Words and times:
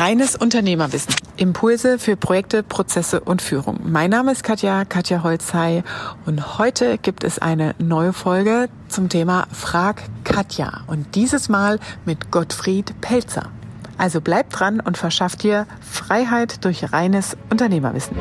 Reines 0.00 0.34
Unternehmerwissen. 0.34 1.14
Impulse 1.36 1.98
für 1.98 2.16
Projekte, 2.16 2.62
Prozesse 2.62 3.20
und 3.20 3.42
Führung. 3.42 3.80
Mein 3.84 4.08
Name 4.08 4.32
ist 4.32 4.42
Katja, 4.42 4.86
Katja 4.86 5.22
Holzhey 5.22 5.82
und 6.24 6.58
heute 6.58 6.96
gibt 6.96 7.22
es 7.22 7.38
eine 7.38 7.74
neue 7.78 8.14
Folge 8.14 8.70
zum 8.88 9.10
Thema 9.10 9.46
Frag 9.52 10.04
Katja 10.24 10.84
und 10.86 11.14
dieses 11.16 11.50
Mal 11.50 11.78
mit 12.06 12.30
Gottfried 12.30 12.98
Pelzer. 13.02 13.50
Also 13.98 14.22
bleibt 14.22 14.58
dran 14.58 14.80
und 14.80 14.96
verschafft 14.96 15.42
dir 15.42 15.66
Freiheit 15.82 16.64
durch 16.64 16.94
reines 16.94 17.36
Unternehmerwissen. 17.50 18.16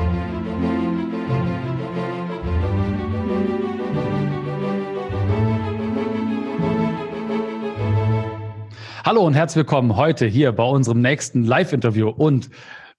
Hallo 9.06 9.26
und 9.26 9.34
herzlich 9.34 9.58
willkommen 9.58 9.96
heute 9.96 10.26
hier 10.26 10.52
bei 10.52 10.64
unserem 10.64 11.02
nächsten 11.02 11.46
Live-Interview. 11.46 12.10
Und 12.10 12.50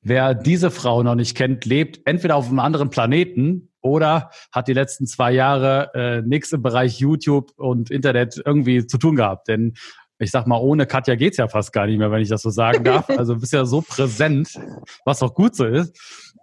wer 0.01 0.35
diese 0.35 0.71
Frau 0.71 1.03
noch 1.03 1.15
nicht 1.15 1.37
kennt, 1.37 1.67
lebt 1.67 2.01
entweder 2.07 2.37
auf 2.37 2.49
einem 2.49 2.59
anderen 2.59 2.89
Planeten 2.89 3.69
oder 3.83 4.31
hat 4.51 4.69
die 4.69 4.73
letzten 4.73 5.07
zwei 5.07 5.31
Jahre 5.33 5.91
äh, 5.95 6.23
nichts 6.23 6.53
im 6.53 6.63
Bereich 6.63 7.01
YouTube 7.01 7.53
und 7.57 7.91
Internet 7.91 8.41
irgendwie 8.43 8.87
zu 8.87 8.97
tun 8.97 9.15
gehabt. 9.15 9.49
Denn 9.49 9.75
ich 10.19 10.31
sag 10.31 10.47
mal, 10.47 10.57
ohne 10.57 10.87
Katja 10.87 11.17
geht's 11.17 11.37
ja 11.37 11.49
fast 11.49 11.71
gar 11.73 11.87
nicht 11.87 11.99
mehr, 11.99 12.11
wenn 12.11 12.23
ich 12.23 12.31
das 12.31 12.43
so 12.43 12.51
sagen 12.51 12.83
darf. 12.83 13.07
Also 13.19 13.35
du 13.35 13.41
bist 13.41 13.53
ja 13.53 13.67
so 13.67 13.83
präsent, 13.83 14.59
was 15.05 15.23
auch 15.23 15.35
gut 15.35 15.55
so 15.55 15.67
ist. 15.67 15.95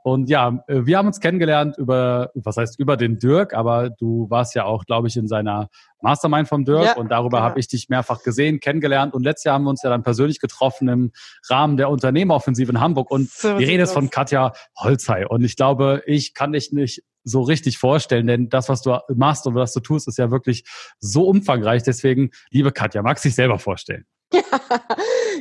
Und 0.08 0.30
ja, 0.30 0.64
äh, 0.68 0.86
wir 0.86 0.98
haben 0.98 1.08
uns 1.08 1.20
kennengelernt 1.20 1.78
über, 1.78 2.32
was 2.34 2.56
heißt 2.56 2.80
über 2.80 2.96
den 2.96 3.20
Dirk, 3.20 3.54
aber 3.54 3.90
du 3.90 4.30
warst 4.30 4.56
ja 4.56 4.64
auch, 4.64 4.86
glaube 4.86 5.10
ich, 5.10 5.18
in 5.18 5.28
seiner 5.28 5.68
Mastermind 6.02 6.48
vom 6.48 6.64
Dirk 6.64 6.86
ja, 6.86 6.96
und 6.96 7.12
darüber 7.12 7.40
genau. 7.40 7.50
habe 7.50 7.60
ich 7.60 7.68
dich 7.68 7.90
mehrfach 7.90 8.24
gesehen, 8.24 8.62
kennengelernt 8.62 9.14
und 9.14 9.24
letztes 9.24 9.44
Jahr 9.44 9.56
haben 9.56 9.66
wir 9.66 9.70
uns 9.70 9.84
ja 9.84 9.90
dann 9.90 10.04
persönlich 10.04 10.40
getroffen 10.40 10.88
im 10.88 11.12
Rahmen 11.50 11.76
der 11.76 11.90
Unternehmeroffensive 11.90 12.72
in 12.72 12.80
Hamburg 12.80 13.12
und 13.12 13.30
so 13.30 13.58
die 13.58 13.66
Rede 13.66 13.84
ist 13.84 13.92
von 13.92 14.10
Katja 14.10 14.54
Holzhey 14.78 15.26
und 15.26 15.44
ich 15.44 15.58
glaube, 15.58 16.02
ich 16.06 16.34
kann 16.34 16.54
dich 16.54 16.72
nicht 16.72 17.04
so 17.26 17.42
richtig 17.42 17.78
vorstellen, 17.78 18.28
denn 18.28 18.48
das, 18.48 18.70
was 18.70 18.82
du 18.82 18.98
machst 19.14 19.46
und 19.46 19.56
was 19.56 19.74
du 19.74 19.82
tust, 19.82 20.08
ist 20.08 20.18
ja 20.18 20.32
wirklich 20.32 20.64
so 21.02 21.28
umfangreich. 21.28 21.84
Deswegen, 21.84 22.30
liebe 22.50 22.72
Katja, 22.72 23.02
magst 23.02 23.26
du 23.26 23.28
dich 23.28 23.36
selber 23.36 23.60
vorstellen? 23.60 24.06
Ja, 24.34 24.42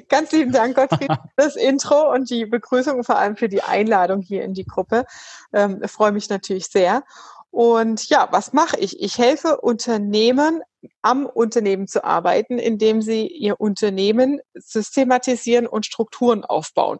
ganz 0.08 0.30
lieben 0.30 0.52
Dank, 0.52 0.76
Gottfried, 0.76 1.10
für 1.10 1.30
das 1.36 1.56
Intro 1.56 2.12
und 2.12 2.30
die 2.30 2.46
Begrüßung, 2.46 3.02
vor 3.02 3.16
allem 3.16 3.36
für 3.36 3.48
die 3.48 3.62
Einladung 3.62 4.22
hier 4.22 4.44
in 4.44 4.54
die 4.54 4.64
Gruppe. 4.64 5.06
Ähm, 5.52 5.82
freue 5.86 6.12
mich 6.12 6.28
natürlich 6.28 6.68
sehr. 6.68 7.02
Und 7.50 8.08
ja, 8.08 8.28
was 8.30 8.52
mache 8.52 8.78
ich? 8.78 9.00
Ich 9.00 9.18
helfe 9.18 9.60
Unternehmen 9.60 10.62
am 11.02 11.26
Unternehmen 11.26 11.86
zu 11.86 12.04
arbeiten, 12.04 12.58
indem 12.58 13.02
sie 13.02 13.26
ihr 13.26 13.60
Unternehmen 13.60 14.40
systematisieren 14.54 15.66
und 15.66 15.86
Strukturen 15.86 16.44
aufbauen. 16.44 16.98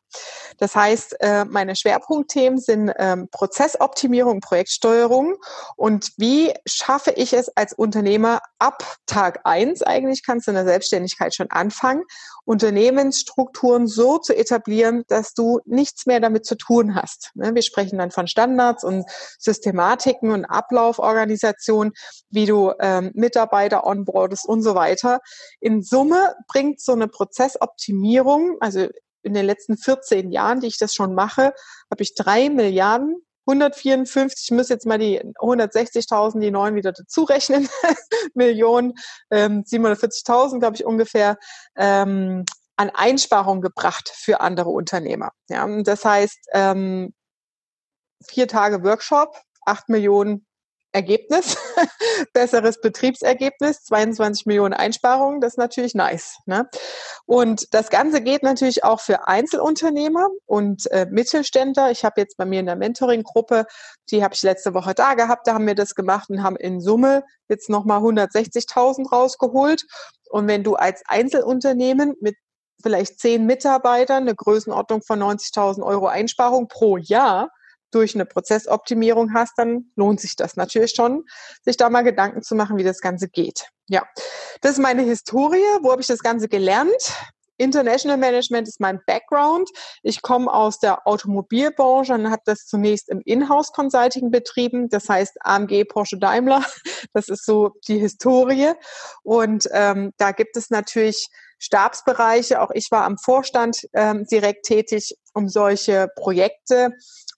Das 0.58 0.74
heißt, 0.74 1.16
äh, 1.20 1.44
meine 1.44 1.76
Schwerpunktthemen 1.76 2.58
sind 2.58 2.92
ähm, 2.98 3.28
Prozessoptimierung, 3.30 4.40
Projektsteuerung 4.40 5.36
und 5.76 6.12
wie 6.16 6.52
schaffe 6.66 7.12
ich 7.12 7.32
es 7.32 7.48
als 7.56 7.72
Unternehmer 7.72 8.40
ab 8.58 8.82
Tag 9.06 9.40
eins 9.44 9.82
eigentlich 9.82 10.24
kannst 10.24 10.46
du 10.46 10.50
in 10.50 10.56
der 10.56 10.64
Selbstständigkeit 10.64 11.34
schon 11.34 11.50
anfangen, 11.50 12.04
Unternehmensstrukturen 12.44 13.86
so 13.86 14.18
zu 14.18 14.34
etablieren, 14.36 15.04
dass 15.08 15.34
du 15.34 15.60
nichts 15.64 16.06
mehr 16.06 16.20
damit 16.20 16.46
zu 16.46 16.56
tun 16.56 16.94
hast. 16.94 17.30
Ne, 17.34 17.54
wir 17.54 17.62
sprechen 17.62 17.98
dann 17.98 18.10
von 18.10 18.26
Standards 18.26 18.84
und 18.84 19.04
Systematiken 19.38 20.30
und 20.30 20.44
Ablauforganisation, 20.44 21.92
wie 22.30 22.46
du 22.46 22.72
ähm, 22.80 23.10
Mitarbeiter 23.14 23.75
Mitarbeiter 23.76 23.86
onboardest 23.86 24.46
und 24.46 24.62
so 24.62 24.74
weiter. 24.74 25.20
In 25.60 25.82
Summe 25.82 26.34
bringt 26.48 26.80
so 26.80 26.92
eine 26.92 27.08
Prozessoptimierung, 27.08 28.56
also 28.60 28.88
in 29.22 29.34
den 29.34 29.46
letzten 29.46 29.76
14 29.76 30.30
Jahren, 30.30 30.60
die 30.60 30.68
ich 30.68 30.78
das 30.78 30.94
schon 30.94 31.14
mache, 31.14 31.52
habe 31.90 32.02
ich 32.02 32.14
drei 32.14 32.48
Milliarden 32.48 33.22
154, 33.48 34.46
ich 34.46 34.56
muss 34.56 34.68
jetzt 34.68 34.86
mal 34.86 34.98
die 34.98 35.20
160.000, 35.20 36.40
die 36.40 36.50
neuen 36.50 36.74
wieder 36.74 36.92
dazu 36.92 37.22
rechnen, 37.22 37.68
Millionen, 38.34 38.94
ähm, 39.30 39.62
740.000, 39.62 40.58
glaube 40.58 40.74
ich, 40.74 40.84
ungefähr, 40.84 41.38
ähm, 41.76 42.44
an 42.76 42.90
Einsparungen 42.90 43.62
gebracht 43.62 44.10
für 44.12 44.40
andere 44.40 44.70
Unternehmer. 44.70 45.30
Ja, 45.48 45.66
das 45.82 46.04
heißt, 46.04 46.38
ähm, 46.52 47.14
vier 48.26 48.48
Tage 48.48 48.82
Workshop, 48.82 49.40
acht 49.64 49.88
Millionen 49.88 50.44
Ergebnis, 50.96 51.58
besseres 52.32 52.80
Betriebsergebnis, 52.80 53.84
22 53.84 54.46
Millionen 54.46 54.72
Einsparungen, 54.72 55.42
das 55.42 55.52
ist 55.52 55.58
natürlich 55.58 55.94
nice. 55.94 56.38
Ne? 56.46 56.70
Und 57.26 57.74
das 57.74 57.90
Ganze 57.90 58.22
geht 58.22 58.42
natürlich 58.42 58.82
auch 58.82 59.00
für 59.00 59.28
Einzelunternehmer 59.28 60.28
und 60.46 60.90
äh, 60.90 61.06
Mittelständler. 61.10 61.90
Ich 61.90 62.02
habe 62.02 62.22
jetzt 62.22 62.38
bei 62.38 62.46
mir 62.46 62.60
in 62.60 62.66
der 62.66 62.76
Mentoring-Gruppe, 62.76 63.66
die 64.10 64.24
habe 64.24 64.32
ich 64.32 64.42
letzte 64.42 64.72
Woche 64.72 64.94
da 64.94 65.12
gehabt, 65.12 65.46
da 65.46 65.52
haben 65.52 65.66
wir 65.66 65.74
das 65.74 65.94
gemacht 65.94 66.30
und 66.30 66.42
haben 66.42 66.56
in 66.56 66.80
Summe 66.80 67.24
jetzt 67.48 67.68
nochmal 67.68 68.00
160.000 68.00 69.10
rausgeholt. 69.10 69.84
Und 70.30 70.48
wenn 70.48 70.64
du 70.64 70.76
als 70.76 71.02
Einzelunternehmen 71.06 72.14
mit 72.22 72.36
vielleicht 72.82 73.20
zehn 73.20 73.44
Mitarbeitern 73.44 74.22
eine 74.22 74.34
Größenordnung 74.34 75.02
von 75.02 75.22
90.000 75.22 75.82
Euro 75.82 76.06
Einsparung 76.06 76.68
pro 76.68 76.96
Jahr 76.96 77.50
durch 77.96 78.14
eine 78.14 78.26
Prozessoptimierung 78.26 79.32
hast, 79.34 79.54
dann 79.56 79.90
lohnt 79.96 80.20
sich 80.20 80.36
das 80.36 80.56
natürlich 80.56 80.92
schon, 80.92 81.24
sich 81.62 81.76
da 81.76 81.90
mal 81.90 82.02
Gedanken 82.02 82.42
zu 82.42 82.54
machen, 82.54 82.76
wie 82.76 82.84
das 82.84 83.00
Ganze 83.00 83.28
geht. 83.28 83.68
Ja, 83.88 84.02
das 84.60 84.72
ist 84.72 84.78
meine 84.78 85.02
Historie. 85.02 85.64
Wo 85.80 85.92
habe 85.92 86.00
ich 86.00 86.06
das 86.06 86.20
Ganze 86.20 86.48
gelernt? 86.48 86.92
International 87.58 88.18
Management 88.18 88.68
ist 88.68 88.80
mein 88.80 89.00
Background. 89.06 89.70
Ich 90.02 90.20
komme 90.20 90.52
aus 90.52 90.78
der 90.78 91.06
Automobilbranche 91.06 92.12
und 92.12 92.30
habe 92.30 92.42
das 92.44 92.66
zunächst 92.66 93.08
im 93.08 93.22
Inhouse 93.24 93.72
Consulting 93.72 94.30
betrieben. 94.30 94.88
Das 94.90 95.08
heißt 95.08 95.38
AMG, 95.40 95.84
Porsche, 95.84 96.18
Daimler. 96.18 96.64
Das 97.12 97.28
ist 97.28 97.46
so 97.46 97.70
die 97.88 97.98
Historie. 97.98 98.72
Und 99.22 99.68
ähm, 99.72 100.12
da 100.18 100.32
gibt 100.32 100.56
es 100.56 100.68
natürlich 100.68 101.28
Stabsbereiche. 101.58 102.60
Auch 102.60 102.70
ich 102.72 102.90
war 102.90 103.04
am 103.04 103.18
Vorstand 103.18 103.86
ähm, 103.92 104.26
direkt 104.26 104.66
tätig, 104.66 105.16
um 105.34 105.48
solche 105.48 106.08
Projekte 106.16 106.90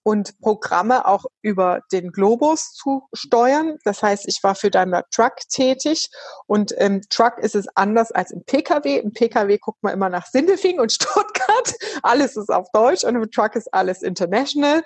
und 0.03 0.39
Programme 0.39 1.05
auch 1.05 1.25
über 1.41 1.81
den 1.91 2.11
Globus 2.11 2.71
zu 2.73 3.07
steuern. 3.13 3.77
Das 3.83 4.01
heißt, 4.01 4.27
ich 4.27 4.39
war 4.41 4.55
für 4.55 4.71
Daimler 4.71 5.03
Truck 5.13 5.35
tätig 5.49 6.09
und 6.47 6.71
im 6.71 7.01
Truck 7.09 7.37
ist 7.39 7.55
es 7.55 7.67
anders 7.75 8.11
als 8.11 8.31
im 8.31 8.43
Pkw. 8.43 8.97
Im 8.97 9.13
Pkw 9.13 9.57
guckt 9.57 9.83
man 9.83 9.93
immer 9.93 10.09
nach 10.09 10.25
Sindelfingen 10.25 10.79
und 10.79 10.91
Stuttgart. 10.93 11.75
Alles 12.01 12.37
ist 12.37 12.49
auf 12.49 12.67
Deutsch 12.73 13.03
und 13.03 13.15
im 13.15 13.29
Truck 13.29 13.55
ist 13.55 13.73
alles 13.73 14.01
international, 14.01 14.81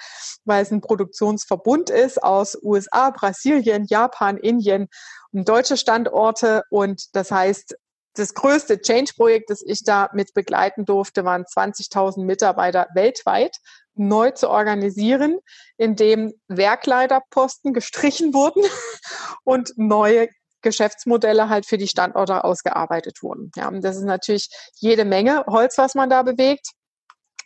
weil 0.45 0.63
es 0.63 0.71
ein 0.71 0.81
Produktionsverbund 0.81 1.89
ist 1.89 2.21
aus 2.21 2.57
USA, 2.61 3.11
Brasilien, 3.11 3.85
Japan, 3.85 4.38
Indien 4.38 4.88
und 5.31 5.47
deutsche 5.47 5.77
Standorte 5.77 6.63
und 6.69 7.15
das 7.15 7.31
heißt, 7.31 7.75
das 8.13 8.34
größte 8.34 8.79
Change-Projekt, 8.79 9.50
das 9.50 9.63
ich 9.66 9.84
da 9.84 10.09
mit 10.13 10.34
begleiten 10.34 10.85
durfte, 10.85 11.25
waren 11.25 11.44
20.000 11.44 12.24
Mitarbeiter 12.24 12.88
weltweit 12.94 13.57
neu 13.96 14.31
zu 14.31 14.50
organisieren, 14.50 15.40
indem 15.78 16.34
Werkleiterposten 16.47 17.74
gestrichen 17.74 18.34
wurden 18.34 18.63
und 19.44 19.74
neue 19.78 20.29
Geschäftsmodelle 20.62 21.50
halt 21.50 21.66
für 21.66 21.78
die 21.78 21.88
Standorte 21.88 22.44
ausgearbeitet 22.44 23.22
wurden. 23.22 23.51
Ja, 23.56 23.68
und 23.68 23.81
das 23.84 23.97
ist 23.97 24.06
natürlich 24.06 24.50
jede 24.80 25.06
Menge 25.06 25.45
Holz, 25.47 25.78
was 25.78 25.94
man 25.94 26.09
da 26.09 26.24
bewegt. 26.24 26.72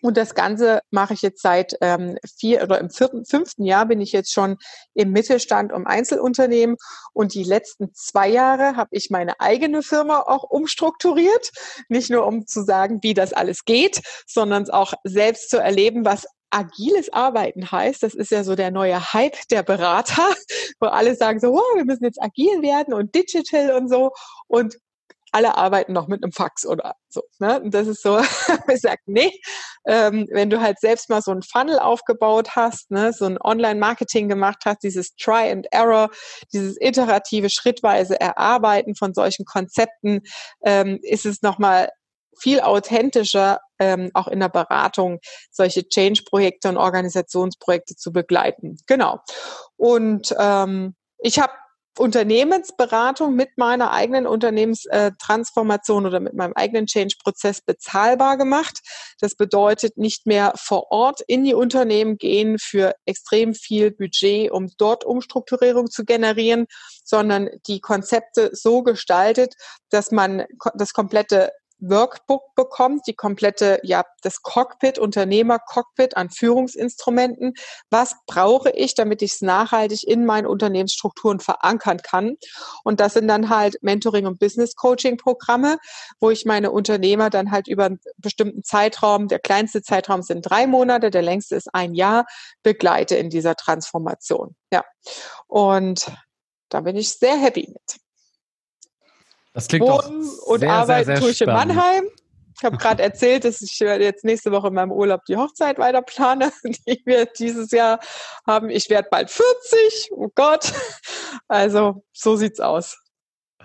Und 0.01 0.17
das 0.17 0.35
Ganze 0.35 0.81
mache 0.91 1.13
ich 1.13 1.21
jetzt 1.21 1.41
seit 1.41 1.75
ähm, 1.81 2.17
vier 2.37 2.63
oder 2.63 2.79
im 2.79 2.89
vierten, 2.89 3.25
fünften 3.25 3.63
Jahr 3.63 3.85
bin 3.85 4.01
ich 4.01 4.11
jetzt 4.11 4.31
schon 4.31 4.57
im 4.93 5.11
Mittelstand 5.11 5.73
um 5.73 5.85
Einzelunternehmen. 5.85 6.77
Und 7.13 7.33
die 7.33 7.43
letzten 7.43 7.93
zwei 7.93 8.29
Jahre 8.29 8.75
habe 8.75 8.89
ich 8.91 9.09
meine 9.09 9.39
eigene 9.39 9.81
Firma 9.81 10.19
auch 10.19 10.43
umstrukturiert. 10.43 11.51
Nicht 11.89 12.09
nur 12.09 12.25
um 12.25 12.45
zu 12.45 12.63
sagen, 12.63 12.99
wie 13.01 13.13
das 13.13 13.33
alles 13.33 13.65
geht, 13.65 14.01
sondern 14.25 14.69
auch 14.69 14.93
selbst 15.03 15.49
zu 15.49 15.57
erleben, 15.57 16.05
was 16.05 16.25
agiles 16.49 17.11
Arbeiten 17.11 17.71
heißt, 17.71 18.03
das 18.03 18.13
ist 18.13 18.31
ja 18.31 18.43
so 18.43 18.55
der 18.55 18.71
neue 18.71 19.13
Hype 19.13 19.35
der 19.49 19.63
Berater, 19.63 20.23
wo 20.79 20.87
alle 20.87 21.15
sagen 21.15 21.39
so, 21.39 21.53
oh, 21.53 21.75
wir 21.75 21.85
müssen 21.85 22.05
jetzt 22.05 22.21
agil 22.21 22.61
werden 22.61 22.93
und 22.93 23.13
digital 23.15 23.75
und 23.75 23.89
so 23.89 24.11
und 24.47 24.77
alle 25.31 25.57
arbeiten 25.57 25.93
noch 25.93 26.07
mit 26.07 26.23
einem 26.23 26.31
Fax 26.31 26.65
oder 26.65 26.95
so. 27.09 27.21
Ne? 27.39 27.61
Und 27.61 27.73
das 27.73 27.87
ist 27.87 28.01
so, 28.01 28.19
ich 28.73 28.81
sage, 28.81 29.01
nee, 29.05 29.31
ähm, 29.85 30.27
wenn 30.31 30.49
du 30.49 30.61
halt 30.61 30.79
selbst 30.79 31.09
mal 31.09 31.21
so 31.21 31.31
ein 31.31 31.41
Funnel 31.41 31.79
aufgebaut 31.79 32.55
hast, 32.55 32.91
ne, 32.91 33.13
so 33.13 33.25
ein 33.25 33.37
Online-Marketing 33.39 34.29
gemacht 34.29 34.63
hast, 34.65 34.83
dieses 34.83 35.15
Try 35.15 35.51
and 35.51 35.67
Error, 35.71 36.09
dieses 36.53 36.77
iterative, 36.79 37.49
schrittweise 37.49 38.19
Erarbeiten 38.19 38.95
von 38.95 39.13
solchen 39.13 39.45
Konzepten, 39.45 40.21
ähm, 40.63 40.99
ist 41.01 41.25
es 41.25 41.41
nochmal 41.41 41.89
viel 42.39 42.59
authentischer, 42.61 43.59
ähm, 43.79 44.11
auch 44.13 44.27
in 44.27 44.39
der 44.39 44.49
Beratung 44.49 45.19
solche 45.51 45.87
Change-Projekte 45.87 46.69
und 46.69 46.77
Organisationsprojekte 46.77 47.95
zu 47.95 48.11
begleiten. 48.11 48.77
Genau. 48.87 49.19
Und 49.75 50.35
ähm, 50.39 50.95
ich 51.19 51.39
habe 51.39 51.53
Unternehmensberatung 51.99 53.35
mit 53.35 53.57
meiner 53.57 53.91
eigenen 53.91 54.27
Unternehmenstransformation 54.27 56.05
oder 56.05 56.19
mit 56.19 56.33
meinem 56.33 56.53
eigenen 56.53 56.85
Change-Prozess 56.85 57.61
bezahlbar 57.61 58.37
gemacht. 58.37 58.79
Das 59.19 59.35
bedeutet 59.35 59.97
nicht 59.97 60.25
mehr 60.25 60.53
vor 60.55 60.91
Ort 60.91 61.21
in 61.27 61.43
die 61.43 61.53
Unternehmen 61.53 62.17
gehen 62.17 62.57
für 62.59 62.93
extrem 63.05 63.53
viel 63.53 63.91
Budget, 63.91 64.51
um 64.51 64.69
dort 64.77 65.03
Umstrukturierung 65.03 65.89
zu 65.89 66.05
generieren, 66.05 66.65
sondern 67.03 67.49
die 67.67 67.79
Konzepte 67.79 68.49
so 68.53 68.83
gestaltet, 68.83 69.55
dass 69.89 70.11
man 70.11 70.45
das 70.75 70.93
komplette 70.93 71.51
Workbook 71.79 72.55
bekommt, 72.55 73.07
die 73.07 73.13
komplette, 73.13 73.79
ja, 73.83 74.03
das 74.21 74.41
Cockpit, 74.41 74.99
Unternehmer-Cockpit 74.99 76.17
an 76.17 76.29
Führungsinstrumenten. 76.29 77.53
Was 77.89 78.15
brauche 78.25 78.71
ich, 78.71 78.95
damit 78.95 79.21
ich 79.21 79.33
es 79.33 79.41
nachhaltig 79.41 80.07
in 80.07 80.25
meinen 80.25 80.47
Unternehmensstrukturen 80.47 81.39
verankern 81.39 81.99
kann? 82.01 82.35
Und 82.83 82.99
das 82.99 83.13
sind 83.13 83.27
dann 83.27 83.49
halt 83.49 83.77
Mentoring- 83.81 84.25
und 84.25 84.39
Business-Coaching-Programme, 84.39 85.77
wo 86.19 86.29
ich 86.29 86.45
meine 86.45 86.71
Unternehmer 86.71 87.29
dann 87.29 87.51
halt 87.51 87.67
über 87.67 87.85
einen 87.85 87.99
bestimmten 88.17 88.63
Zeitraum, 88.63 89.27
der 89.27 89.39
kleinste 89.39 89.81
Zeitraum 89.81 90.21
sind 90.21 90.41
drei 90.41 90.67
Monate, 90.67 91.11
der 91.11 91.21
längste 91.21 91.55
ist 91.55 91.73
ein 91.73 91.93
Jahr, 91.93 92.25
begleite 92.63 93.15
in 93.15 93.29
dieser 93.29 93.55
Transformation. 93.55 94.55
Ja. 94.71 94.83
Und 95.47 96.11
da 96.69 96.81
bin 96.81 96.95
ich 96.95 97.13
sehr 97.13 97.37
happy 97.37 97.67
mit. 97.71 98.06
Das 99.57 99.67
klingt 99.67 99.87
doch 99.87 100.07
und 100.07 100.59
sehr, 100.59 100.71
arbeiten 100.71 101.05
sehr, 101.05 101.15
sehr 101.15 101.19
tue 101.19 101.31
ich 101.31 101.41
in 101.41 101.47
Mannheim. 101.47 102.03
Ich 102.55 102.63
habe 102.63 102.77
gerade 102.77 103.01
erzählt, 103.01 103.43
dass 103.43 103.59
ich 103.63 103.79
jetzt 103.79 104.23
nächste 104.23 104.51
Woche 104.51 104.67
in 104.67 104.75
meinem 104.75 104.91
Urlaub 104.91 105.25
die 105.25 105.35
Hochzeit 105.35 105.79
weiter 105.79 106.03
plane, 106.03 106.51
die 106.63 107.01
wir 107.05 107.25
dieses 107.25 107.71
Jahr 107.71 107.99
haben. 108.45 108.69
Ich 108.69 108.87
werde 108.91 109.07
bald 109.09 109.31
40. 109.31 110.11
Oh 110.11 110.29
Gott. 110.35 110.71
Also 111.47 112.03
so 112.13 112.35
sieht's 112.35 112.59
aus. 112.59 112.99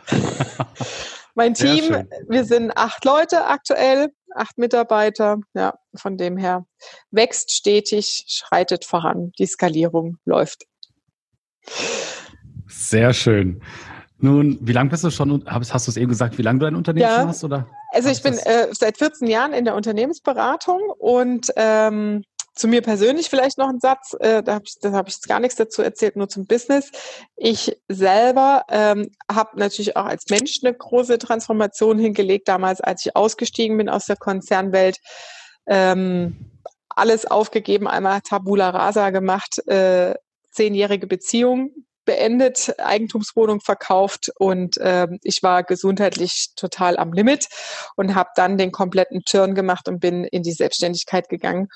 mein 1.34 1.52
Team, 1.52 2.08
wir 2.26 2.46
sind 2.46 2.70
acht 2.74 3.04
Leute 3.04 3.44
aktuell, 3.44 4.14
acht 4.34 4.56
Mitarbeiter. 4.56 5.40
Ja, 5.52 5.74
von 5.94 6.16
dem 6.16 6.38
her 6.38 6.64
wächst 7.10 7.52
stetig, 7.52 8.24
schreitet 8.28 8.86
voran. 8.86 9.32
Die 9.38 9.46
Skalierung 9.46 10.16
läuft. 10.24 10.64
Sehr 12.66 13.12
schön. 13.12 13.62
Nun, 14.22 14.56
wie 14.60 14.72
lange 14.72 14.88
bist 14.88 15.02
du 15.02 15.10
schon, 15.10 15.44
hast, 15.46 15.86
du 15.86 15.90
es 15.90 15.96
eben 15.96 16.08
gesagt, 16.08 16.38
wie 16.38 16.42
lange 16.42 16.60
du 16.60 16.66
ein 16.66 16.76
Unternehmen 16.76 17.10
ja. 17.10 17.26
hast? 17.26 17.42
Oder 17.42 17.66
also 17.90 18.08
ich 18.08 18.22
bin 18.22 18.34
äh, 18.34 18.68
seit 18.70 18.96
14 18.96 19.26
Jahren 19.26 19.52
in 19.52 19.64
der 19.64 19.74
Unternehmensberatung 19.74 20.80
und 20.96 21.52
ähm, 21.56 22.22
zu 22.54 22.68
mir 22.68 22.82
persönlich 22.82 23.28
vielleicht 23.28 23.58
noch 23.58 23.68
ein 23.68 23.80
Satz, 23.80 24.14
äh, 24.20 24.44
da 24.44 24.54
habe 24.54 24.64
ich, 24.64 24.78
da 24.80 24.92
hab 24.92 25.08
ich 25.08 25.20
gar 25.22 25.40
nichts 25.40 25.56
dazu 25.56 25.82
erzählt, 25.82 26.14
nur 26.14 26.28
zum 26.28 26.46
Business. 26.46 26.92
Ich 27.34 27.76
selber 27.88 28.62
ähm, 28.68 29.10
habe 29.28 29.58
natürlich 29.58 29.96
auch 29.96 30.06
als 30.06 30.26
Mensch 30.30 30.60
eine 30.62 30.72
große 30.72 31.18
Transformation 31.18 31.98
hingelegt, 31.98 32.46
damals, 32.46 32.80
als 32.80 33.04
ich 33.04 33.16
ausgestiegen 33.16 33.76
bin 33.76 33.88
aus 33.88 34.06
der 34.06 34.16
Konzernwelt. 34.16 34.98
Ähm, 35.66 36.48
alles 36.90 37.28
aufgegeben, 37.28 37.88
einmal 37.88 38.20
Tabula 38.20 38.70
Rasa 38.70 39.10
gemacht, 39.10 39.66
äh, 39.66 40.14
zehnjährige 40.52 41.08
Beziehung 41.08 41.72
beendet, 42.04 42.74
Eigentumswohnung 42.78 43.60
verkauft 43.60 44.30
und 44.38 44.76
äh, 44.78 45.08
ich 45.22 45.42
war 45.42 45.62
gesundheitlich 45.62 46.50
total 46.56 46.96
am 46.96 47.12
Limit 47.12 47.48
und 47.96 48.14
habe 48.14 48.30
dann 48.36 48.58
den 48.58 48.72
kompletten 48.72 49.22
Turn 49.24 49.54
gemacht 49.54 49.88
und 49.88 50.00
bin 50.00 50.24
in 50.24 50.42
die 50.42 50.52
Selbstständigkeit 50.52 51.28
gegangen. 51.28 51.68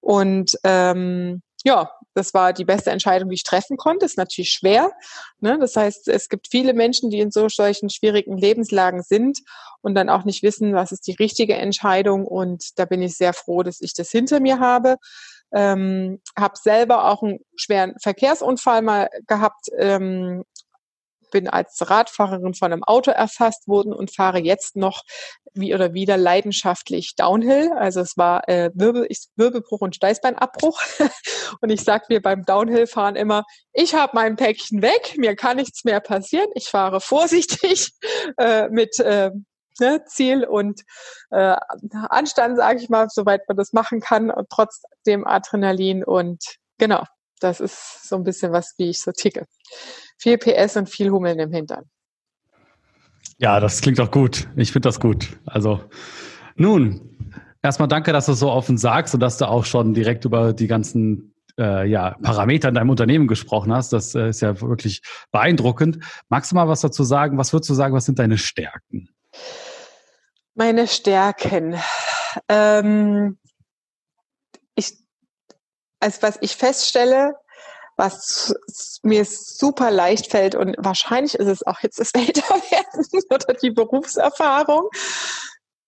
Und 0.00 0.56
ähm, 0.64 1.42
ja, 1.64 1.90
das 2.14 2.34
war 2.34 2.52
die 2.52 2.64
beste 2.64 2.90
Entscheidung, 2.90 3.28
die 3.28 3.34
ich 3.34 3.42
treffen 3.42 3.76
konnte. 3.76 4.06
Ist 4.06 4.16
natürlich 4.16 4.50
schwer. 4.50 4.90
Ne? 5.40 5.58
Das 5.60 5.76
heißt, 5.76 6.08
es 6.08 6.28
gibt 6.28 6.48
viele 6.50 6.72
Menschen, 6.72 7.10
die 7.10 7.20
in 7.20 7.30
so 7.30 7.48
solchen 7.48 7.90
schwierigen 7.90 8.36
Lebenslagen 8.36 9.02
sind 9.02 9.40
und 9.80 9.94
dann 9.94 10.08
auch 10.08 10.24
nicht 10.24 10.42
wissen, 10.42 10.74
was 10.74 10.92
ist 10.92 11.06
die 11.06 11.16
richtige 11.18 11.54
Entscheidung. 11.54 12.26
Und 12.26 12.78
da 12.78 12.84
bin 12.84 13.02
ich 13.02 13.16
sehr 13.16 13.32
froh, 13.32 13.62
dass 13.62 13.80
ich 13.80 13.92
das 13.92 14.10
hinter 14.10 14.40
mir 14.40 14.60
habe 14.60 14.96
ähm, 15.52 16.20
habe 16.36 16.56
selber 16.56 17.10
auch 17.10 17.22
einen 17.22 17.40
schweren 17.56 17.94
Verkehrsunfall 18.02 18.82
mal 18.82 19.08
gehabt, 19.26 19.68
ähm, 19.78 20.44
bin 21.30 21.48
als 21.48 21.78
Radfahrerin 21.88 22.54
von 22.54 22.72
einem 22.72 22.84
Auto 22.84 23.10
erfasst 23.10 23.68
worden 23.68 23.92
und 23.92 24.14
fahre 24.14 24.38
jetzt 24.38 24.76
noch 24.76 25.02
wie 25.54 25.74
oder 25.74 25.92
wieder 25.94 26.16
leidenschaftlich 26.16 27.16
Downhill. 27.16 27.70
Also 27.76 28.00
es 28.00 28.16
war 28.16 28.48
äh, 28.48 28.70
Wirbel, 28.74 29.08
Wirbelbruch 29.36 29.80
und 29.80 29.96
Steißbeinabbruch. 29.96 30.80
und 31.60 31.70
ich 31.70 31.82
sage 31.82 32.06
mir 32.08 32.22
beim 32.22 32.44
Downhill-Fahren 32.44 33.16
immer, 33.16 33.44
ich 33.72 33.94
habe 33.94 34.12
mein 34.14 34.36
Päckchen 34.36 34.82
weg, 34.82 35.14
mir 35.16 35.36
kann 35.36 35.56
nichts 35.56 35.84
mehr 35.84 36.00
passieren. 36.00 36.48
Ich 36.54 36.68
fahre 36.68 37.00
vorsichtig 37.00 37.92
äh, 38.38 38.68
mit 38.68 38.98
äh, 39.00 39.30
ne, 39.80 40.04
Ziel 40.06 40.44
und 40.44 40.82
äh, 41.30 41.56
Anstand, 42.08 42.56
sage 42.56 42.80
ich 42.80 42.88
mal, 42.88 43.08
soweit 43.10 43.42
man 43.48 43.56
das 43.56 43.72
machen 43.72 44.00
kann, 44.00 44.30
und 44.30 44.48
trotzdem 44.50 45.26
Adrenalin 45.26 46.04
und 46.04 46.42
genau, 46.78 47.04
das 47.40 47.60
ist 47.60 48.08
so 48.08 48.16
ein 48.16 48.24
bisschen 48.24 48.52
was, 48.52 48.74
wie 48.78 48.90
ich 48.90 49.00
so 49.00 49.12
ticke. 49.12 49.46
Viel 50.18 50.38
PS 50.38 50.76
und 50.76 50.88
viel 50.88 51.10
Hummeln 51.10 51.38
im 51.38 51.52
Hintern. 51.52 51.84
Ja, 53.38 53.60
das 53.60 53.80
klingt 53.80 54.00
auch 54.00 54.10
gut. 54.10 54.48
Ich 54.56 54.72
finde 54.72 54.88
das 54.88 54.98
gut. 54.98 55.38
Also 55.46 55.80
nun, 56.56 57.16
erstmal 57.62 57.88
danke, 57.88 58.12
dass 58.12 58.26
du 58.26 58.32
es 58.32 58.40
so 58.40 58.50
offen 58.50 58.78
sagst 58.78 59.14
und 59.14 59.20
dass 59.20 59.38
du 59.38 59.48
auch 59.48 59.64
schon 59.64 59.94
direkt 59.94 60.24
über 60.24 60.52
die 60.52 60.66
ganzen 60.66 61.34
äh, 61.58 61.88
ja, 61.88 62.16
Parameter 62.22 62.68
in 62.68 62.74
deinem 62.74 62.90
Unternehmen 62.90 63.28
gesprochen 63.28 63.72
hast. 63.72 63.92
Das 63.92 64.14
äh, 64.14 64.28
ist 64.28 64.40
ja 64.40 64.60
wirklich 64.60 65.02
beeindruckend. 65.30 65.98
Magst 66.28 66.50
du 66.50 66.56
mal 66.56 66.68
was 66.68 66.80
dazu 66.80 67.04
sagen? 67.04 67.38
Was 67.38 67.52
würdest 67.52 67.70
du 67.70 67.74
sagen, 67.74 67.94
was 67.94 68.06
sind 68.06 68.18
deine 68.18 68.38
Stärken? 68.38 69.08
Meine 70.58 70.88
Stärken. 70.88 71.80
Ähm, 72.48 73.38
ich, 74.74 74.98
also 76.00 76.22
was 76.22 76.38
ich 76.40 76.56
feststelle, 76.56 77.34
was 77.96 78.52
mir 79.04 79.24
super 79.24 79.92
leicht 79.92 80.32
fällt 80.32 80.56
und 80.56 80.74
wahrscheinlich 80.76 81.36
ist 81.36 81.46
es 81.46 81.64
auch 81.64 81.78
jetzt 81.82 82.00
das 82.00 82.10
Älterwerden 82.14 83.06
oder 83.30 83.54
die 83.54 83.70
Berufserfahrung. 83.70 84.88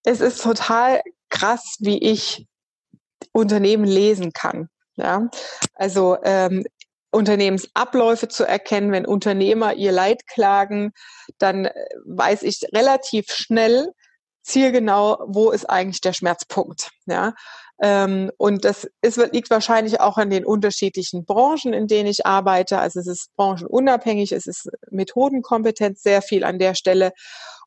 Es 0.05 0.21
ist 0.21 0.41
total 0.41 1.03
krass, 1.31 1.75
wie 1.81 1.99
ich 1.99 2.47
Unternehmen 3.33 3.87
lesen 3.87 4.33
kann. 4.33 4.69
Ja, 4.95 5.31
also 5.75 6.17
ähm, 6.23 6.65
Unternehmensabläufe 7.11 8.29
zu 8.29 8.45
erkennen, 8.45 8.93
wenn 8.93 9.05
Unternehmer 9.05 9.75
ihr 9.75 9.91
Leid 9.91 10.29
klagen, 10.29 10.93
dann 11.39 11.65
äh, 11.65 11.73
weiß 12.05 12.45
ich 12.45 12.63
relativ 12.73 13.33
schnell, 13.33 13.93
zielgenau, 14.43 15.19
wo 15.27 15.51
ist 15.51 15.69
eigentlich 15.69 16.01
der 16.01 16.13
Schmerzpunkt. 16.13 16.91
Ja? 17.07 17.35
Ähm, 17.81 18.31
und 18.37 18.65
das 18.65 18.89
ist, 19.01 19.17
liegt 19.33 19.51
wahrscheinlich 19.51 20.01
auch 20.01 20.19
an 20.19 20.31
den 20.31 20.45
unterschiedlichen 20.45 21.25
Branchen, 21.25 21.73
in 21.73 21.87
denen 21.87 22.09
ich 22.09 22.27
arbeite. 22.27 22.79
Also 22.79 23.01
es 23.01 23.07
ist 23.07 23.35
branchenunabhängig, 23.37 24.33
es 24.33 24.47
ist 24.47 24.69
Methodenkompetenz 24.91 26.03
sehr 26.03 26.23
viel 26.23 26.45
an 26.45 26.59
der 26.59 26.75
Stelle. 26.75 27.13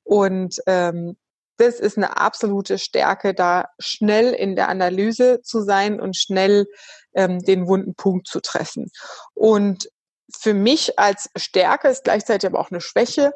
Und 0.03 0.57
ähm, 0.67 1.17
das 1.57 1.79
ist 1.79 1.97
eine 1.97 2.17
absolute 2.17 2.77
Stärke, 2.77 3.33
da 3.33 3.69
schnell 3.79 4.33
in 4.33 4.55
der 4.55 4.69
Analyse 4.69 5.41
zu 5.41 5.61
sein 5.61 5.99
und 5.99 6.17
schnell 6.17 6.65
ähm, 7.13 7.39
den 7.39 7.67
wunden 7.67 7.95
Punkt 7.95 8.27
zu 8.27 8.39
treffen. 8.39 8.89
Und 9.33 9.89
für 10.35 10.53
mich 10.53 10.97
als 10.97 11.29
Stärke 11.35 11.89
ist 11.89 12.03
gleichzeitig 12.03 12.47
aber 12.47 12.59
auch 12.59 12.71
eine 12.71 12.81
Schwäche, 12.81 13.33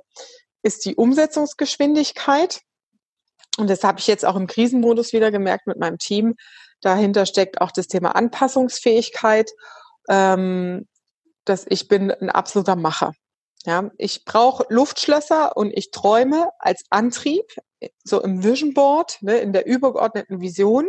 ist 0.64 0.86
die 0.86 0.96
Umsetzungsgeschwindigkeit. 0.96 2.62
Und 3.58 3.70
das 3.70 3.84
habe 3.84 4.00
ich 4.00 4.08
jetzt 4.08 4.26
auch 4.26 4.36
im 4.36 4.48
Krisenmodus 4.48 5.14
wieder 5.14 5.32
gemerkt 5.32 5.68
mit 5.68 5.80
meinem 5.80 5.98
Team. 5.98 6.36
Dahinter 6.82 7.26
steckt 7.26 7.60
auch 7.62 7.72
das 7.72 7.88
Thema 7.88 8.16
Anpassungsfähigkeit. 8.16 9.52
Ähm, 10.10 10.86
dass 11.48 11.66
ich 11.68 11.88
bin 11.88 12.12
ein 12.12 12.30
absoluter 12.30 12.76
Macher. 12.76 13.14
Ja, 13.66 13.90
ich 13.98 14.24
brauche 14.26 14.66
Luftschlösser 14.70 15.58
und 15.58 15.72
ich 15.76 15.92
träume 15.92 16.50
als 16.60 16.84
Antrieb, 16.90 17.44
so 18.04 18.22
im 18.22 18.44
Vision 18.44 18.74
Board, 18.74 19.18
ne, 19.22 19.38
in 19.38 19.52
der 19.52 19.66
übergeordneten 19.66 20.42
Vision. 20.42 20.88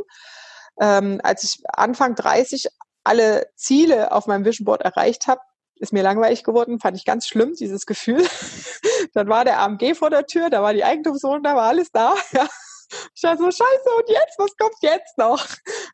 Ähm, 0.81 1.21
als 1.25 1.43
ich 1.43 1.61
Anfang 1.73 2.15
30 2.15 2.67
alle 3.05 3.47
Ziele 3.57 4.13
auf 4.13 4.27
meinem 4.27 4.45
Vision 4.45 4.65
Board 4.65 4.83
erreicht 4.83 5.27
habe, 5.27 5.41
ist 5.81 5.93
mir 5.93 6.03
langweilig 6.03 6.45
geworden, 6.45 6.81
fand 6.81 6.97
ich 6.97 7.05
ganz 7.05 7.27
schlimm, 7.27 7.55
dieses 7.55 7.87
Gefühl. 7.87 8.27
dann 9.15 9.29
war 9.29 9.45
der 9.45 9.61
AMG 9.61 9.95
vor 9.95 10.11
der 10.11 10.27
Tür, 10.27 10.51
da 10.51 10.63
war 10.63 10.75
die 10.75 10.85
Eigentumswohnung, 10.85 11.43
da 11.43 11.55
war 11.55 11.69
alles 11.69 11.91
da. 11.93 12.15
Ja. 12.33 12.49
Ich 13.15 13.21
dachte 13.21 13.39
so, 13.39 13.51
scheiße, 13.51 13.91
und 13.99 14.09
jetzt, 14.09 14.39
was 14.39 14.57
kommt 14.57 14.77
jetzt 14.81 15.19
noch? 15.19 15.47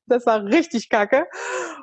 Das 0.07 0.27
war 0.27 0.45
richtig 0.45 0.89
kacke. 0.89 1.27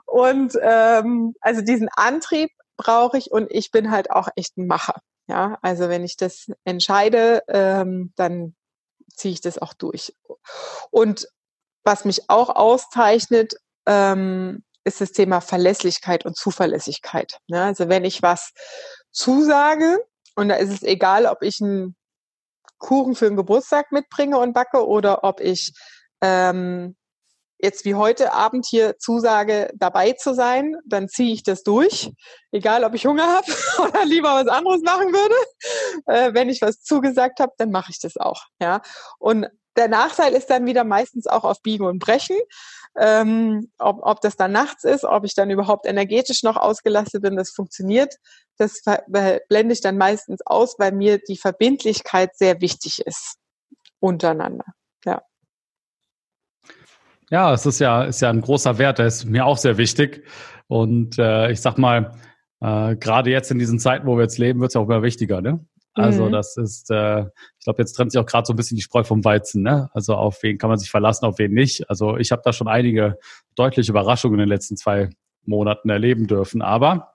Und 0.06 0.58
ähm, 0.62 1.36
also 1.42 1.62
diesen 1.62 1.90
Antrieb 1.98 2.50
brauche 2.78 3.18
ich 3.18 3.30
und 3.30 3.52
ich 3.52 3.72
bin 3.72 3.92
halt 3.92 4.10
auch 4.10 4.30
echt 4.38 4.58
ein 4.58 4.68
Macher. 4.68 5.02
Ja, 5.28 5.58
also 5.62 5.90
wenn 5.90 6.06
ich 6.06 6.16
das 6.16 6.48
entscheide, 6.64 7.44
ähm, 7.50 8.14
dann 8.16 8.56
ziehe 9.14 9.34
ich 9.34 9.42
das 9.42 9.58
auch 9.58 9.74
durch. 9.74 10.16
Und 10.92 11.28
was 11.84 12.06
mich 12.06 12.30
auch 12.30 12.50
auszeichnet, 12.50 13.56
ähm, 13.86 14.64
ist 14.84 15.02
das 15.02 15.12
Thema 15.12 15.42
Verlässlichkeit 15.42 16.26
und 16.26 16.36
Zuverlässigkeit. 16.36 17.38
Ja, 17.48 17.66
also 17.66 17.90
wenn 17.90 18.06
ich 18.06 18.22
was 18.22 18.52
zusage, 19.12 20.00
Und 20.36 20.50
da 20.50 20.56
ist 20.56 20.72
es 20.72 20.84
egal, 20.84 21.26
ob 21.26 21.44
ich 21.44 21.62
einen 21.62 21.96
Kuchen 22.78 23.16
für 23.16 23.26
den 23.26 23.36
Geburtstag 23.36 23.92
mitbringe 23.92 24.38
und 24.40 24.54
backe 24.54 24.88
oder 24.88 25.24
ob 25.24 25.40
ich 25.42 25.74
ähm, 26.22 26.96
jetzt 27.62 27.86
wie 27.86 27.96
heute 27.96 28.34
Abend 28.34 28.66
hier 28.66 28.98
zusage, 28.98 29.72
dabei 29.76 30.14
zu 30.14 30.34
sein, 30.34 30.76
dann 30.86 31.08
ziehe 31.08 31.34
ich 31.34 31.44
das 31.44 31.64
durch, 31.64 32.12
egal 32.52 32.84
ob 32.84 32.96
ich 32.96 33.06
Hunger 33.06 33.28
habe 33.28 33.52
oder 33.90 34.06
lieber 34.06 34.30
was 34.30 34.48
anderes 34.48 34.82
machen 34.82 35.14
würde. 35.14 35.36
Äh, 36.08 36.34
wenn 36.34 36.50
ich 36.50 36.62
was 36.62 36.82
zugesagt 36.82 37.40
habe, 37.40 37.54
dann 37.58 37.72
mache 37.72 37.92
ich 37.92 38.00
das 38.00 38.18
auch. 38.18 38.44
Ja. 38.60 38.82
Und 39.20 39.48
der 39.78 39.88
Nachteil 39.88 40.34
ist 40.34 40.50
dann 40.50 40.66
wieder 40.66 40.84
meistens 40.84 41.28
auch 41.28 41.44
auf 41.44 41.62
Biegen 41.62 41.86
und 41.86 42.00
Brechen. 42.00 42.38
Ähm, 43.00 43.72
ob, 43.80 44.00
ob 44.02 44.22
das 44.22 44.36
dann 44.36 44.52
nachts 44.52 44.84
ist, 44.84 45.06
ob 45.06 45.24
ich 45.24 45.34
dann 45.34 45.50
überhaupt 45.50 45.86
energetisch 45.86 46.44
noch 46.44 46.58
ausgelastet 46.58 47.22
bin, 47.22 47.38
das 47.38 47.52
funktioniert. 47.52 48.16
Das 48.58 48.82
blende 49.48 49.74
ich 49.74 49.82
dann 49.82 49.98
meistens 49.98 50.42
aus, 50.46 50.76
weil 50.78 50.92
mir 50.92 51.20
die 51.20 51.38
Verbindlichkeit 51.38 52.36
sehr 52.36 52.60
wichtig 52.60 53.02
ist 53.06 53.38
untereinander. 54.00 54.66
Ja. 55.06 55.22
Ja, 57.30 57.54
es 57.54 57.66
ist 57.66 57.80
ja, 57.80 58.04
ist 58.04 58.22
ja 58.22 58.30
ein 58.30 58.42
großer 58.42 58.78
Wert, 58.78 59.00
der 59.00 59.08
ist 59.08 59.24
mir 59.24 59.46
auch 59.46 59.58
sehr 59.58 59.78
wichtig. 59.78 60.28
Und 60.68 61.18
äh, 61.18 61.50
ich 61.50 61.62
sag 61.62 61.78
mal, 61.78 62.12
äh, 62.60 62.98
gerade 62.98 63.30
jetzt 63.30 63.52
in 63.52 63.60
diesen 63.60 63.80
Zeiten, 63.80 64.06
wo 64.06 64.18
wir 64.18 64.24
jetzt 64.24 64.38
leben, 64.38 64.60
wird 64.60 64.72
es 64.72 64.76
auch 64.76 64.84
immer 64.84 65.02
wichtiger, 65.02 65.42
ne? 65.42 65.66
Also 65.94 66.26
mhm. 66.26 66.32
das 66.32 66.56
ist, 66.58 66.90
äh, 66.90 67.22
ich 67.22 67.64
glaube, 67.66 67.82
jetzt 67.82 67.94
trennt 67.94 68.12
sich 68.12 68.20
auch 68.20 68.26
gerade 68.26 68.46
so 68.46 68.54
ein 68.54 68.56
bisschen 68.56 68.78
die 68.78 68.82
Spreu 68.82 69.04
vom 69.04 69.26
Weizen. 69.26 69.64
Ne? 69.64 69.90
Also 69.94 70.16
auf 70.16 70.42
wen 70.44 70.58
kann 70.58 70.70
man 70.70 70.80
sich 70.80 70.90
verlassen, 70.90 71.26
auf 71.26 71.38
wen 71.38 71.54
nicht. 71.54 71.90
Also 71.90 72.18
ich 72.18 72.32
habe 72.32 72.42
da 72.46 72.54
schon 72.54 72.68
einige 72.68 73.18
deutliche 73.56 73.92
Überraschungen 73.92 74.36
in 74.36 74.46
den 74.46 74.50
letzten 74.50 74.78
zwei 74.78 75.10
Monaten 75.46 75.90
erleben 75.90 76.28
dürfen. 76.28 76.62
Aber 76.62 77.12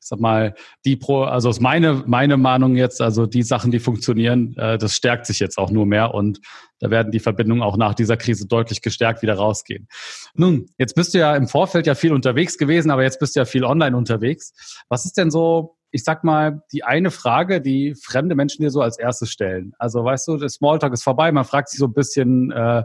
ich 0.00 0.06
sag 0.06 0.20
mal, 0.20 0.54
die 0.84 0.96
Pro, 0.96 1.22
also 1.24 1.50
ist 1.50 1.60
meine, 1.60 2.04
meine 2.06 2.36
Meinung 2.36 2.76
jetzt, 2.76 3.00
also 3.00 3.26
die 3.26 3.42
Sachen, 3.42 3.72
die 3.72 3.80
funktionieren, 3.80 4.54
äh, 4.56 4.78
das 4.78 4.94
stärkt 4.94 5.26
sich 5.26 5.40
jetzt 5.40 5.58
auch 5.58 5.70
nur 5.70 5.86
mehr 5.86 6.14
und 6.14 6.40
da 6.78 6.90
werden 6.90 7.10
die 7.10 7.18
Verbindungen 7.18 7.62
auch 7.62 7.76
nach 7.76 7.94
dieser 7.94 8.16
Krise 8.16 8.46
deutlich 8.46 8.80
gestärkt 8.80 9.22
wieder 9.22 9.34
rausgehen. 9.34 9.88
Nun, 10.34 10.66
jetzt 10.78 10.94
bist 10.94 11.14
du 11.14 11.18
ja 11.18 11.34
im 11.34 11.48
Vorfeld 11.48 11.88
ja 11.88 11.96
viel 11.96 12.12
unterwegs 12.12 12.58
gewesen, 12.58 12.90
aber 12.92 13.02
jetzt 13.02 13.18
bist 13.18 13.34
du 13.34 13.40
ja 13.40 13.44
viel 13.44 13.64
online 13.64 13.96
unterwegs. 13.96 14.84
Was 14.88 15.04
ist 15.04 15.16
denn 15.18 15.32
so, 15.32 15.77
ich 15.90 16.04
sag 16.04 16.24
mal, 16.24 16.62
die 16.72 16.84
eine 16.84 17.10
Frage, 17.10 17.60
die 17.60 17.94
fremde 17.94 18.34
Menschen 18.34 18.62
dir 18.62 18.70
so 18.70 18.82
als 18.82 18.98
erstes 18.98 19.30
stellen? 19.30 19.72
Also 19.78 20.04
weißt 20.04 20.28
du, 20.28 20.36
der 20.36 20.48
Smalltalk 20.48 20.92
ist 20.92 21.02
vorbei, 21.02 21.32
man 21.32 21.44
fragt 21.44 21.70
sich 21.70 21.78
so 21.78 21.86
ein 21.86 21.94
bisschen, 21.94 22.50
äh, 22.52 22.82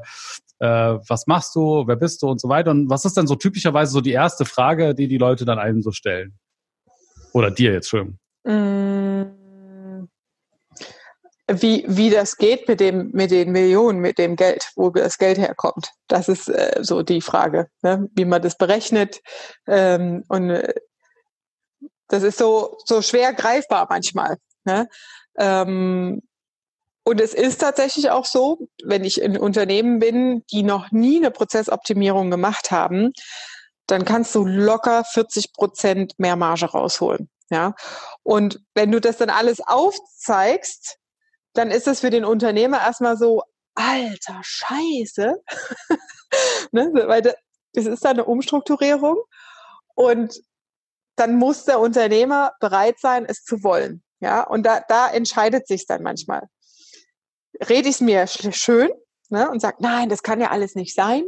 äh, 0.60 1.00
was 1.08 1.28
machst 1.28 1.56
du, 1.56 1.86
wer 1.88 1.96
bist 1.96 2.22
du 2.22 2.28
und 2.28 2.40
so 2.40 2.50
weiter. 2.50 2.72
Und 2.72 2.90
was 2.90 3.06
ist 3.06 3.18
denn 3.18 3.28
so 3.28 3.36
typischerweise 3.36 3.92
so 3.92 4.02
die 4.02 4.12
erste 4.12 4.46
Frage, 4.46 4.96
die 4.96 5.08
die 5.08 5.18
Leute 5.18 5.46
dann 5.46 5.60
einem 5.60 5.82
so 5.82 5.92
stellen? 5.92 6.38
Oder 7.34 7.52
dir 7.52 7.74
jetzt 7.74 7.90
schon? 7.90 8.20
Mm. 8.44 9.44
Wie, 11.52 11.84
wie 11.88 12.10
das 12.10 12.38
geht 12.38 12.70
mit 12.70 12.80
dem, 12.80 13.12
mit 13.12 13.30
den 13.30 13.52
Millionen, 13.52 14.00
mit 14.00 14.18
dem 14.18 14.38
Geld, 14.38 14.72
wo 14.78 14.90
das 14.90 15.18
Geld 15.18 15.38
herkommt. 15.38 15.90
Das 16.08 16.30
ist 16.30 16.48
äh, 16.48 16.80
so 16.82 17.04
die 17.04 17.20
Frage, 17.20 17.68
ne? 17.82 18.08
wie 18.16 18.24
man 18.24 18.42
das 18.42 18.58
berechnet. 18.58 19.20
Ähm, 19.68 20.24
und 20.30 20.52
äh, 20.52 20.74
das 22.08 22.24
ist 22.24 22.38
so, 22.38 22.78
so 22.86 23.02
schwer 23.02 23.34
greifbar 23.34 23.88
manchmal. 23.90 24.38
Ne? 24.66 24.88
Ähm, 25.38 26.22
und 27.06 27.20
es 27.20 27.34
ist 27.34 27.60
tatsächlich 27.60 28.10
auch 28.12 28.26
so, 28.26 28.68
wenn 28.84 29.04
ich 29.04 29.22
in 29.22 29.38
Unternehmen 29.38 30.00
bin, 30.00 30.44
die 30.52 30.64
noch 30.64 30.92
nie 30.92 31.18
eine 31.18 31.32
Prozessoptimierung 31.32 32.32
gemacht 32.32 32.72
haben, 32.72 33.12
dann 33.88 34.06
kannst 34.06 34.34
du 34.36 34.46
locker 34.46 35.04
40 35.04 35.52
Prozent 35.52 36.14
mehr 36.18 36.38
Marge 36.38 36.66
rausholen. 36.66 37.30
Ja. 37.50 37.76
Und 38.24 38.62
wenn 38.74 38.92
du 38.92 39.02
das 39.02 39.18
dann 39.18 39.30
alles 39.30 39.60
aufzeigst, 39.60 40.98
dann 41.54 41.72
ist 41.72 41.88
es 41.88 42.00
für 42.00 42.10
den 42.10 42.26
Unternehmer 42.26 42.80
erstmal 42.80 43.18
so, 43.18 43.44
alter 43.76 44.40
Scheiße. 44.42 45.44
ne? 46.72 46.92
Weil 46.94 47.36
es 47.74 47.86
ist 47.86 48.06
da 48.06 48.12
eine 48.12 48.26
Umstrukturierung 48.26 49.18
und 49.96 50.42
dann 51.16 51.38
muss 51.38 51.66
der 51.66 51.80
Unternehmer 51.80 52.54
bereit 52.60 53.00
sein, 53.00 53.26
es 53.28 53.44
zu 53.44 53.64
wollen. 53.64 54.04
Ja, 54.20 54.44
und 54.44 54.66
da, 54.66 54.82
da 54.88 55.10
entscheidet 55.10 55.68
sich 55.68 55.86
dann 55.86 56.02
manchmal. 56.02 56.48
Rede 57.68 57.90
ich 57.90 57.96
es 57.96 58.02
mir 58.02 58.26
schön 58.28 58.90
ne, 59.30 59.50
und 59.50 59.60
sage, 59.60 59.78
nein, 59.80 60.10
das 60.10 60.24
kann 60.24 60.40
ja 60.40 60.50
alles 60.50 60.76
nicht 60.76 60.96
sein. 60.96 61.24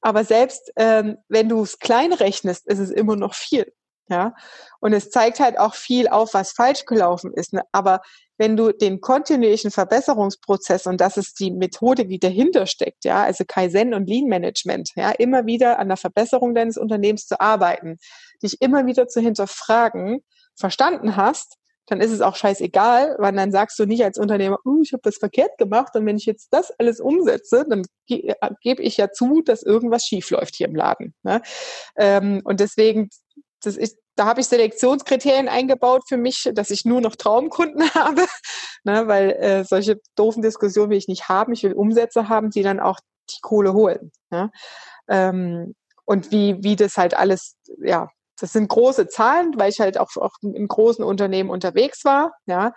Aber 0.00 0.24
selbst 0.24 0.70
ähm, 0.76 1.16
wenn 1.28 1.48
du 1.48 1.62
es 1.62 1.78
klein 1.78 2.12
rechnest, 2.12 2.66
ist 2.66 2.78
es 2.78 2.90
immer 2.90 3.16
noch 3.16 3.34
viel. 3.34 3.72
Ja, 4.08 4.34
und 4.80 4.92
es 4.92 5.08
zeigt 5.08 5.40
halt 5.40 5.58
auch 5.58 5.74
viel 5.74 6.08
auf, 6.08 6.34
was 6.34 6.52
falsch 6.52 6.84
gelaufen 6.84 7.32
ist. 7.32 7.54
Ne? 7.54 7.62
Aber 7.72 8.02
wenn 8.36 8.56
du 8.56 8.72
den 8.72 9.00
kontinuierlichen 9.00 9.70
Verbesserungsprozess, 9.70 10.86
und 10.86 11.00
das 11.00 11.16
ist 11.16 11.38
die 11.40 11.50
Methode, 11.50 12.06
die 12.06 12.18
dahinter 12.18 12.66
steckt, 12.66 13.04
ja, 13.04 13.22
also 13.22 13.44
Kaizen 13.46 13.94
und 13.94 14.08
Lean 14.08 14.26
Management, 14.26 14.90
ja, 14.96 15.10
immer 15.12 15.46
wieder 15.46 15.78
an 15.78 15.88
der 15.88 15.96
Verbesserung 15.96 16.54
deines 16.54 16.76
Unternehmens 16.76 17.26
zu 17.26 17.40
arbeiten, 17.40 17.98
dich 18.42 18.60
immer 18.60 18.86
wieder 18.86 19.08
zu 19.08 19.20
hinterfragen, 19.20 20.20
verstanden 20.56 21.16
hast, 21.16 21.56
dann 21.86 22.00
ist 22.00 22.12
es 22.12 22.22
auch 22.22 22.36
scheißegal, 22.36 23.16
weil 23.18 23.32
dann 23.34 23.52
sagst 23.52 23.78
du 23.78 23.84
nicht 23.84 24.02
als 24.04 24.18
Unternehmer, 24.18 24.58
oh, 24.64 24.80
ich 24.82 24.92
habe 24.92 25.02
das 25.02 25.16
verkehrt 25.16 25.58
gemacht 25.58 25.94
und 25.94 26.06
wenn 26.06 26.16
ich 26.16 26.24
jetzt 26.24 26.48
das 26.50 26.70
alles 26.78 27.00
umsetze, 27.00 27.66
dann 27.68 27.82
ge 28.06 28.34
gebe 28.62 28.82
ich 28.82 28.96
ja 28.96 29.10
zu, 29.10 29.42
dass 29.42 29.62
irgendwas 29.62 30.04
schief 30.04 30.30
läuft 30.30 30.56
hier 30.56 30.68
im 30.68 30.74
Laden. 30.74 31.14
Ne? 31.22 31.42
Ähm, 31.96 32.40
und 32.44 32.60
deswegen, 32.60 33.10
das 33.66 33.76
ist, 33.76 33.98
da 34.16 34.26
habe 34.26 34.40
ich 34.40 34.46
Selektionskriterien 34.46 35.48
eingebaut 35.48 36.04
für 36.06 36.16
mich, 36.16 36.50
dass 36.54 36.70
ich 36.70 36.84
nur 36.84 37.00
noch 37.00 37.16
Traumkunden 37.16 37.82
habe, 37.94 38.26
ne? 38.84 39.06
weil 39.08 39.30
äh, 39.32 39.64
solche 39.64 40.00
doofen 40.16 40.42
Diskussionen 40.42 40.90
will 40.90 40.98
ich 40.98 41.08
nicht 41.08 41.28
haben. 41.28 41.52
Ich 41.52 41.62
will 41.62 41.72
Umsätze 41.72 42.28
haben, 42.28 42.50
die 42.50 42.62
dann 42.62 42.80
auch 42.80 43.00
die 43.30 43.40
Kohle 43.42 43.72
holen. 43.72 44.12
Ne? 44.30 44.50
Ähm, 45.08 45.74
und 46.04 46.30
wie, 46.30 46.62
wie 46.62 46.76
das 46.76 46.96
halt 46.96 47.14
alles, 47.14 47.56
ja, 47.78 48.08
das 48.38 48.52
sind 48.52 48.68
große 48.68 49.08
Zahlen, 49.08 49.54
weil 49.56 49.70
ich 49.70 49.80
halt 49.80 49.98
auch, 49.98 50.16
auch 50.16 50.34
in 50.42 50.68
großen 50.68 51.04
Unternehmen 51.04 51.50
unterwegs 51.50 52.04
war, 52.04 52.34
ja. 52.46 52.72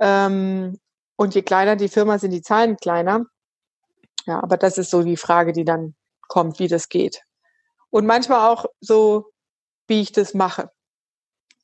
Ähm, 0.00 0.78
und 1.16 1.34
je 1.34 1.42
kleiner 1.42 1.76
die 1.76 1.88
Firma, 1.88 2.18
sind 2.18 2.32
die 2.32 2.42
Zahlen 2.42 2.76
kleiner. 2.76 3.26
Ja, 4.26 4.42
aber 4.42 4.56
das 4.56 4.78
ist 4.78 4.90
so 4.90 5.02
die 5.02 5.16
Frage, 5.16 5.52
die 5.52 5.64
dann 5.64 5.94
kommt, 6.28 6.58
wie 6.58 6.66
das 6.66 6.88
geht. 6.88 7.22
Und 7.90 8.06
manchmal 8.06 8.50
auch 8.50 8.66
so, 8.80 9.30
wie 9.86 10.00
ich 10.00 10.12
das 10.12 10.34
mache. 10.34 10.70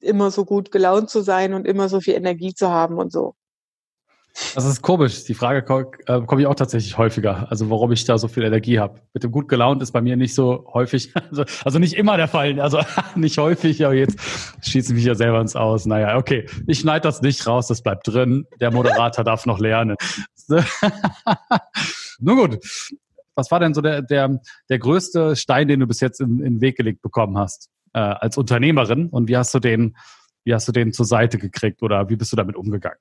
Immer 0.01 0.31
so 0.31 0.45
gut 0.45 0.71
gelaunt 0.71 1.11
zu 1.11 1.21
sein 1.21 1.55
und 1.55 1.67
immer 1.67 1.89
so 1.89 2.01
viel 2.01 2.15
Energie 2.15 2.55
zu 2.55 2.71
haben 2.71 2.99
und 2.99 3.13
so. 3.13 3.35
Das 4.55 4.65
ist 4.65 4.83
komisch. 4.83 5.25
Die 5.25 5.35
Frage 5.35 5.91
äh, 6.07 6.21
komme 6.23 6.41
ich 6.41 6.47
auch 6.47 6.55
tatsächlich 6.55 6.97
häufiger. 6.97 7.51
Also 7.51 7.69
warum 7.69 7.93
ich 7.93 8.05
da 8.05 8.17
so 8.17 8.29
viel 8.29 8.45
Energie 8.45 8.79
habe. 8.79 9.01
Mit 9.13 9.25
dem 9.25 9.33
gut 9.33 9.49
gelaunt 9.49 9.83
ist 9.83 9.93
bei 9.93 10.01
mir 10.01 10.17
nicht 10.17 10.35
so 10.35 10.67
häufig, 10.73 11.13
also, 11.31 11.45
also 11.65 11.79
nicht 11.79 11.95
immer 11.95 12.17
der 12.17 12.29
Fall. 12.29 12.61
Also 12.61 12.81
nicht 13.17 13.39
häufig, 13.39 13.85
aber 13.85 13.95
jetzt 13.95 14.19
schießen 14.63 14.95
mich 14.95 15.05
ja 15.05 15.15
selber 15.15 15.41
ins 15.41 15.57
Aus. 15.57 15.87
Naja, 15.87 16.17
okay. 16.17 16.47
Ich 16.67 16.81
schneide 16.81 17.03
das 17.03 17.23
nicht 17.23 17.47
raus, 17.47 17.67
das 17.67 17.83
bleibt 17.83 18.07
drin. 18.07 18.47
Der 18.61 18.73
Moderator 18.73 19.25
darf 19.25 19.47
noch 19.47 19.59
lernen. 19.59 19.97
Nun 22.19 22.37
gut. 22.37 22.59
Was 23.35 23.51
war 23.51 23.61
denn 23.61 23.75
so 23.75 23.81
der, 23.81 24.03
der, 24.03 24.41
der 24.69 24.79
größte 24.79 25.35
Stein, 25.37 25.69
den 25.69 25.81
du 25.81 25.87
bis 25.87 26.01
jetzt 26.01 26.21
in, 26.21 26.39
in 26.41 26.55
den 26.55 26.61
Weg 26.61 26.77
gelegt 26.77 27.03
bekommen 27.03 27.39
hast 27.39 27.71
äh, 27.93 27.99
als 27.99 28.37
Unternehmerin? 28.37 29.09
Und 29.09 29.29
wie 29.29 29.37
hast 29.37 29.55
du 29.55 29.59
den, 29.59 29.97
wie 30.45 30.55
hast 30.55 30.69
du 30.69 30.73
den 30.73 30.93
zur 30.93 31.07
Seite 31.07 31.39
gekriegt 31.39 31.83
oder 31.83 32.09
wie 32.09 32.17
bist 32.17 32.33
du 32.33 32.37
damit 32.37 32.57
umgegangen? 32.57 32.99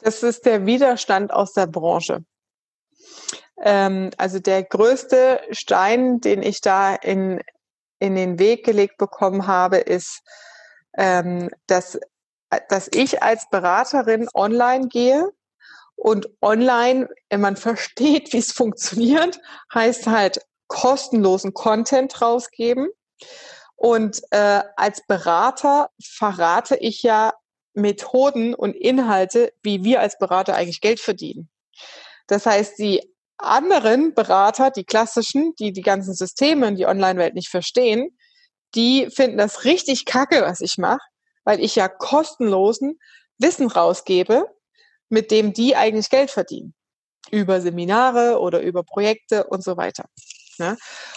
Das 0.00 0.22
ist 0.22 0.46
der 0.46 0.64
Widerstand 0.66 1.32
aus 1.32 1.52
der 1.52 1.66
Branche. 1.66 2.24
Ähm, 3.62 4.10
also 4.16 4.38
der 4.38 4.62
größte 4.62 5.40
Stein, 5.50 6.20
den 6.20 6.42
ich 6.42 6.60
da 6.60 6.94
in, 6.94 7.40
in 7.98 8.14
den 8.14 8.38
Weg 8.38 8.64
gelegt 8.64 8.98
bekommen 8.98 9.46
habe, 9.46 9.78
ist, 9.78 10.22
ähm, 10.96 11.50
dass, 11.66 11.98
dass 12.68 12.88
ich 12.92 13.22
als 13.22 13.48
Beraterin 13.50 14.28
online 14.34 14.88
gehe 14.88 15.28
und 15.96 16.28
online, 16.40 17.08
wenn 17.28 17.40
man 17.40 17.56
versteht, 17.56 18.32
wie 18.32 18.38
es 18.38 18.52
funktioniert, 18.52 19.40
heißt 19.74 20.06
halt 20.06 20.40
kostenlosen 20.68 21.54
Content 21.54 22.20
rausgeben. 22.20 22.88
Und 23.78 24.22
äh, 24.32 24.62
als 24.76 25.06
Berater 25.06 25.90
verrate 26.02 26.74
ich 26.74 27.04
ja 27.04 27.32
Methoden 27.74 28.52
und 28.52 28.74
Inhalte, 28.74 29.52
wie 29.62 29.84
wir 29.84 30.00
als 30.00 30.18
Berater 30.18 30.56
eigentlich 30.56 30.80
Geld 30.80 30.98
verdienen. 30.98 31.48
Das 32.26 32.44
heißt, 32.44 32.76
die 32.80 33.14
anderen 33.36 34.14
Berater, 34.14 34.72
die 34.72 34.82
klassischen, 34.82 35.54
die 35.60 35.72
die 35.72 35.82
ganzen 35.82 36.12
Systeme 36.12 36.66
in 36.66 36.74
die 36.74 36.86
Online-Welt 36.86 37.34
nicht 37.34 37.50
verstehen, 37.50 38.18
die 38.74 39.10
finden 39.10 39.38
das 39.38 39.64
richtig 39.64 40.06
kacke, 40.06 40.42
was 40.42 40.60
ich 40.60 40.76
mache, 40.76 41.06
weil 41.44 41.60
ich 41.60 41.76
ja 41.76 41.86
kostenlosen 41.86 42.98
Wissen 43.38 43.68
rausgebe, 43.68 44.46
mit 45.08 45.30
dem 45.30 45.52
die 45.52 45.76
eigentlich 45.76 46.10
Geld 46.10 46.32
verdienen. 46.32 46.74
Über 47.30 47.60
Seminare 47.60 48.40
oder 48.40 48.60
über 48.60 48.82
Projekte 48.82 49.44
und 49.44 49.62
so 49.62 49.76
weiter. 49.76 50.06
Ne? 50.58 50.76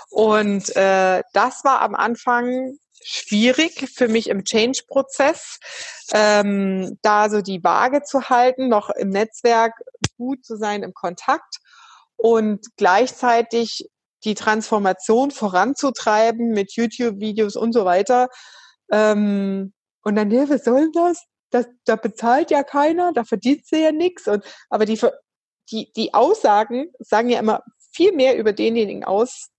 Und 0.09 0.75
äh, 0.75 1.23
das 1.33 1.63
war 1.63 1.81
am 1.81 1.95
Anfang 1.95 2.77
schwierig 3.03 3.89
für 3.93 4.07
mich 4.07 4.29
im 4.29 4.43
Change-Prozess, 4.43 5.59
ähm, 6.13 6.97
da 7.01 7.29
so 7.29 7.41
die 7.41 7.63
Waage 7.63 8.03
zu 8.03 8.29
halten, 8.29 8.69
noch 8.69 8.89
im 8.89 9.09
Netzwerk 9.09 9.73
gut 10.17 10.45
zu 10.45 10.55
sein, 10.57 10.83
im 10.83 10.93
Kontakt 10.93 11.57
und 12.15 12.67
gleichzeitig 12.77 13.89
die 14.23 14.35
Transformation 14.35 15.31
voranzutreiben 15.31 16.49
mit 16.49 16.73
YouTube-Videos 16.73 17.55
und 17.55 17.73
so 17.73 17.85
weiter. 17.85 18.29
Ähm, 18.91 19.73
und 20.03 20.15
dann, 20.15 20.29
ja, 20.29 20.47
was 20.49 20.63
soll 20.63 20.91
das? 20.93 21.23
das? 21.49 21.65
Da 21.85 21.95
bezahlt 21.95 22.51
ja 22.51 22.63
keiner, 22.63 23.13
da 23.13 23.23
verdient 23.23 23.65
sie 23.65 23.81
ja 23.81 23.91
nichts. 23.91 24.29
Aber 24.69 24.85
die, 24.85 24.99
die, 25.71 25.91
die 25.93 26.13
Aussagen 26.13 26.91
sagen 26.99 27.29
ja 27.29 27.39
immer 27.39 27.63
viel 27.91 28.13
mehr 28.13 28.37
über 28.37 28.53
denjenigen 28.53 29.03
aus, 29.03 29.49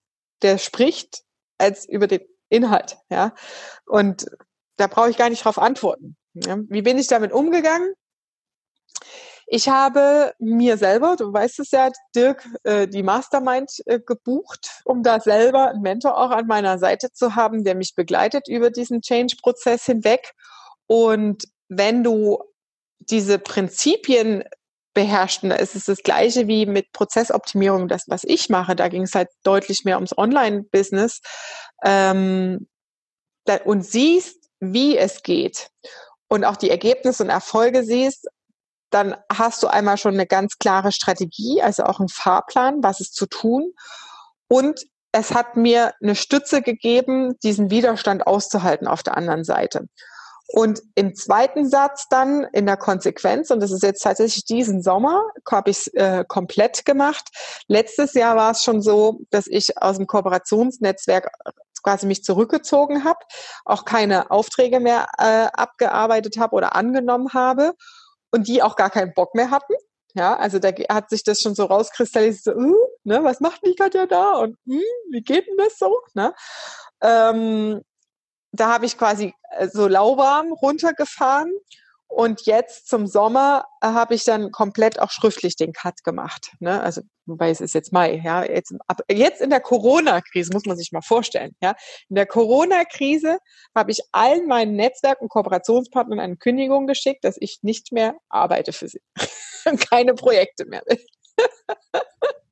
der 0.42 0.58
spricht, 0.58 1.22
als 1.58 1.88
über 1.88 2.06
den 2.06 2.22
Inhalt. 2.48 2.98
Ja. 3.08 3.34
Und 3.86 4.26
da 4.76 4.86
brauche 4.86 5.10
ich 5.10 5.16
gar 5.16 5.30
nicht 5.30 5.44
drauf 5.44 5.58
antworten. 5.58 6.16
Ja. 6.34 6.58
Wie 6.68 6.82
bin 6.82 6.98
ich 6.98 7.06
damit 7.06 7.32
umgegangen? 7.32 7.94
Ich 9.46 9.68
habe 9.68 10.32
mir 10.38 10.78
selber, 10.78 11.16
du 11.16 11.32
weißt 11.32 11.60
es 11.60 11.72
ja, 11.72 11.90
Dirk, 12.14 12.48
äh, 12.62 12.88
die 12.88 13.02
Mastermind 13.02 13.70
äh, 13.84 14.00
gebucht, 14.00 14.80
um 14.84 15.02
da 15.02 15.20
selber 15.20 15.68
einen 15.68 15.82
Mentor 15.82 16.16
auch 16.16 16.30
an 16.30 16.46
meiner 16.46 16.78
Seite 16.78 17.12
zu 17.12 17.34
haben, 17.34 17.62
der 17.62 17.74
mich 17.74 17.94
begleitet 17.94 18.48
über 18.48 18.70
diesen 18.70 19.02
Change-Prozess 19.02 19.84
hinweg. 19.84 20.32
Und 20.86 21.44
wenn 21.68 22.02
du 22.02 22.42
diese 22.98 23.38
Prinzipien 23.38 24.44
beherrschten, 24.94 25.50
da 25.50 25.56
ist 25.56 25.75
es 25.75 25.87
das 25.87 25.99
gleiche 26.02 26.46
wie 26.46 26.66
mit 26.66 26.92
Prozessoptimierung, 26.92 27.88
das, 27.88 28.04
was 28.08 28.25
ich 28.25 28.49
mache. 28.49 28.76
Da 28.76 28.88
ging 28.88 29.02
es 29.02 29.14
halt 29.14 29.28
deutlich 29.42 29.84
mehr 29.84 29.96
ums 29.96 30.16
Online-Business. 30.16 31.20
Ähm, 31.84 32.66
und 33.64 33.84
siehst, 33.84 34.49
wie 34.61 34.96
es 34.96 35.22
geht 35.22 35.70
und 36.28 36.44
auch 36.44 36.56
die 36.56 36.70
Ergebnisse 36.70 37.25
und 37.25 37.30
Erfolge 37.30 37.84
siehst, 37.84 38.28
dann 38.90 39.16
hast 39.32 39.62
du 39.62 39.68
einmal 39.68 39.96
schon 39.96 40.14
eine 40.14 40.26
ganz 40.26 40.58
klare 40.58 40.92
Strategie, 40.92 41.62
also 41.62 41.84
auch 41.84 41.99
einen 41.99 42.08
Fahrplan, 42.08 42.82
was 42.82 43.00
ist 43.00 43.14
zu 43.14 43.26
tun. 43.26 43.72
Und 44.49 44.84
es 45.12 45.34
hat 45.34 45.56
mir 45.56 45.92
eine 46.02 46.14
Stütze 46.14 46.62
gegeben, 46.62 47.38
diesen 47.42 47.70
Widerstand 47.70 48.26
auszuhalten 48.26 48.87
auf 48.87 49.02
der 49.02 49.16
anderen 49.16 49.44
Seite. 49.44 49.88
Und 50.49 50.82
im 50.94 51.14
zweiten 51.14 51.68
Satz 51.68 52.08
dann 52.08 52.44
in 52.52 52.66
der 52.66 52.76
Konsequenz, 52.76 53.50
und 53.50 53.61
das 53.61 53.70
ist 53.70 53.82
jetzt 53.82 54.02
tatsächlich 54.02 54.44
diesen 54.44 54.82
Sommer, 54.82 55.22
habe 55.50 55.70
ich 55.70 55.78
es 55.78 55.87
äh, 55.94 56.25
komplett 56.26 56.84
gemacht. 56.84 57.28
Letztes 57.68 58.14
Jahr 58.14 58.37
war 58.37 58.50
es 58.50 58.62
schon 58.62 58.82
so, 58.82 59.20
dass 59.30 59.46
ich 59.46 59.80
aus 59.80 59.96
dem 59.96 60.06
Kooperationsnetzwerk 60.06 61.30
quasi 61.82 62.06
mich 62.06 62.22
zurückgezogen 62.22 63.04
habe, 63.04 63.18
auch 63.64 63.84
keine 63.84 64.30
Aufträge 64.30 64.78
mehr 64.80 65.08
äh, 65.18 65.49
abgearbeitet 65.52 66.38
habe 66.38 66.54
oder 66.54 66.76
angenommen 66.76 67.32
habe 67.34 67.75
und 68.30 68.49
die 68.49 68.62
auch 68.62 68.76
gar 68.76 68.90
keinen 68.90 69.14
Bock 69.14 69.34
mehr 69.34 69.50
hatten. 69.50 69.75
Ja, 70.14 70.37
also 70.37 70.58
da 70.58 70.70
hat 70.90 71.08
sich 71.08 71.25
das 71.25 71.40
schon 71.40 71.54
so 71.54 71.64
rauskristallisiert, 71.64 72.44
so, 72.44 72.52
uh, 72.52 72.76
ne, 73.04 73.25
was 73.25 73.40
macht 73.40 73.62
die 73.64 73.75
Katja 73.75 74.06
da 74.06 74.34
und 74.34 74.58
hm, 74.66 74.82
wie 75.11 75.22
geht 75.22 75.46
denn 75.46 75.56
das 75.56 75.78
so? 75.78 76.00
Ne? 76.14 76.34
Ähm, 77.00 77.82
da 78.52 78.73
habe 78.73 78.87
ich 78.87 78.97
quasi 78.99 79.35
äh, 79.50 79.68
so 79.68 79.88
lauwarm 79.88 80.52
runtergefahren 80.52 81.52
und 82.12 82.42
jetzt 82.42 82.88
zum 82.88 83.06
Sommer 83.06 83.64
äh, 83.80 83.87
habe 83.87 84.14
ich 84.14 84.25
dann 84.25 84.50
komplett 84.50 85.00
auch 85.00 85.11
schriftlich 85.11 85.56
den 85.56 85.73
Cut 85.73 86.04
gemacht. 86.04 86.52
Ne? 86.61 86.82
Also, 86.82 87.00
wobei 87.25 87.49
es 87.49 87.62
ist 87.62 87.75
jetzt 87.75 87.90
Mai, 87.90 88.21
ja. 88.23 88.44
Jetzt, 88.44 88.75
ab, 88.87 89.00
jetzt 89.11 89.40
in 89.40 89.49
der 89.49 89.61
Corona-Krise 89.61 90.52
muss 90.52 90.66
man 90.66 90.76
sich 90.76 90.92
mal 90.92 91.00
vorstellen, 91.00 91.56
ja. 91.62 91.75
In 92.11 92.16
der 92.16 92.26
Corona-Krise 92.26 93.38
habe 93.75 93.92
ich 93.92 94.02
allen 94.12 94.47
meinen 94.47 94.76
Netzwerk- 94.76 95.23
und 95.23 95.30
Kooperationspartnern 95.30 96.21
eine 96.21 96.37
Kündigung 96.37 96.87
geschickt, 96.87 97.25
dass 97.25 97.37
ich 97.40 97.61
nicht 97.62 97.92
mehr 97.92 98.14
arbeite 98.28 98.75
für 98.75 98.88
sie. 98.88 99.00
Keine 99.90 100.12
Projekte 100.12 100.66
mehr. 100.66 100.82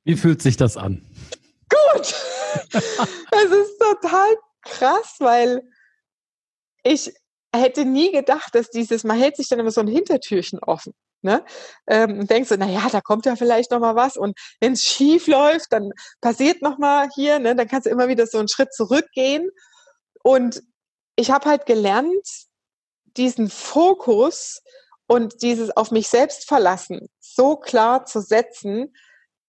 Wie 0.03 0.15
fühlt 0.15 0.41
sich 0.41 0.57
das 0.57 0.75
an? 0.75 1.05
Gut. 1.69 2.15
Es 3.33 3.49
ist 3.49 3.79
total 3.79 4.35
krass, 4.63 5.15
weil 5.19 5.61
ich 6.83 7.13
hätte 7.53 7.85
nie 7.85 8.11
gedacht, 8.11 8.55
dass 8.55 8.69
dieses, 8.69 9.03
man 9.03 9.17
hält 9.17 9.35
sich 9.35 9.49
dann 9.49 9.59
immer 9.59 9.71
so 9.71 9.81
ein 9.81 9.87
Hintertürchen 9.87 10.59
offen. 10.59 10.93
Ne? 11.23 11.45
Ähm, 11.85 12.19
und 12.19 12.31
denkst 12.31 12.49
so, 12.49 12.55
na 12.57 12.67
ja, 12.67 12.89
da 12.89 12.99
kommt 12.99 13.25
ja 13.25 13.35
vielleicht 13.35 13.69
noch 13.69 13.79
mal 13.79 13.95
was 13.95 14.17
und 14.17 14.35
wenn 14.59 14.73
es 14.73 14.83
schief 14.83 15.27
läuft, 15.27 15.71
dann 15.71 15.91
passiert 16.19 16.63
noch 16.63 16.79
mal 16.79 17.09
hier, 17.13 17.37
ne? 17.37 17.55
dann 17.55 17.67
kannst 17.67 17.85
du 17.85 17.91
immer 17.91 18.07
wieder 18.07 18.25
so 18.25 18.39
einen 18.39 18.47
Schritt 18.47 18.73
zurückgehen. 18.73 19.47
Und 20.23 20.63
ich 21.15 21.29
habe 21.29 21.47
halt 21.47 21.67
gelernt, 21.67 22.25
diesen 23.17 23.49
Fokus 23.49 24.63
und 25.05 25.43
dieses 25.43 25.75
auf 25.77 25.91
mich 25.91 26.07
selbst 26.07 26.47
verlassen 26.47 27.07
so 27.19 27.55
klar 27.55 28.05
zu 28.05 28.21
setzen, 28.21 28.93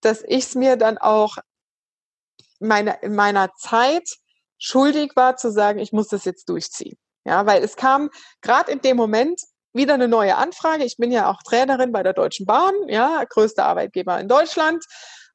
dass 0.01 0.23
ich 0.23 0.45
es 0.45 0.55
mir 0.55 0.77
dann 0.77 0.99
auch 0.99 1.37
meine, 2.61 2.99
in 3.03 3.15
meiner 3.15 3.53
Zeit 3.57 4.09
schuldig 4.59 5.13
war 5.17 5.37
zu 5.37 5.51
sagen, 5.51 5.79
ich 5.79 5.93
muss 5.93 6.09
das 6.09 6.25
jetzt 6.25 6.49
durchziehen. 6.49 6.97
Ja, 7.25 7.47
weil 7.47 7.63
es 7.63 7.77
kam 7.77 8.11
gerade 8.41 8.73
in 8.73 8.81
dem 8.81 8.97
Moment 8.97 9.41
wieder 9.73 9.95
eine 9.95 10.09
neue 10.09 10.37
Anfrage. 10.37 10.85
Ich 10.85 10.97
bin 10.97 11.13
ja 11.13 11.31
auch 11.31 11.43
Trainerin 11.43 11.93
bei 11.93 12.03
der 12.03 12.13
Deutschen 12.13 12.47
Bahn, 12.47 12.75
ja, 12.89 13.25
größter 13.25 13.65
Arbeitgeber 13.65 14.19
in 14.21 14.29
Deutschland. 14.29 14.85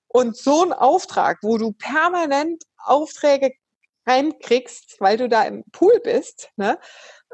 Und 0.07 0.37
so 0.37 0.63
ein 0.63 0.73
Auftrag, 0.73 1.39
wo 1.41 1.57
du 1.57 1.73
permanent 1.73 2.63
Aufträge 2.77 3.51
reinkriegst, 4.07 4.97
weil 4.99 5.17
du 5.17 5.27
da 5.27 5.43
im 5.43 5.63
Pool 5.71 5.99
bist, 6.03 6.49
ne, 6.55 6.79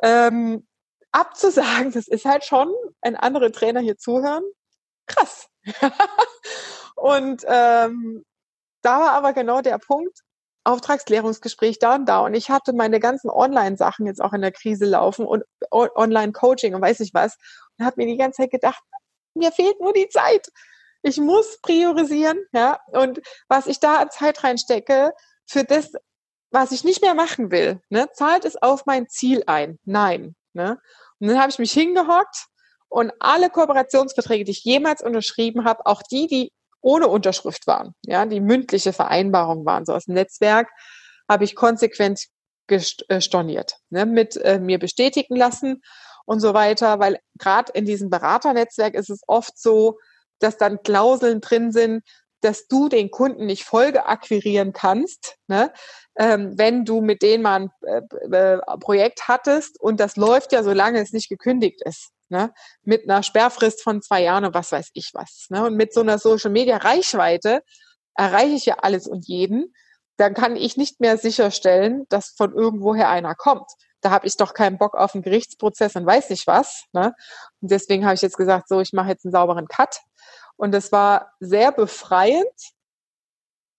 ähm, 0.02 0.68
abzusagen, 1.12 1.92
das 1.92 2.08
ist 2.08 2.26
halt 2.26 2.44
schon, 2.44 2.74
wenn 3.02 3.16
andere 3.16 3.52
Trainer 3.52 3.80
hier 3.80 3.98
zuhören, 3.98 4.44
krass. 5.06 5.48
und 6.96 7.44
ähm, 7.48 8.26
da 8.82 9.00
war 9.00 9.12
aber 9.12 9.34
genau 9.34 9.62
der 9.62 9.78
Punkt, 9.78 10.20
Auftragsklärungsgespräch 10.64 11.80
da 11.80 11.96
und 11.96 12.06
da. 12.06 12.20
Und 12.20 12.34
ich 12.34 12.50
hatte 12.50 12.74
meine 12.74 13.00
ganzen 13.00 13.30
Online-Sachen 13.30 14.06
jetzt 14.06 14.22
auch 14.22 14.34
in 14.34 14.42
der 14.42 14.52
Krise 14.52 14.86
laufen 14.86 15.26
und 15.26 15.44
Online-Coaching 15.72 16.74
und 16.76 16.82
weiß 16.82 17.00
nicht 17.00 17.14
was. 17.14 17.38
Und 17.78 17.86
habe 17.86 17.96
mir 17.98 18.08
die 18.08 18.18
ganze 18.18 18.44
Zeit 18.44 18.52
gedacht, 18.52 18.82
mir 19.34 19.52
fehlt 19.52 19.80
nur 19.80 19.94
die 19.94 20.10
Zeit. 20.10 20.48
Ich 21.02 21.18
muss 21.18 21.60
priorisieren, 21.62 22.40
ja. 22.54 22.80
Und 22.88 23.22
was 23.50 23.68
ich 23.68 23.80
da 23.80 23.98
an 23.98 24.10
Zeit 24.10 24.44
reinstecke, 24.44 25.12
für 25.46 25.64
das, 25.64 25.92
was 26.52 26.72
ich 26.72 26.84
nicht 26.84 27.02
mehr 27.02 27.14
machen 27.14 27.52
will, 27.52 27.82
ne, 27.90 28.08
zahlt 28.14 28.46
es 28.46 28.62
auf 28.62 28.86
mein 28.86 29.10
Ziel 29.10 29.44
ein. 29.48 29.80
Nein. 29.84 30.36
Ne? 30.54 30.80
Und 31.20 31.28
dann 31.28 31.40
habe 31.40 31.50
ich 31.50 31.60
mich 31.60 31.74
hingehockt 31.74 32.48
und 32.88 33.12
alle 33.20 33.50
Kooperationsverträge, 33.50 34.46
die 34.46 34.52
ich 34.52 34.64
jemals 34.64 35.02
unterschrieben 35.02 35.66
habe, 35.66 35.86
auch 35.86 36.04
die, 36.04 36.28
die 36.28 36.54
ohne 36.84 37.08
Unterschrift 37.08 37.66
waren, 37.66 37.96
ja, 38.06 38.26
die 38.26 38.42
mündliche 38.42 38.94
Vereinbarung 38.94 39.66
waren, 39.66 39.86
so 39.86 39.94
aus 39.94 40.06
dem 40.06 40.14
Netzwerk, 40.14 40.70
habe 41.30 41.46
ich 41.46 41.56
konsequent 41.56 42.28
äh, 42.68 43.22
storniert, 43.22 43.78
ne, 43.90 44.06
mit 44.06 44.38
äh, 44.38 44.60
mir 44.60 44.80
bestätigen 44.80 45.36
lassen 45.36 45.82
und 46.26 46.40
so 46.40 46.54
weiter, 46.54 47.00
weil 47.00 47.20
gerade 47.38 47.72
in 47.74 47.86
diesem 47.86 48.10
Beraternetzwerk 48.10 48.96
ist 48.96 49.10
es 49.10 49.22
oft 49.28 49.58
so, 49.58 49.98
dass 50.40 50.58
dann 50.58 50.84
Klauseln 50.84 51.42
drin 51.42 51.72
sind, 51.72 52.04
dass 52.42 52.68
du 52.68 52.90
den 52.90 53.10
Kunden 53.10 53.46
nicht 53.46 53.64
Folge 53.64 54.06
akquirieren 54.06 54.74
kannst, 54.74 55.38
ne? 55.48 55.72
ähm, 56.18 56.58
wenn 56.58 56.84
du 56.84 57.02
mit 57.02 57.22
denen 57.22 57.44
mal 57.44 57.62
ein 57.62 57.72
äh, 57.82 58.56
äh, 58.56 58.60
Projekt 58.80 59.28
hattest 59.30 59.80
und 59.80 60.00
das 60.00 60.18
läuft 60.18 60.52
ja, 60.52 60.64
solange 60.64 61.02
es 61.02 61.14
nicht 61.14 61.30
gekündigt 61.30 61.82
ist 61.84 62.13
ne? 62.34 62.54
mit 62.82 63.10
einer 63.10 63.24
Sperrfrist 63.24 63.82
von 63.82 64.02
zwei 64.02 64.24
Jahren 64.24 64.44
und 64.44 64.54
was 64.54 64.72
weiß 64.72 64.90
ich 64.94 65.12
was. 65.14 65.46
Ne? 65.50 65.66
Und 65.66 65.76
mit 65.76 65.94
so 65.94 66.02
einer 66.02 66.18
Social-Media-Reichweite 66.18 67.62
erreiche 68.16 68.56
ich 68.56 68.66
ja 68.66 68.80
alles 68.80 69.08
und 69.08 69.28
jeden. 69.28 69.74
Dann 70.18 70.34
kann 70.34 70.56
ich 70.56 70.76
nicht 70.76 71.00
mehr 71.00 71.18
sicherstellen, 71.18 72.06
dass 72.10 72.34
von 72.36 72.54
irgendwoher 72.54 73.10
einer 73.10 73.36
kommt. 73.36 73.70
Da 74.02 74.12
habe 74.12 74.28
ich 74.28 74.36
doch 74.36 74.54
keinen 74.54 74.78
Bock 74.78 74.96
auf 74.96 75.16
einen 75.16 75.24
Gerichtsprozess 75.24 75.96
und 75.96 76.06
weiß 76.06 76.30
nicht 76.30 76.46
was. 76.46 76.84
Ne? 76.92 77.14
Und 77.62 77.72
deswegen 77.72 78.04
habe 78.04 78.16
ich 78.16 78.22
jetzt 78.22 78.38
gesagt, 78.38 78.68
so, 78.68 78.82
ich 78.82 78.92
mache 78.92 79.10
jetzt 79.10 79.26
einen 79.26 79.32
sauberen 79.32 79.68
Cut. 79.68 79.98
Und 80.58 80.76
es 80.76 80.92
war 80.92 81.32
sehr 81.40 81.72
befreiend, 81.72 82.46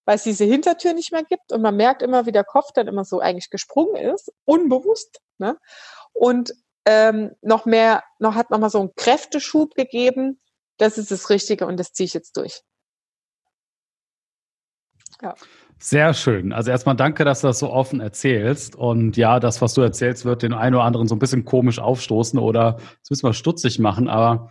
weil 0.06 0.16
es 0.16 0.22
diese 0.22 0.44
Hintertür 0.44 0.92
nicht 0.92 1.12
mehr 1.12 1.24
gibt 1.24 1.52
und 1.52 1.62
man 1.62 1.76
merkt 1.76 2.02
immer, 2.02 2.26
wie 2.26 2.32
der 2.32 2.44
Kopf 2.44 2.72
dann 2.74 2.88
immer 2.88 3.04
so 3.04 3.20
eigentlich 3.20 3.50
gesprungen 3.50 3.96
ist, 3.96 4.32
unbewusst. 4.44 5.20
Ne? 5.38 5.56
Und 6.12 6.54
ähm, 6.86 7.32
noch 7.42 7.66
mehr, 7.66 8.02
noch 8.18 8.34
hat 8.34 8.50
nochmal 8.50 8.70
so 8.70 8.80
einen 8.80 8.94
Kräfteschub 8.96 9.74
gegeben. 9.74 10.40
Das 10.78 10.98
ist 10.98 11.10
das 11.10 11.30
Richtige 11.30 11.66
und 11.66 11.78
das 11.78 11.92
ziehe 11.92 12.06
ich 12.06 12.14
jetzt 12.14 12.36
durch. 12.36 12.62
Ja. 15.22 15.34
Sehr 15.78 16.14
schön. 16.14 16.52
Also 16.52 16.70
erstmal 16.70 16.96
danke, 16.96 17.24
dass 17.24 17.40
du 17.40 17.48
das 17.48 17.58
so 17.58 17.70
offen 17.70 18.00
erzählst. 18.00 18.74
Und 18.74 19.16
ja, 19.16 19.40
das, 19.40 19.60
was 19.60 19.74
du 19.74 19.82
erzählst, 19.82 20.24
wird 20.24 20.42
den 20.42 20.52
einen 20.52 20.74
oder 20.74 20.84
anderen 20.84 21.08
so 21.08 21.14
ein 21.14 21.18
bisschen 21.18 21.44
komisch 21.44 21.78
aufstoßen 21.78 22.38
oder 22.38 22.78
es 23.02 23.10
müssen 23.10 23.26
wir 23.26 23.34
stutzig 23.34 23.78
machen. 23.78 24.08
Aber 24.08 24.50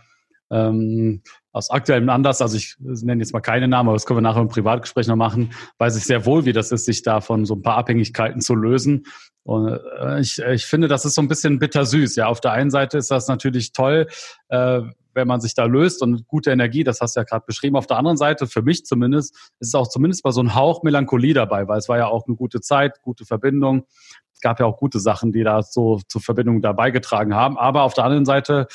ähm, 0.50 1.22
aus 1.52 1.70
aktuellem 1.70 2.08
Anlass, 2.08 2.42
also 2.42 2.56
ich 2.56 2.76
nenne 2.78 3.22
jetzt 3.22 3.32
mal 3.32 3.40
keine 3.40 3.68
Namen, 3.68 3.88
aber 3.88 3.96
das 3.96 4.06
können 4.06 4.18
wir 4.18 4.22
nachher 4.22 4.42
im 4.42 4.48
Privatgespräch 4.48 5.06
noch 5.06 5.16
machen, 5.16 5.52
weiß 5.78 5.96
ich 5.96 6.04
sehr 6.04 6.26
wohl, 6.26 6.44
wie 6.44 6.52
das 6.52 6.72
ist, 6.72 6.84
sich 6.84 7.02
da 7.02 7.20
von 7.20 7.46
so 7.46 7.54
ein 7.54 7.62
paar 7.62 7.76
Abhängigkeiten 7.76 8.40
zu 8.40 8.54
lösen. 8.54 9.06
Und 9.44 9.78
äh, 10.00 10.20
ich, 10.20 10.38
ich 10.38 10.66
finde, 10.66 10.88
das 10.88 11.04
ist 11.04 11.14
so 11.14 11.22
ein 11.22 11.28
bisschen 11.28 11.58
bittersüß. 11.58 12.16
Ja, 12.16 12.26
auf 12.26 12.40
der 12.40 12.52
einen 12.52 12.70
Seite 12.70 12.98
ist 12.98 13.10
das 13.10 13.28
natürlich 13.28 13.72
toll, 13.72 14.08
äh, 14.48 14.80
wenn 15.14 15.28
man 15.28 15.40
sich 15.40 15.54
da 15.54 15.64
löst 15.64 16.02
und 16.02 16.26
gute 16.26 16.50
Energie, 16.50 16.82
das 16.82 17.00
hast 17.00 17.14
du 17.14 17.20
ja 17.20 17.24
gerade 17.24 17.44
beschrieben. 17.46 17.76
Auf 17.76 17.86
der 17.86 17.98
anderen 17.98 18.16
Seite, 18.16 18.46
für 18.46 18.62
mich 18.62 18.84
zumindest, 18.84 19.34
ist 19.60 19.68
es 19.68 19.74
auch 19.74 19.88
zumindest 19.88 20.24
mal 20.24 20.32
so 20.32 20.42
ein 20.42 20.54
Hauch 20.54 20.82
Melancholie 20.82 21.34
dabei, 21.34 21.68
weil 21.68 21.78
es 21.78 21.88
war 21.88 21.98
ja 21.98 22.08
auch 22.08 22.26
eine 22.26 22.36
gute 22.36 22.60
Zeit, 22.60 23.00
gute 23.02 23.24
Verbindung. 23.24 23.84
Es 24.32 24.40
gab 24.40 24.58
ja 24.58 24.66
auch 24.66 24.76
gute 24.76 24.98
Sachen, 24.98 25.30
die 25.30 25.44
da 25.44 25.62
so 25.62 26.00
zur 26.08 26.20
Verbindung 26.20 26.60
da 26.60 26.72
beigetragen 26.72 27.34
haben. 27.34 27.56
Aber 27.56 27.82
auf 27.82 27.94
der 27.94 28.04
anderen 28.04 28.24
Seite, 28.24 28.66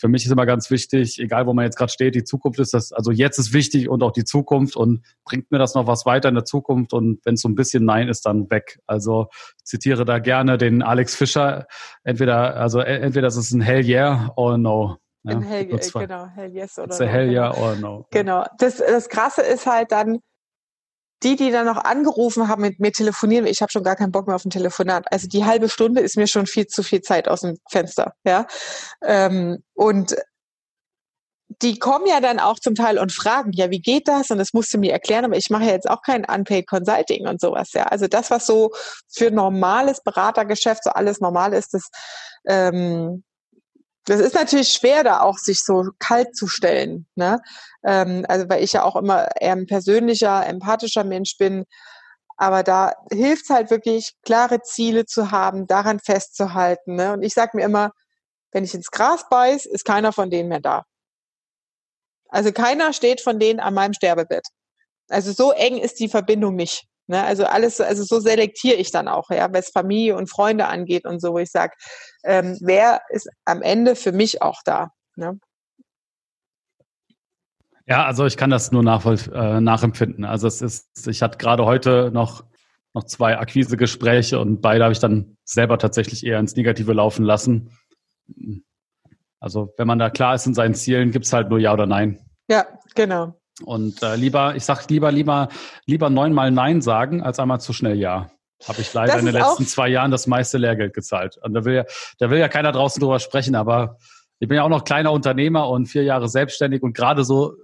für 0.00 0.08
mich 0.08 0.24
ist 0.24 0.32
immer 0.32 0.46
ganz 0.46 0.70
wichtig, 0.70 1.18
egal 1.18 1.46
wo 1.46 1.52
man 1.52 1.66
jetzt 1.66 1.76
gerade 1.76 1.92
steht, 1.92 2.14
die 2.14 2.24
Zukunft 2.24 2.58
ist 2.58 2.72
das, 2.72 2.90
also 2.90 3.10
jetzt 3.10 3.38
ist 3.38 3.52
wichtig 3.52 3.90
und 3.90 4.02
auch 4.02 4.12
die 4.12 4.24
Zukunft 4.24 4.74
und 4.74 5.04
bringt 5.26 5.50
mir 5.50 5.58
das 5.58 5.74
noch 5.74 5.86
was 5.86 6.06
weiter 6.06 6.30
in 6.30 6.34
der 6.34 6.46
Zukunft 6.46 6.94
und 6.94 7.20
wenn 7.24 7.34
es 7.34 7.42
so 7.42 7.48
ein 7.48 7.54
bisschen 7.54 7.84
Nein 7.84 8.08
ist, 8.08 8.24
dann 8.24 8.50
weg. 8.50 8.80
Also 8.86 9.28
zitiere 9.62 10.06
da 10.06 10.18
gerne 10.18 10.56
den 10.56 10.82
Alex 10.82 11.14
Fischer, 11.14 11.66
entweder, 12.02 12.56
also 12.56 12.80
entweder 12.80 13.26
das 13.26 13.36
ist 13.36 13.52
ein 13.52 13.60
Hell 13.60 13.86
yeah 13.86 14.32
or 14.36 14.56
no. 14.56 14.96
Ja, 15.22 15.38
hell, 15.38 15.66
genau, 15.66 16.28
hell 16.34 16.50
yes 16.50 16.78
oder 16.78 16.98
no. 16.98 17.04
Hell 17.04 17.30
yeah 17.30 17.54
or 17.54 17.76
no. 17.76 18.06
Genau. 18.10 18.46
Das, 18.58 18.78
das 18.78 19.10
Krasse 19.10 19.42
ist 19.42 19.66
halt 19.66 19.92
dann, 19.92 20.20
die, 21.22 21.36
die 21.36 21.50
dann 21.50 21.66
noch 21.66 21.76
angerufen 21.76 22.48
haben, 22.48 22.62
mit 22.62 22.80
mir 22.80 22.92
telefonieren, 22.92 23.46
ich 23.46 23.60
habe 23.60 23.70
schon 23.70 23.84
gar 23.84 23.96
keinen 23.96 24.12
Bock 24.12 24.26
mehr 24.26 24.36
auf 24.36 24.44
ein 24.44 24.50
Telefonat. 24.50 25.12
Also 25.12 25.28
die 25.28 25.44
halbe 25.44 25.68
Stunde 25.68 26.00
ist 26.00 26.16
mir 26.16 26.26
schon 26.26 26.46
viel 26.46 26.66
zu 26.66 26.82
viel 26.82 27.02
Zeit 27.02 27.28
aus 27.28 27.42
dem 27.42 27.58
Fenster. 27.68 28.14
Ja? 28.24 28.46
Ähm, 29.02 29.62
und 29.74 30.16
die 31.62 31.78
kommen 31.78 32.06
ja 32.06 32.20
dann 32.20 32.38
auch 32.38 32.58
zum 32.58 32.74
Teil 32.74 32.98
und 32.98 33.12
fragen, 33.12 33.52
ja, 33.52 33.70
wie 33.70 33.80
geht 33.80 34.08
das? 34.08 34.30
Und 34.30 34.38
das 34.38 34.52
musst 34.52 34.72
du 34.72 34.78
mir 34.78 34.92
erklären, 34.92 35.24
aber 35.24 35.36
ich 35.36 35.50
mache 35.50 35.64
ja 35.64 35.72
jetzt 35.72 35.90
auch 35.90 36.02
kein 36.02 36.24
Unpaid 36.24 36.66
Consulting 36.66 37.26
und 37.26 37.40
sowas, 37.40 37.72
ja. 37.72 37.84
Also 37.84 38.06
das, 38.06 38.30
was 38.30 38.46
so 38.46 38.70
für 39.12 39.30
normales 39.30 40.02
Beratergeschäft 40.02 40.84
so 40.84 40.90
alles 40.90 41.20
normal 41.20 41.52
ist, 41.52 41.74
das 41.74 41.90
ähm, 42.46 43.24
das 44.10 44.20
ist 44.20 44.34
natürlich 44.34 44.72
schwer, 44.72 45.04
da 45.04 45.20
auch 45.20 45.38
sich 45.38 45.62
so 45.62 45.90
kalt 45.98 46.34
zu 46.34 46.48
stellen. 46.48 47.06
Ne? 47.14 47.40
Ähm, 47.84 48.24
also 48.28 48.48
weil 48.48 48.64
ich 48.64 48.72
ja 48.72 48.82
auch 48.82 48.96
immer 48.96 49.28
eher 49.40 49.52
ein 49.52 49.66
persönlicher, 49.66 50.46
empathischer 50.46 51.04
Mensch 51.04 51.36
bin. 51.38 51.64
Aber 52.36 52.62
da 52.62 52.94
hilft 53.12 53.44
es 53.44 53.50
halt 53.50 53.70
wirklich, 53.70 54.14
klare 54.24 54.62
Ziele 54.62 55.06
zu 55.06 55.30
haben, 55.30 55.66
daran 55.66 56.00
festzuhalten. 56.00 56.96
Ne? 56.96 57.12
Und 57.12 57.22
ich 57.22 57.34
sage 57.34 57.56
mir 57.56 57.64
immer, 57.64 57.92
wenn 58.52 58.64
ich 58.64 58.74
ins 58.74 58.90
Gras 58.90 59.28
beiß, 59.28 59.66
ist 59.66 59.84
keiner 59.84 60.12
von 60.12 60.30
denen 60.30 60.48
mehr 60.48 60.60
da. 60.60 60.84
Also 62.28 62.52
keiner 62.52 62.92
steht 62.92 63.20
von 63.20 63.38
denen 63.38 63.60
an 63.60 63.74
meinem 63.74 63.92
Sterbebett. 63.92 64.46
Also 65.08 65.32
so 65.32 65.52
eng 65.52 65.78
ist 65.78 66.00
die 66.00 66.08
Verbindung 66.08 66.56
nicht. 66.56 66.89
Ne? 67.10 67.24
Also 67.24 67.44
alles, 67.44 67.80
also 67.80 68.04
so 68.04 68.20
selektiere 68.20 68.76
ich 68.76 68.92
dann 68.92 69.08
auch, 69.08 69.30
ja, 69.30 69.52
was 69.52 69.70
Familie 69.70 70.16
und 70.16 70.30
Freunde 70.30 70.68
angeht 70.68 71.06
und 71.06 71.20
so, 71.20 71.32
wo 71.32 71.38
ich 71.38 71.50
sage, 71.50 71.72
ähm, 72.22 72.56
wer 72.60 73.00
ist 73.08 73.28
am 73.44 73.62
Ende 73.62 73.96
für 73.96 74.12
mich 74.12 74.42
auch 74.42 74.60
da? 74.64 74.92
Ne? 75.16 75.40
Ja, 77.86 78.06
also 78.06 78.26
ich 78.26 78.36
kann 78.36 78.50
das 78.50 78.70
nur 78.70 78.84
äh, 78.84 79.60
nachempfinden. 79.60 80.24
Also 80.24 80.46
es 80.46 80.62
ist, 80.62 81.08
ich 81.08 81.20
hatte 81.20 81.38
gerade 81.38 81.64
heute 81.64 82.12
noch, 82.12 82.44
noch 82.94 83.02
zwei 83.02 83.36
Akquisegespräche 83.36 84.38
und 84.38 84.60
beide 84.60 84.84
habe 84.84 84.92
ich 84.92 85.00
dann 85.00 85.36
selber 85.44 85.78
tatsächlich 85.78 86.24
eher 86.24 86.38
ins 86.38 86.54
Negative 86.54 86.92
laufen 86.92 87.24
lassen. 87.24 87.76
Also 89.40 89.74
wenn 89.78 89.88
man 89.88 89.98
da 89.98 90.10
klar 90.10 90.36
ist 90.36 90.46
in 90.46 90.54
seinen 90.54 90.74
Zielen, 90.74 91.10
gibt 91.10 91.24
es 91.24 91.32
halt 91.32 91.50
nur 91.50 91.58
Ja 91.58 91.72
oder 91.72 91.86
Nein. 91.86 92.24
Ja, 92.48 92.66
genau. 92.94 93.39
Und 93.64 94.02
äh, 94.02 94.16
lieber, 94.16 94.56
ich 94.56 94.64
sag 94.64 94.88
lieber, 94.88 95.12
lieber, 95.12 95.48
lieber 95.86 96.10
neunmal 96.10 96.50
Nein 96.50 96.80
sagen, 96.80 97.22
als 97.22 97.38
einmal 97.38 97.60
zu 97.60 97.72
schnell 97.72 97.96
Ja. 97.96 98.30
Habe 98.68 98.82
ich 98.82 98.92
leider 98.92 99.18
in 99.18 99.24
den 99.24 99.34
letzten 99.34 99.66
zwei 99.66 99.88
Jahren 99.88 100.10
das 100.10 100.26
meiste 100.26 100.58
Lehrgeld 100.58 100.92
gezahlt. 100.92 101.38
Und 101.42 101.54
da 101.54 101.64
will 101.64 101.74
ja, 101.76 101.84
da 102.18 102.28
will 102.28 102.38
ja 102.38 102.48
keiner 102.48 102.72
draußen 102.72 103.00
drüber 103.00 103.18
sprechen, 103.18 103.54
aber 103.54 103.96
ich 104.38 104.48
bin 104.48 104.56
ja 104.56 104.64
auch 104.64 104.68
noch 104.68 104.84
kleiner 104.84 105.12
Unternehmer 105.12 105.68
und 105.68 105.86
vier 105.86 106.02
Jahre 106.02 106.28
selbstständig 106.28 106.82
und 106.82 106.94
gerade 106.94 107.24
so 107.24 107.54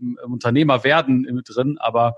im, 0.00 0.18
im 0.24 0.32
Unternehmer 0.32 0.82
werden 0.82 1.42
drin, 1.44 1.76
aber 1.78 2.16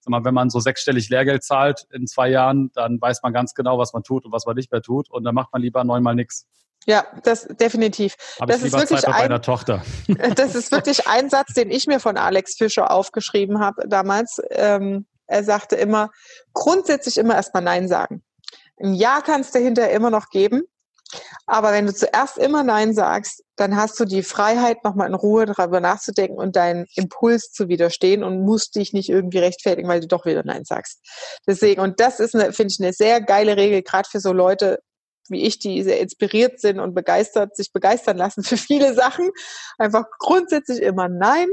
sag 0.00 0.10
mal, 0.10 0.24
wenn 0.24 0.34
man 0.34 0.50
so 0.50 0.60
sechsstellig 0.60 1.08
Lehrgeld 1.08 1.42
zahlt 1.42 1.86
in 1.92 2.06
zwei 2.06 2.30
Jahren, 2.30 2.70
dann 2.74 3.00
weiß 3.00 3.22
man 3.22 3.32
ganz 3.32 3.54
genau, 3.54 3.78
was 3.78 3.92
man 3.92 4.02
tut 4.02 4.24
und 4.24 4.32
was 4.32 4.46
man 4.46 4.56
nicht 4.56 4.72
mehr 4.72 4.82
tut 4.82 5.10
und 5.10 5.24
dann 5.24 5.34
macht 5.34 5.52
man 5.52 5.62
lieber 5.62 5.84
neunmal 5.84 6.14
nichts. 6.14 6.46
Ja, 6.86 7.04
das 7.24 7.46
definitiv. 7.46 8.16
Hab 8.40 8.48
das 8.48 8.62
ist 8.62 8.72
wirklich 8.72 9.00
Zeit 9.00 9.30
ein, 9.30 9.42
Tochter. 9.42 9.82
Das 10.34 10.54
ist 10.54 10.72
wirklich 10.72 11.06
ein 11.06 11.28
Satz, 11.28 11.54
den 11.54 11.70
ich 11.70 11.86
mir 11.86 12.00
von 12.00 12.16
Alex 12.16 12.56
Fischer 12.56 12.90
aufgeschrieben 12.90 13.60
habe 13.60 13.86
damals. 13.86 14.40
Ähm, 14.50 15.06
er 15.26 15.44
sagte 15.44 15.76
immer, 15.76 16.10
grundsätzlich 16.54 17.18
immer 17.18 17.34
erstmal 17.34 17.62
Nein 17.62 17.86
sagen. 17.86 18.22
Ein 18.82 18.94
Ja 18.94 19.20
kannst 19.24 19.54
du 19.54 19.58
hinterher 19.58 19.92
immer 19.92 20.10
noch 20.10 20.30
geben. 20.30 20.62
Aber 21.46 21.72
wenn 21.72 21.86
du 21.86 21.94
zuerst 21.94 22.38
immer 22.38 22.62
Nein 22.62 22.94
sagst, 22.94 23.42
dann 23.56 23.76
hast 23.76 23.98
du 23.98 24.04
die 24.04 24.22
Freiheit, 24.22 24.84
nochmal 24.84 25.08
in 25.08 25.14
Ruhe 25.14 25.44
darüber 25.44 25.80
nachzudenken 25.80 26.38
und 26.38 26.56
deinen 26.56 26.86
Impuls 26.94 27.50
zu 27.52 27.68
widerstehen 27.68 28.22
und 28.22 28.44
musst 28.44 28.76
dich 28.76 28.92
nicht 28.92 29.08
irgendwie 29.08 29.38
rechtfertigen, 29.38 29.88
weil 29.88 30.00
du 30.00 30.06
doch 30.06 30.24
wieder 30.24 30.44
Nein 30.44 30.64
sagst. 30.64 31.00
Deswegen, 31.46 31.80
und 31.80 31.98
das 32.00 32.20
ist, 32.20 32.32
finde 32.32 32.66
ich, 32.68 32.80
eine 32.80 32.92
sehr 32.92 33.20
geile 33.20 33.56
Regel, 33.56 33.82
gerade 33.82 34.08
für 34.08 34.20
so 34.20 34.32
Leute, 34.32 34.80
wie 35.30 35.42
ich, 35.42 35.58
die 35.58 35.82
sehr 35.82 36.00
inspiriert 36.00 36.60
sind 36.60 36.78
und 36.80 36.94
begeistert, 36.94 37.56
sich 37.56 37.72
begeistern 37.72 38.16
lassen 38.16 38.42
für 38.42 38.56
viele 38.56 38.94
Sachen. 38.94 39.30
Einfach 39.78 40.04
grundsätzlich 40.18 40.82
immer 40.82 41.08
Nein 41.08 41.48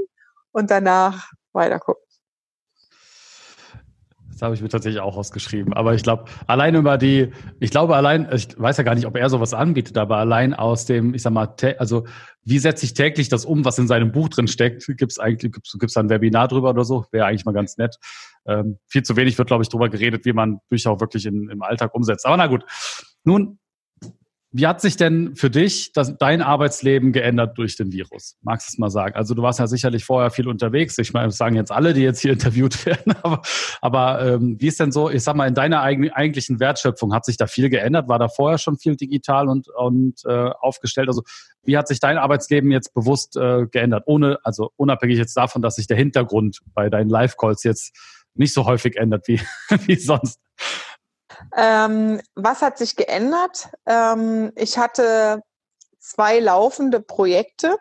und 0.51 0.71
danach 0.71 1.31
weiter 1.53 1.79
gucken. 1.79 2.07
Das 4.37 4.43
habe 4.43 4.53
ich 4.53 4.61
mir 4.61 4.69
tatsächlich 4.69 5.01
auch 5.01 5.17
ausgeschrieben. 5.17 5.73
Aber 5.73 5.95
ich 5.95 6.03
glaube, 6.03 6.25
allein 6.45 6.75
über 6.75 6.99
die, 6.99 7.31
ich 7.59 7.71
glaube 7.71 7.95
allein, 7.95 8.29
ich 8.31 8.49
weiß 8.55 8.77
ja 8.77 8.83
gar 8.83 8.93
nicht, 8.93 9.07
ob 9.07 9.17
er 9.17 9.31
sowas 9.31 9.55
anbietet, 9.55 9.97
aber 9.97 10.17
allein 10.17 10.53
aus 10.53 10.85
dem, 10.85 11.15
ich 11.15 11.23
sag 11.23 11.33
mal, 11.33 11.55
also 11.79 12.05
wie 12.43 12.59
setze 12.59 12.85
ich 12.85 12.93
täglich 12.93 13.29
das 13.29 13.45
um, 13.45 13.65
was 13.65 13.79
in 13.79 13.87
seinem 13.87 14.11
Buch 14.11 14.29
drin 14.29 14.47
steckt? 14.47 14.85
Gibt 14.85 15.11
es 15.11 15.17
eigentlich, 15.17 15.53
gibt 15.53 15.83
es 15.85 15.93
da 15.93 16.01
ein 16.01 16.11
Webinar 16.11 16.47
drüber 16.49 16.69
oder 16.69 16.85
so? 16.85 17.05
Wäre 17.11 17.25
eigentlich 17.25 17.45
mal 17.45 17.51
ganz 17.51 17.77
nett. 17.77 17.97
Ähm, 18.45 18.77
viel 18.85 19.01
zu 19.01 19.15
wenig 19.15 19.39
wird, 19.39 19.47
glaube 19.47 19.63
ich, 19.63 19.69
drüber 19.69 19.89
geredet, 19.89 20.23
wie 20.25 20.33
man 20.33 20.59
Bücher 20.69 20.91
auch 20.91 20.99
wirklich 20.99 21.25
in, 21.25 21.49
im 21.49 21.63
Alltag 21.63 21.95
umsetzt. 21.95 22.27
Aber 22.27 22.37
na 22.37 22.45
gut. 22.45 22.63
Nun, 23.23 23.57
wie 24.57 24.65
hat 24.65 24.81
sich 24.81 24.97
denn 24.97 25.35
für 25.35 25.51
dich 25.51 25.91
das, 25.93 26.17
dein 26.17 26.41
Arbeitsleben 26.41 27.11
geändert 27.11 27.59
durch 27.59 27.75
den 27.75 27.91
Virus? 27.91 28.37
Magst 28.41 28.67
du 28.67 28.71
es 28.73 28.77
mal 28.79 28.89
sagen? 28.89 29.15
Also 29.15 29.35
du 29.35 29.43
warst 29.43 29.59
ja 29.59 29.67
sicherlich 29.67 30.03
vorher 30.03 30.31
viel 30.31 30.47
unterwegs. 30.47 30.97
Ich 30.97 31.13
meine, 31.13 31.27
das 31.27 31.37
sagen 31.37 31.55
jetzt 31.55 31.71
alle, 31.71 31.93
die 31.93 32.01
jetzt 32.01 32.21
hier 32.21 32.31
interviewt 32.33 32.83
werden. 32.87 33.13
Aber, 33.21 33.43
aber 33.81 34.25
ähm, 34.25 34.57
wie 34.59 34.65
ist 34.65 34.79
denn 34.79 34.91
so, 34.91 35.11
ich 35.11 35.21
sag 35.21 35.35
mal, 35.35 35.47
in 35.47 35.53
deiner 35.53 35.83
eigen, 35.83 36.09
eigentlichen 36.09 36.59
Wertschöpfung, 36.59 37.13
hat 37.13 37.23
sich 37.25 37.37
da 37.37 37.45
viel 37.45 37.69
geändert? 37.69 38.09
War 38.09 38.17
da 38.17 38.29
vorher 38.29 38.57
schon 38.57 38.79
viel 38.79 38.95
digital 38.95 39.47
und, 39.47 39.67
und 39.69 40.25
äh, 40.25 40.49
aufgestellt? 40.59 41.07
Also 41.07 41.21
wie 41.63 41.77
hat 41.77 41.87
sich 41.87 41.99
dein 41.99 42.17
Arbeitsleben 42.17 42.71
jetzt 42.71 42.95
bewusst 42.95 43.37
äh, 43.37 43.67
geändert? 43.67 44.05
Ohne, 44.07 44.39
also 44.43 44.71
unabhängig 44.75 45.19
jetzt 45.19 45.37
davon, 45.37 45.61
dass 45.61 45.75
sich 45.75 45.85
der 45.85 45.97
Hintergrund 45.97 46.61
bei 46.73 46.89
deinen 46.89 47.11
Live-Calls 47.11 47.63
jetzt 47.63 47.95
nicht 48.33 48.55
so 48.55 48.65
häufig 48.65 48.95
ändert 48.97 49.27
wie, 49.27 49.39
wie 49.85 49.97
sonst. 49.97 50.39
Ähm, 51.55 52.21
was 52.35 52.61
hat 52.61 52.77
sich 52.77 52.95
geändert? 52.95 53.69
Ähm, 53.85 54.51
ich 54.55 54.77
hatte 54.77 55.41
zwei 55.99 56.39
laufende 56.39 57.01
Projekte, 57.01 57.77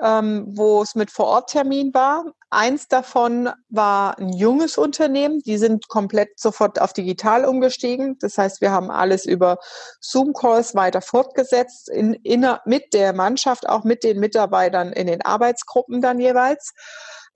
ähm, 0.00 0.46
wo 0.48 0.82
es 0.82 0.94
mit 0.94 1.10
Vororttermin 1.10 1.92
war. 1.92 2.24
Eins 2.50 2.88
davon 2.88 3.50
war 3.68 4.18
ein 4.18 4.32
junges 4.32 4.76
Unternehmen. 4.76 5.40
Die 5.40 5.58
sind 5.58 5.88
komplett 5.88 6.38
sofort 6.38 6.80
auf 6.80 6.92
digital 6.92 7.44
umgestiegen. 7.44 8.18
Das 8.20 8.36
heißt, 8.36 8.60
wir 8.60 8.70
haben 8.72 8.90
alles 8.90 9.24
über 9.24 9.58
Zoom-Calls 10.00 10.74
weiter 10.74 11.00
fortgesetzt, 11.00 11.88
in, 11.88 12.14
in, 12.14 12.46
mit 12.64 12.92
der 12.92 13.12
Mannschaft, 13.12 13.68
auch 13.68 13.84
mit 13.84 14.04
den 14.04 14.20
Mitarbeitern 14.20 14.92
in 14.92 15.06
den 15.06 15.22
Arbeitsgruppen 15.22 16.00
dann 16.00 16.20
jeweils. 16.20 16.72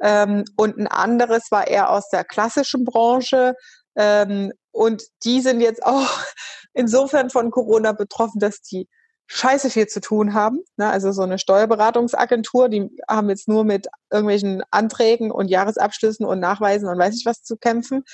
Ähm, 0.00 0.44
und 0.56 0.76
ein 0.76 0.86
anderes 0.86 1.50
war 1.50 1.66
eher 1.66 1.90
aus 1.90 2.10
der 2.10 2.24
klassischen 2.24 2.84
Branche, 2.84 3.54
ähm, 3.96 4.52
und 4.72 5.04
die 5.24 5.40
sind 5.40 5.60
jetzt 5.60 5.84
auch 5.84 6.08
insofern 6.74 7.30
von 7.30 7.50
Corona 7.50 7.92
betroffen, 7.92 8.38
dass 8.38 8.60
die 8.60 8.88
scheiße 9.28 9.70
viel 9.70 9.86
zu 9.88 10.00
tun 10.00 10.34
haben. 10.34 10.60
Ne? 10.76 10.88
Also 10.88 11.10
so 11.12 11.22
eine 11.22 11.38
Steuerberatungsagentur, 11.38 12.68
die 12.68 12.90
haben 13.08 13.28
jetzt 13.28 13.48
nur 13.48 13.64
mit 13.64 13.88
irgendwelchen 14.10 14.62
Anträgen 14.70 15.30
und 15.30 15.48
Jahresabschlüssen 15.48 16.24
und 16.24 16.38
Nachweisen 16.38 16.88
und 16.88 16.98
weiß 16.98 17.16
ich 17.16 17.26
was 17.26 17.42
zu 17.42 17.56
kämpfen. 17.56 18.04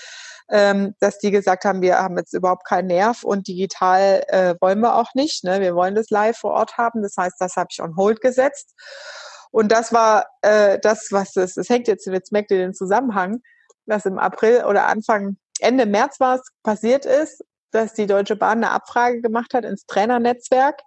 Ähm, 0.50 0.94
dass 1.00 1.18
die 1.18 1.30
gesagt 1.30 1.64
haben, 1.64 1.82
wir 1.82 1.98
haben 1.98 2.16
jetzt 2.18 2.34
überhaupt 2.34 2.66
keinen 2.66 2.88
Nerv 2.88 3.22
und 3.24 3.46
digital 3.46 4.24
äh, 4.28 4.54
wollen 4.60 4.80
wir 4.80 4.96
auch 4.96 5.14
nicht. 5.14 5.44
Ne? 5.44 5.60
Wir 5.60 5.74
wollen 5.74 5.94
das 5.94 6.10
live 6.10 6.36
vor 6.36 6.52
Ort 6.52 6.78
haben. 6.78 7.02
Das 7.02 7.14
heißt, 7.16 7.36
das 7.38 7.56
habe 7.56 7.68
ich 7.70 7.80
on 7.80 7.96
hold 7.96 8.20
gesetzt. 8.20 8.74
Und 9.50 9.70
das 9.70 9.92
war 9.92 10.26
äh, 10.40 10.78
das, 10.80 11.08
was 11.10 11.36
es, 11.36 11.56
es 11.56 11.68
hängt 11.68 11.88
jetzt, 11.88 12.06
jetzt 12.06 12.32
merkt 12.32 12.50
ihr 12.50 12.58
den 12.58 12.74
Zusammenhang, 12.74 13.40
was 13.86 14.06
im 14.06 14.18
April 14.18 14.64
oder 14.64 14.86
Anfang 14.86 15.36
Ende 15.62 15.86
März 15.86 16.20
war 16.20 16.36
es 16.36 16.42
passiert 16.62 17.06
ist, 17.06 17.44
dass 17.70 17.94
die 17.94 18.06
Deutsche 18.06 18.36
Bahn 18.36 18.58
eine 18.58 18.70
Abfrage 18.70 19.20
gemacht 19.20 19.54
hat 19.54 19.64
ins 19.64 19.86
Trainernetzwerk, 19.86 20.82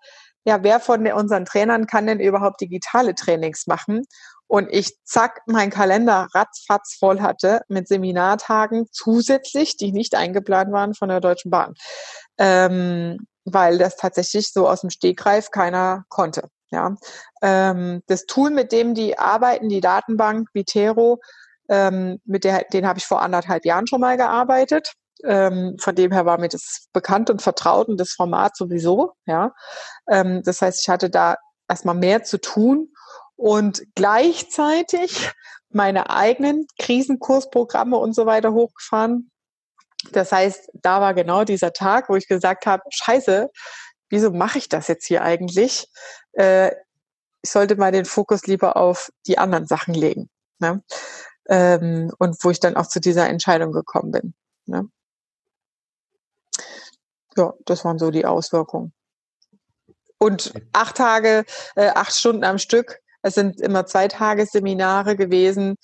ja, 0.48 0.62
wer 0.62 0.80
von 0.80 1.06
unseren 1.12 1.46
Trainern 1.46 1.88
kann 1.88 2.06
denn 2.06 2.20
überhaupt 2.20 2.62
digitale 2.62 3.16
Trainings 3.16 3.66
machen? 3.66 4.06
Und 4.48 4.68
ich 4.72 4.96
zack, 5.04 5.42
mein 5.48 5.72
Kalender 5.72 6.28
ratzfatz 6.36 6.98
voll 7.00 7.20
hatte 7.20 7.62
mit 7.68 7.88
Seminartagen 7.88 8.88
zusätzlich, 8.92 9.76
die 9.76 9.92
nicht 9.92 10.14
eingeplant 10.14 10.72
waren 10.72 10.94
von 10.94 11.10
der 11.10 11.20
Deutschen 11.20 11.50
Bahn. 11.50 11.74
Ähm, 12.38 13.26
weil 13.44 13.78
das 13.80 13.96
tatsächlich 13.96 14.52
so 14.52 14.68
aus 14.68 14.82
dem 14.82 14.92
Stegreif 14.92 15.50
keiner 15.50 16.06
konnte. 16.10 16.50
Ja, 16.72 16.96
ähm, 17.42 18.02
das 18.08 18.26
Tool, 18.26 18.50
mit 18.50 18.72
dem 18.72 18.96
die 18.96 19.18
arbeiten, 19.18 19.70
die 19.70 19.82
Datenbank 19.82 20.50
Vitero, 20.54 21.20
ähm, 21.70 22.20
mit 22.26 22.44
der, 22.44 22.66
den 22.66 22.88
habe 22.88 23.00
ich 23.00 23.06
vor 23.06 23.22
anderthalb 23.22 23.66
Jahren 23.66 23.88
schon 23.88 24.02
mal 24.02 24.18
gearbeitet. 24.18 24.94
Ähm, 25.24 25.78
von 25.80 25.96
dem 25.96 26.12
her 26.12 26.26
war 26.26 26.40
mir 26.40 26.50
das 26.50 26.88
bekannt 26.92 27.30
und 27.30 27.42
vertraut 27.42 27.88
und 27.88 27.98
das 27.98 28.12
Format 28.12 28.56
sowieso. 28.58 29.14
Ja, 29.26 29.54
ähm, 30.10 30.44
das 30.44 30.62
heißt, 30.62 30.82
ich 30.82 30.90
hatte 30.90 31.10
da 31.10 31.36
erstmal 31.68 31.96
mehr 31.96 32.24
zu 32.24 32.40
tun 32.40 32.94
und 33.36 33.84
gleichzeitig 33.96 35.32
meine 35.70 36.10
eigenen 36.10 36.68
Krisenkursprogramme 36.80 37.98
und 37.98 38.14
so 38.14 38.26
weiter 38.26 38.54
hochgefahren. 38.54 39.32
Das 40.12 40.32
heißt, 40.32 40.70
da 40.74 41.02
war 41.02 41.14
genau 41.14 41.44
dieser 41.44 41.74
Tag, 41.74 42.10
wo 42.10 42.16
ich 42.16 42.28
gesagt 42.28 42.66
habe, 42.66 42.84
scheiße, 42.90 43.50
wieso 44.10 44.32
mache 44.32 44.58
ich 44.58 44.70
das 44.70 44.88
jetzt 44.88 45.06
hier 45.06 45.24
eigentlich? 45.24 45.88
Äh, 46.34 46.72
ich 47.42 47.52
sollte 47.52 47.76
mal 47.76 47.92
den 47.92 48.06
Fokus 48.06 48.48
lieber 48.48 48.78
auf 48.78 49.12
die 49.28 49.38
anderen 49.38 49.68
Sachen 49.68 49.94
legen. 49.94 50.30
Ne? 50.60 50.84
Ähm, 51.48 52.12
und 52.18 52.44
wo 52.44 52.50
ich 52.50 52.60
dann 52.60 52.76
auch 52.76 52.88
zu 52.88 53.00
dieser 53.00 53.30
Entscheidung 53.30 53.72
gekommen 53.72 54.12
bin. 54.12 54.34
Ne? 54.66 54.90
Ja, 57.38 57.54
das 57.66 57.86
waren 57.86 58.00
so 58.00 58.12
die 58.12 58.26
Auswirkungen. 58.26 58.94
Und 60.18 60.54
acht 60.74 60.98
Tage, 60.98 61.46
äh, 61.76 61.90
acht 61.90 62.14
Stunden 62.14 62.44
am 62.44 62.58
Stück 62.58 63.02
es 63.26 63.34
sind 63.34 63.60
immer 63.60 63.88
zwei 63.88 64.08
Tage 64.08 64.46
Seminare 64.46 65.16
gewesen. 65.16 65.78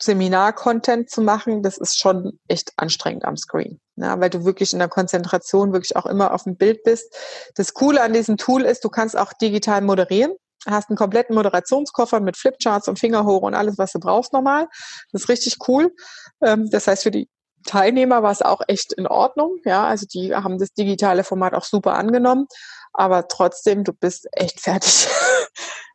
Seminar-Content 0.00 1.10
zu 1.10 1.20
machen, 1.20 1.62
das 1.62 1.76
ist 1.76 1.98
schon 1.98 2.38
echt 2.48 2.72
anstrengend 2.76 3.26
am 3.26 3.36
Screen, 3.36 3.78
ne? 3.94 4.14
weil 4.18 4.30
du 4.30 4.46
wirklich 4.46 4.72
in 4.72 4.78
der 4.78 4.88
Konzentration 4.88 5.74
wirklich 5.74 5.96
auch 5.96 6.06
immer 6.06 6.32
auf 6.32 6.44
dem 6.44 6.56
Bild 6.56 6.82
bist. 6.82 7.14
Das 7.56 7.74
Coole 7.74 8.02
an 8.02 8.14
diesem 8.14 8.38
Tool 8.38 8.62
ist, 8.62 8.84
du 8.84 8.88
kannst 8.88 9.18
auch 9.18 9.34
digital 9.34 9.82
moderieren 9.82 10.32
hast 10.66 10.90
einen 10.90 10.96
kompletten 10.96 11.34
Moderationskoffer 11.34 12.20
mit 12.20 12.36
Flipcharts 12.36 12.88
und 12.88 12.98
Fingerhoch 12.98 13.42
und 13.42 13.54
alles, 13.54 13.78
was 13.78 13.92
du 13.92 14.00
brauchst 14.00 14.32
normal. 14.32 14.68
Das 15.12 15.22
ist 15.22 15.28
richtig 15.28 15.56
cool. 15.68 15.94
Ähm, 16.42 16.68
das 16.70 16.86
heißt, 16.86 17.02
für 17.02 17.10
die 17.10 17.28
Teilnehmer 17.66 18.22
war 18.22 18.32
es 18.32 18.42
auch 18.42 18.60
echt 18.68 18.92
in 18.92 19.06
Ordnung. 19.06 19.58
Ja, 19.64 19.86
also 19.86 20.06
die 20.06 20.34
haben 20.34 20.58
das 20.58 20.72
digitale 20.72 21.24
Format 21.24 21.54
auch 21.54 21.64
super 21.64 21.94
angenommen. 21.94 22.46
Aber 22.92 23.28
trotzdem, 23.28 23.84
du 23.84 23.92
bist 23.92 24.26
echt 24.32 24.60
fertig. 24.60 25.08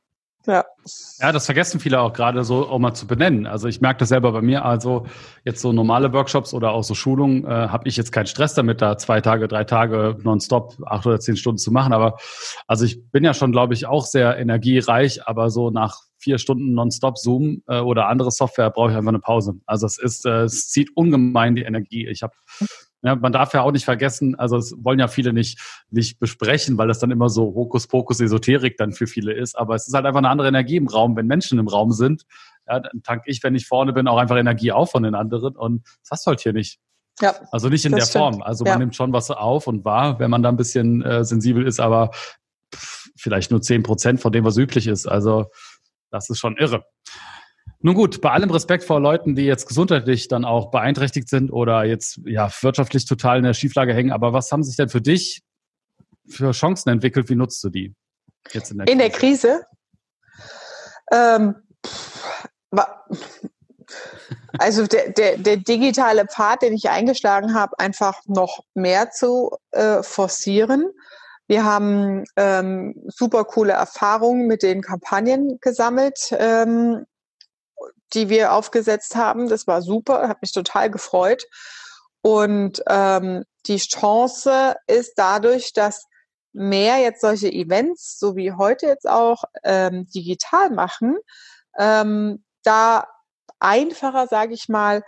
Ja. 0.48 0.66
Ja, 1.20 1.32
das 1.32 1.46
vergessen 1.46 1.80
viele 1.80 2.00
auch 2.00 2.14
gerade 2.14 2.44
so 2.44 2.68
auch 2.68 2.80
mal 2.80 2.94
zu 2.94 3.06
benennen. 3.06 3.46
Also 3.46 3.68
ich 3.68 3.80
merke 3.80 4.00
das 4.00 4.10
selber 4.10 4.32
bei 4.32 4.42
mir. 4.42 4.66
Also 4.66 5.06
jetzt 5.46 5.62
so 5.62 5.72
normale 5.72 6.12
Workshops 6.14 6.54
oder 6.54 6.72
auch 6.72 6.84
so 6.84 6.96
Schulungen 6.96 7.46
äh, 7.46 7.50
habe 7.50 7.88
ich 7.88 7.96
jetzt 7.96 8.12
keinen 8.12 8.26
Stress 8.26 8.56
damit, 8.56 8.82
da 8.82 8.98
zwei 8.98 9.22
Tage, 9.22 9.48
drei 9.48 9.64
Tage 9.64 10.18
nonstop 10.24 10.78
acht 10.86 11.06
oder 11.06 11.20
zehn 11.20 11.38
Stunden 11.38 11.60
zu 11.60 11.72
machen. 11.72 11.94
Aber 11.94 12.18
also 12.66 12.86
ich 12.86 13.12
bin 13.12 13.24
ja 13.24 13.36
schon, 13.36 13.52
glaube 13.52 13.76
ich, 13.76 13.86
auch 13.86 14.06
sehr 14.06 14.38
energiereich, 14.38 15.28
aber 15.28 15.52
so 15.52 15.70
nach 15.70 16.00
vier 16.18 16.40
Stunden 16.40 16.74
nonstop 16.74 17.18
Zoom 17.20 17.62
äh, 17.68 17.80
oder 17.80 18.08
andere 18.08 18.32
Software 18.32 18.72
brauche 18.72 18.92
ich 18.92 18.98
einfach 18.98 19.10
eine 19.10 19.20
Pause. 19.20 19.56
Also 19.68 19.86
es 19.86 20.00
ist, 20.00 20.26
äh, 20.26 20.44
es 20.44 20.70
zieht 20.70 20.90
ungemein 20.96 21.56
die 21.56 21.64
Energie. 21.64 22.08
Ich 22.08 22.24
habe 22.24 22.34
ja, 23.04 23.16
man 23.16 23.32
darf 23.32 23.54
ja 23.54 23.62
auch 23.62 23.72
nicht 23.72 23.86
vergessen, 23.86 24.36
also 24.36 24.58
es 24.58 24.76
wollen 24.78 25.00
ja 25.00 25.08
viele 25.08 25.34
nicht, 25.34 25.60
nicht 25.90 26.20
besprechen, 26.20 26.78
weil 26.78 26.88
das 26.88 27.00
dann 27.00 27.12
immer 27.12 27.30
so 27.30 27.54
Hokuspokus 27.56 28.20
Esoterik 28.20 28.78
dann 28.78 28.92
für 28.92 29.08
viele 29.08 29.34
ist. 29.34 29.58
Aber 29.58 29.76
es 29.76 29.88
ist 29.88 29.94
halt 29.94 30.06
einfach 30.06 30.20
eine 30.20 30.30
andere 30.30 30.48
Energie 30.48 30.76
im 30.76 30.88
Raum, 30.88 31.16
wenn 31.16 31.26
Menschen 31.26 31.58
im 31.58 31.68
Raum 31.68 31.92
sind. 31.92 32.24
Ja, 32.68 32.80
dann 32.80 33.02
tank 33.02 33.24
ich, 33.26 33.42
wenn 33.44 33.56
ich 33.56 33.66
vorne 33.66 33.92
bin, 33.92 34.08
auch 34.08 34.18
einfach 34.18 34.38
Energie 34.38 34.72
auf 34.72 34.92
von 34.92 35.04
den 35.04 35.16
anderen. 35.16 35.56
Und 35.56 35.84
das 36.04 36.12
hast 36.12 36.28
du 36.28 36.30
halt 36.30 36.42
hier 36.42 36.54
nicht. 36.54 36.80
Ja, 37.20 37.36
also 37.52 37.70
nicht 37.70 37.86
in 37.86 37.92
der 37.92 38.02
stimmt. 38.02 38.24
Form. 38.24 38.42
Also 38.44 38.64
man 38.64 38.74
ja. 38.74 38.80
nimmt 38.80 38.96
schon 38.96 39.14
was 39.14 39.32
auf 39.32 39.68
und 39.68 39.84
wahr, 39.84 40.20
wenn 40.20 40.30
man 40.30 40.44
da 40.44 40.50
ein 40.50 40.58
bisschen 40.58 41.02
äh, 41.02 41.24
sensibel 41.24 41.66
ist, 41.66 41.80
aber 41.80 42.12
pff, 42.74 43.10
vielleicht 43.16 43.52
nur 43.52 43.62
zehn 43.62 43.84
Prozent 43.84 44.22
von 44.22 44.32
dem, 44.32 44.46
was 44.46 44.58
üblich 44.58 44.88
ist. 44.88 45.08
Also 45.08 45.48
das 46.12 46.30
ist 46.30 46.40
schon 46.40 46.56
irre. 46.58 46.86
Nun 47.84 47.96
gut, 47.96 48.22
bei 48.22 48.32
allem 48.32 48.52
Respekt 48.52 48.84
vor 48.84 49.00
Leuten, 49.00 49.36
die 49.36 49.44
jetzt 49.44 49.68
gesundheitlich 49.68 50.28
dann 50.28 50.46
auch 50.46 50.70
beeinträchtigt 50.70 51.28
sind 51.30 51.52
oder 51.52 51.84
jetzt 51.84 52.20
ja 52.26 52.50
wirtschaftlich 52.62 53.06
total 53.06 53.38
in 53.38 53.44
der 53.44 53.54
Schieflage 53.54 53.94
hängen, 53.94 54.12
aber 54.12 54.34
was 54.34 54.52
haben 54.52 54.64
sich 54.64 54.76
denn 54.76 54.90
für 54.90 55.02
dich 55.02 55.42
für 56.28 56.52
Chancen 56.52 56.90
entwickelt? 56.90 57.30
Wie 57.30 57.36
nutzt 57.36 57.64
du 57.64 57.70
die 57.70 57.96
jetzt 58.52 58.72
in 58.72 58.78
der 58.78 58.88
in 58.88 59.00
Krise? 59.00 59.08
Der 59.08 59.10
Krise? 59.10 59.66
Ähm, 61.12 61.56
also 64.58 64.86
der, 64.86 65.10
der, 65.10 65.38
der 65.38 65.58
digitale 65.58 66.26
Pfad, 66.26 66.62
den 66.62 66.74
ich 66.74 66.90
eingeschlagen 66.90 67.54
habe, 67.54 67.78
einfach 67.80 68.22
noch 68.28 68.60
mehr 68.74 69.10
zu 69.12 69.58
äh, 69.72 70.04
forcieren. 70.04 70.92
Wir 71.48 71.66
haben 71.66 72.24
ähm, 72.38 72.96
super 73.08 73.44
coole 73.44 73.74
Erfahrungen 73.74 74.48
mit 74.48 74.64
den 74.64 74.82
Kampagnen 74.82 75.58
gesammelt 75.60 76.34
ähm, 76.38 77.06
die 78.14 78.30
wir 78.30 78.54
aufgesetzt 78.54 79.16
haben. 79.16 79.50
Das 79.50 79.68
war 79.68 79.82
super, 79.82 80.28
hat 80.28 80.42
mich 80.42 80.54
total 80.54 80.90
gefreut. 80.90 81.44
Und 82.22 82.84
ähm, 82.88 83.44
die 83.68 83.78
Chance 83.78 84.76
ist 84.88 85.14
dadurch, 85.18 85.74
dass 85.74 86.06
mehr 86.54 86.98
jetzt 86.98 87.22
solche 87.22 87.52
Events, 87.52 88.20
so 88.20 88.36
wie 88.36 88.52
heute 88.52 88.88
jetzt 88.88 89.08
auch, 89.08 89.44
ähm, 89.64 90.08
digital 90.14 90.70
machen, 90.70 91.18
ähm, 91.80 92.44
da 92.64 93.08
einfacher, 93.60 94.28
sage 94.28 94.54
ich 94.54 94.68
mal, 94.68 95.04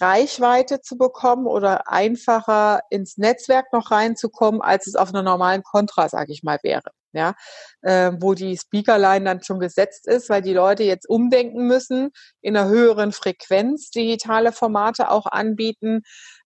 Reichweite 0.00 0.80
zu 0.80 0.96
bekommen 0.96 1.46
oder 1.46 1.90
einfacher 1.90 2.80
ins 2.90 3.16
Netzwerk 3.18 3.72
noch 3.72 3.90
reinzukommen, 3.90 4.60
als 4.60 4.86
es 4.86 4.94
auf 4.94 5.08
einer 5.08 5.22
normalen 5.22 5.62
Kontra, 5.62 6.08
sage 6.08 6.32
ich 6.32 6.42
mal, 6.42 6.58
wäre. 6.62 6.90
Ja, 7.18 7.34
äh, 7.82 8.12
wo 8.20 8.34
die 8.34 8.56
Speakerline 8.56 9.24
dann 9.24 9.42
schon 9.42 9.58
gesetzt 9.58 10.06
ist, 10.06 10.30
weil 10.30 10.40
die 10.40 10.52
Leute 10.52 10.84
jetzt 10.84 11.08
umdenken 11.08 11.66
müssen, 11.66 12.10
in 12.40 12.56
einer 12.56 12.68
höheren 12.68 13.10
Frequenz 13.10 13.90
digitale 13.90 14.52
Formate 14.52 15.10
auch 15.10 15.26
anbieten 15.26 16.02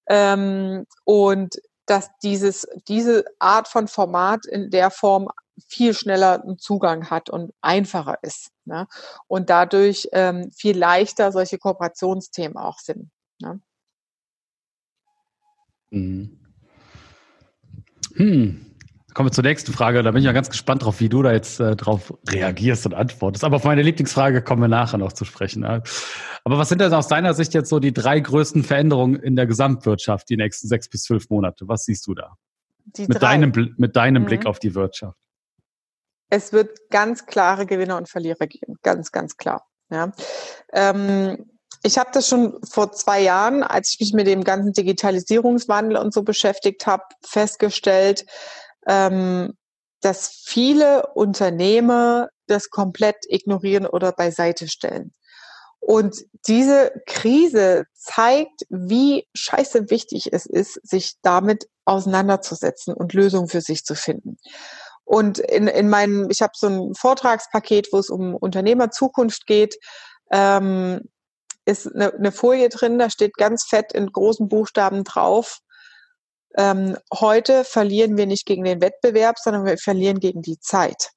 ähm, 0.08 0.86
und 1.04 1.56
dass 1.84 2.08
dieses, 2.22 2.66
diese 2.88 3.24
Art 3.38 3.68
von 3.68 3.86
Format 3.86 4.46
in 4.46 4.70
der 4.70 4.90
Form 4.90 5.28
viel 5.68 5.92
schneller 5.92 6.42
einen 6.42 6.58
Zugang 6.58 7.10
hat 7.10 7.28
und 7.28 7.52
einfacher 7.60 8.16
ist. 8.22 8.48
Ne? 8.64 8.86
Und 9.26 9.50
dadurch 9.50 10.08
ähm, 10.12 10.50
viel 10.52 10.78
leichter 10.78 11.32
solche 11.32 11.58
Kooperationsthemen 11.58 12.56
auch 12.56 12.78
sind. 12.78 13.10
Ne? 13.40 13.60
Mhm. 15.90 16.38
Hm. 18.14 18.71
Kommen 19.14 19.28
wir 19.28 19.32
zur 19.32 19.44
nächsten 19.44 19.72
Frage. 19.72 20.02
Da 20.02 20.10
bin 20.10 20.20
ich 20.20 20.26
ja 20.26 20.32
ganz 20.32 20.48
gespannt 20.48 20.84
drauf, 20.84 21.00
wie 21.00 21.08
du 21.08 21.22
da 21.22 21.32
jetzt 21.32 21.60
äh, 21.60 21.76
drauf 21.76 22.14
reagierst 22.28 22.86
und 22.86 22.94
antwortest. 22.94 23.44
Aber 23.44 23.56
auf 23.56 23.64
meine 23.64 23.82
Lieblingsfrage 23.82 24.42
kommen 24.42 24.62
wir 24.62 24.68
nachher 24.68 24.98
noch 24.98 25.12
zu 25.12 25.24
sprechen. 25.24 25.64
Aber 25.64 25.82
was 26.44 26.68
sind 26.70 26.80
denn 26.80 26.94
aus 26.94 27.08
deiner 27.08 27.34
Sicht 27.34 27.52
jetzt 27.52 27.68
so 27.68 27.78
die 27.78 27.92
drei 27.92 28.20
größten 28.20 28.64
Veränderungen 28.64 29.16
in 29.16 29.36
der 29.36 29.46
Gesamtwirtschaft 29.46 30.30
die 30.30 30.36
nächsten 30.36 30.66
sechs 30.66 30.88
bis 30.88 31.02
zwölf 31.02 31.28
Monate? 31.28 31.68
Was 31.68 31.84
siehst 31.84 32.06
du 32.06 32.14
da? 32.14 32.36
Die 32.84 33.02
mit, 33.02 33.20
drei. 33.20 33.38
deinem, 33.38 33.74
mit 33.76 33.96
deinem 33.96 34.22
mhm. 34.22 34.26
Blick 34.26 34.46
auf 34.46 34.58
die 34.58 34.74
Wirtschaft. 34.74 35.18
Es 36.30 36.54
wird 36.54 36.88
ganz 36.88 37.26
klare 37.26 37.66
Gewinner 37.66 37.98
und 37.98 38.08
Verlierer 38.08 38.46
geben. 38.46 38.76
Ganz, 38.82 39.12
ganz 39.12 39.36
klar. 39.36 39.66
Ja. 39.90 40.12
Ähm, 40.72 41.50
ich 41.82 41.98
habe 41.98 42.10
das 42.14 42.28
schon 42.28 42.58
vor 42.64 42.92
zwei 42.92 43.20
Jahren, 43.20 43.62
als 43.62 43.92
ich 43.92 44.00
mich 44.00 44.12
mit 44.14 44.26
dem 44.26 44.42
ganzen 44.42 44.72
Digitalisierungswandel 44.72 45.98
und 45.98 46.14
so 46.14 46.22
beschäftigt 46.22 46.86
habe, 46.86 47.02
festgestellt, 47.22 48.24
ähm, 48.86 49.54
dass 50.00 50.28
viele 50.28 51.06
Unternehmer 51.14 52.28
das 52.46 52.70
komplett 52.70 53.16
ignorieren 53.28 53.86
oder 53.86 54.12
beiseite 54.12 54.68
stellen. 54.68 55.14
Und 55.80 56.16
diese 56.46 56.92
Krise 57.06 57.86
zeigt, 57.94 58.62
wie 58.68 59.26
scheiße 59.34 59.90
wichtig 59.90 60.32
es 60.32 60.46
ist, 60.46 60.74
sich 60.86 61.14
damit 61.22 61.68
auseinanderzusetzen 61.84 62.94
und 62.94 63.14
Lösungen 63.14 63.48
für 63.48 63.60
sich 63.60 63.84
zu 63.84 63.96
finden. 63.96 64.36
Und 65.04 65.38
in, 65.40 65.66
in 65.66 65.88
meinem, 65.88 66.28
ich 66.30 66.40
habe 66.40 66.52
so 66.54 66.68
ein 66.68 66.94
Vortragspaket, 66.94 67.88
wo 67.92 67.98
es 67.98 68.10
um 68.10 68.36
Unternehmerzukunft 68.36 69.46
geht, 69.46 69.76
ähm, 70.30 71.00
ist 71.64 71.92
eine, 71.92 72.14
eine 72.14 72.32
Folie 72.32 72.68
drin, 72.68 72.98
da 72.98 73.10
steht 73.10 73.34
ganz 73.34 73.64
fett 73.64 73.92
in 73.92 74.12
großen 74.12 74.48
Buchstaben 74.48 75.02
drauf, 75.02 75.58
ähm, 76.56 76.96
heute 77.12 77.64
verlieren 77.64 78.16
wir 78.16 78.26
nicht 78.26 78.46
gegen 78.46 78.64
den 78.64 78.80
Wettbewerb, 78.80 79.38
sondern 79.38 79.64
wir 79.64 79.78
verlieren 79.78 80.20
gegen 80.20 80.42
die 80.42 80.58
Zeit. 80.60 81.10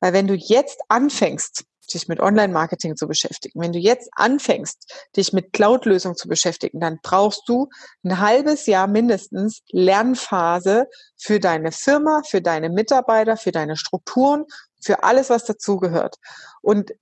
Weil 0.00 0.12
wenn 0.12 0.26
du 0.26 0.34
jetzt 0.34 0.80
anfängst, 0.88 1.64
dich 1.92 2.08
mit 2.08 2.20
Online-Marketing 2.20 2.96
zu 2.96 3.06
beschäftigen, 3.06 3.60
wenn 3.60 3.72
du 3.72 3.78
jetzt 3.78 4.08
anfängst, 4.12 4.92
dich 5.16 5.32
mit 5.32 5.52
Cloud-Lösungen 5.52 6.16
zu 6.16 6.28
beschäftigen, 6.28 6.80
dann 6.80 6.98
brauchst 7.02 7.42
du 7.48 7.68
ein 8.04 8.18
halbes 8.18 8.66
Jahr 8.66 8.86
mindestens 8.86 9.62
Lernphase 9.70 10.86
für 11.16 11.40
deine 11.40 11.72
Firma, 11.72 12.22
für 12.26 12.40
deine 12.40 12.70
Mitarbeiter, 12.70 13.36
für 13.36 13.52
deine 13.52 13.76
Strukturen, 13.76 14.44
für 14.80 15.02
alles, 15.02 15.30
was 15.30 15.44
dazugehört. 15.44 16.16
Und 16.62 16.92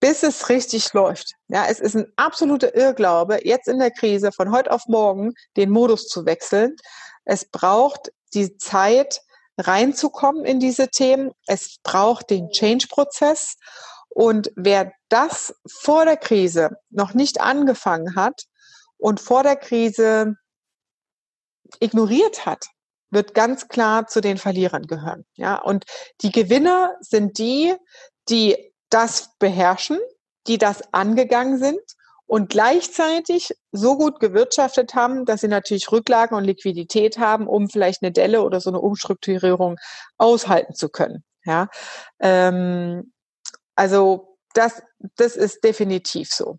bis 0.00 0.22
es 0.22 0.48
richtig 0.48 0.92
läuft. 0.94 1.34
Ja, 1.48 1.66
es 1.68 1.78
ist 1.78 1.94
ein 1.94 2.06
absoluter 2.16 2.74
Irrglaube, 2.74 3.46
jetzt 3.46 3.68
in 3.68 3.78
der 3.78 3.90
Krise 3.90 4.32
von 4.32 4.50
heute 4.50 4.72
auf 4.72 4.86
morgen 4.86 5.34
den 5.56 5.70
Modus 5.70 6.08
zu 6.08 6.24
wechseln. 6.24 6.74
Es 7.30 7.44
braucht 7.44 8.10
die 8.34 8.56
Zeit, 8.56 9.22
reinzukommen 9.56 10.44
in 10.44 10.58
diese 10.58 10.88
Themen. 10.88 11.30
Es 11.46 11.78
braucht 11.84 12.28
den 12.28 12.50
Change-Prozess. 12.50 13.56
Und 14.08 14.50
wer 14.56 14.92
das 15.10 15.54
vor 15.68 16.04
der 16.06 16.16
Krise 16.16 16.70
noch 16.90 17.14
nicht 17.14 17.40
angefangen 17.40 18.16
hat 18.16 18.46
und 18.98 19.20
vor 19.20 19.44
der 19.44 19.54
Krise 19.54 20.34
ignoriert 21.78 22.46
hat, 22.46 22.66
wird 23.10 23.32
ganz 23.32 23.68
klar 23.68 24.08
zu 24.08 24.20
den 24.20 24.36
Verlierern 24.36 24.88
gehören. 24.88 25.24
Ja, 25.34 25.54
und 25.62 25.84
die 26.22 26.32
Gewinner 26.32 26.96
sind 26.98 27.38
die, 27.38 27.76
die 28.28 28.72
das 28.88 29.36
beherrschen, 29.38 30.00
die 30.48 30.58
das 30.58 30.92
angegangen 30.92 31.60
sind 31.60 31.80
und 32.30 32.48
gleichzeitig 32.48 33.56
so 33.72 33.98
gut 33.98 34.20
gewirtschaftet 34.20 34.94
haben, 34.94 35.24
dass 35.24 35.40
sie 35.40 35.48
natürlich 35.48 35.90
Rücklagen 35.90 36.36
und 36.36 36.44
Liquidität 36.44 37.18
haben, 37.18 37.48
um 37.48 37.68
vielleicht 37.68 38.04
eine 38.04 38.12
Delle 38.12 38.42
oder 38.42 38.60
so 38.60 38.70
eine 38.70 38.78
Umstrukturierung 38.78 39.78
aushalten 40.16 40.74
zu 40.74 40.90
können. 40.90 41.24
Ja, 41.44 41.68
ähm, 42.20 43.12
also 43.74 44.36
das, 44.54 44.80
das 45.16 45.34
ist 45.34 45.64
definitiv 45.64 46.32
so. 46.32 46.56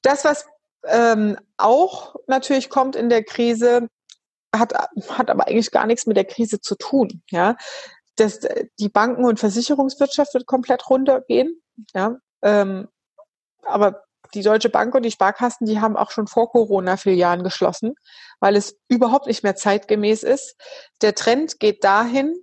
Das, 0.00 0.24
was 0.24 0.46
ähm, 0.86 1.36
auch 1.58 2.16
natürlich 2.26 2.70
kommt 2.70 2.96
in 2.96 3.10
der 3.10 3.22
Krise, 3.22 3.88
hat, 4.56 4.72
hat 4.72 5.28
aber 5.28 5.46
eigentlich 5.46 5.72
gar 5.72 5.86
nichts 5.86 6.06
mit 6.06 6.16
der 6.16 6.24
Krise 6.24 6.62
zu 6.62 6.74
tun. 6.74 7.22
Ja, 7.30 7.56
dass 8.16 8.40
die 8.80 8.88
Banken- 8.88 9.26
und 9.26 9.40
Versicherungswirtschaft 9.40 10.32
wird 10.32 10.46
komplett 10.46 10.88
runtergehen. 10.88 11.60
Ja, 11.92 12.16
ähm, 12.40 12.88
aber 13.62 14.04
die 14.34 14.42
Deutsche 14.42 14.68
Bank 14.68 14.94
und 14.94 15.02
die 15.02 15.10
Sparkassen, 15.10 15.66
die 15.66 15.80
haben 15.80 15.96
auch 15.96 16.10
schon 16.10 16.26
vor 16.26 16.50
Corona 16.50 16.96
Filialen 16.96 17.44
geschlossen, 17.44 17.94
weil 18.40 18.56
es 18.56 18.76
überhaupt 18.88 19.26
nicht 19.26 19.42
mehr 19.42 19.56
zeitgemäß 19.56 20.22
ist. 20.22 20.56
Der 21.00 21.14
Trend 21.14 21.60
geht 21.60 21.84
dahin, 21.84 22.34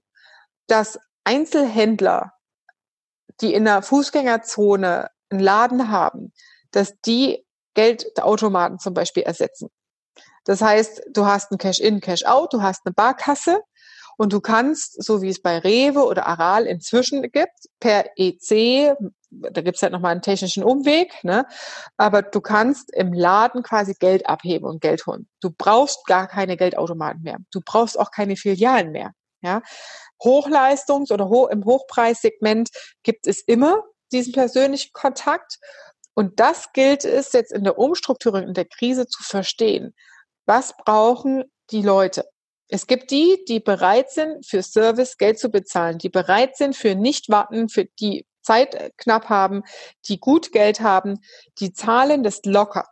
dass 0.67 0.99
Einzelhändler, 1.23 2.33
die 3.41 3.53
in 3.53 3.65
der 3.65 3.81
Fußgängerzone 3.81 5.09
einen 5.29 5.39
Laden 5.39 5.89
haben, 5.89 6.33
dass 6.71 6.99
die 7.05 7.45
Geldautomaten 7.73 8.79
zum 8.79 8.93
Beispiel 8.93 9.23
ersetzen. 9.23 9.69
Das 10.43 10.61
heißt, 10.61 11.03
du 11.11 11.25
hast 11.25 11.51
ein 11.51 11.57
Cash-in, 11.57 12.01
Cash-out, 12.01 12.53
du 12.53 12.61
hast 12.61 12.85
eine 12.85 12.93
Barkasse 12.93 13.61
und 14.17 14.33
du 14.33 14.41
kannst, 14.41 15.01
so 15.03 15.21
wie 15.21 15.29
es 15.29 15.41
bei 15.41 15.59
Rewe 15.59 16.03
oder 16.03 16.25
Aral 16.25 16.65
inzwischen 16.65 17.21
gibt, 17.31 17.69
per 17.79 18.05
EC, 18.17 18.95
da 19.31 19.61
gibt's 19.61 19.81
halt 19.81 19.93
nochmal 19.93 20.11
einen 20.11 20.21
technischen 20.21 20.63
Umweg, 20.63 21.23
ne? 21.23 21.45
aber 21.97 22.21
du 22.21 22.41
kannst 22.41 22.91
im 22.93 23.13
Laden 23.13 23.63
quasi 23.63 23.93
Geld 23.93 24.27
abheben 24.27 24.67
und 24.67 24.81
Geld 24.81 25.05
holen. 25.05 25.27
Du 25.41 25.51
brauchst 25.51 26.05
gar 26.05 26.27
keine 26.27 26.57
Geldautomaten 26.57 27.21
mehr. 27.21 27.37
Du 27.51 27.61
brauchst 27.63 27.99
auch 27.99 28.11
keine 28.11 28.35
Filialen 28.35 28.91
mehr. 28.91 29.11
Ja? 29.41 29.61
Hochleistungs- 30.21 31.11
oder 31.11 31.29
ho 31.29 31.47
im 31.47 31.63
Hochpreissegment 31.63 32.69
gibt 33.03 33.27
es 33.27 33.41
immer 33.41 33.83
diesen 34.11 34.33
persönlichen 34.33 34.91
Kontakt. 34.93 35.59
Und 36.15 36.39
das 36.39 36.73
gilt 36.73 37.05
es 37.05 37.31
jetzt 37.33 37.53
in 37.53 37.63
der 37.63 37.77
Umstrukturierung, 37.77 38.49
in 38.49 38.53
der 38.53 38.65
Krise 38.65 39.07
zu 39.07 39.23
verstehen. 39.23 39.93
Was 40.45 40.75
brauchen 40.75 41.45
die 41.71 41.83
Leute? 41.83 42.25
Es 42.67 42.85
gibt 42.85 43.11
die, 43.11 43.43
die 43.47 43.59
bereit 43.59 44.11
sind, 44.11 44.45
für 44.45 44.61
Service 44.61 45.17
Geld 45.17 45.39
zu 45.39 45.49
bezahlen, 45.49 45.97
die 45.97 46.09
bereit 46.09 46.57
sind, 46.57 46.75
für 46.75 46.93
nicht 46.93 47.29
warten, 47.29 47.69
für 47.69 47.85
die 47.99 48.25
Zeit 48.49 48.73
äh, 48.73 48.89
knapp 48.97 49.29
haben, 49.29 49.63
die 50.05 50.19
gut 50.19 50.51
Geld 50.51 50.81
haben, 50.81 51.19
die 51.59 51.71
zahlen 51.71 52.23
das 52.23 52.41
locker. 52.45 52.87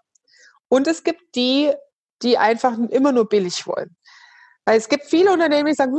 Und 0.70 0.88
es 0.88 1.04
gibt 1.04 1.36
die, 1.36 1.74
die 2.22 2.38
einfach 2.38 2.78
immer 2.90 3.12
nur 3.12 3.28
billig 3.28 3.66
wollen. 3.66 3.96
Weil 4.66 4.78
es 4.78 4.90
gibt 4.90 5.06
viele 5.06 5.32
Unternehmen, 5.32 5.66
die 5.66 5.74
sagen, 5.74 5.96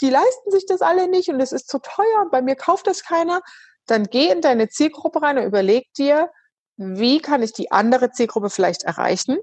die 0.00 0.10
leisten 0.10 0.50
sich 0.50 0.66
das 0.66 0.82
alle 0.82 1.08
nicht 1.08 1.28
und 1.30 1.40
es 1.40 1.52
ist 1.52 1.68
zu 1.68 1.78
teuer 1.78 2.22
und 2.22 2.30
bei 2.30 2.42
mir 2.42 2.54
kauft 2.54 2.86
das 2.86 3.02
keiner. 3.02 3.40
Dann 3.86 4.04
geh 4.04 4.30
in 4.30 4.40
deine 4.40 4.68
Zielgruppe 4.68 5.22
rein 5.22 5.38
und 5.38 5.44
überleg 5.44 5.92
dir, 5.94 6.30
wie 6.76 7.20
kann 7.20 7.42
ich 7.42 7.54
die 7.54 7.72
andere 7.72 8.10
Zielgruppe 8.12 8.50
vielleicht 8.50 8.82
erreichen 8.84 9.38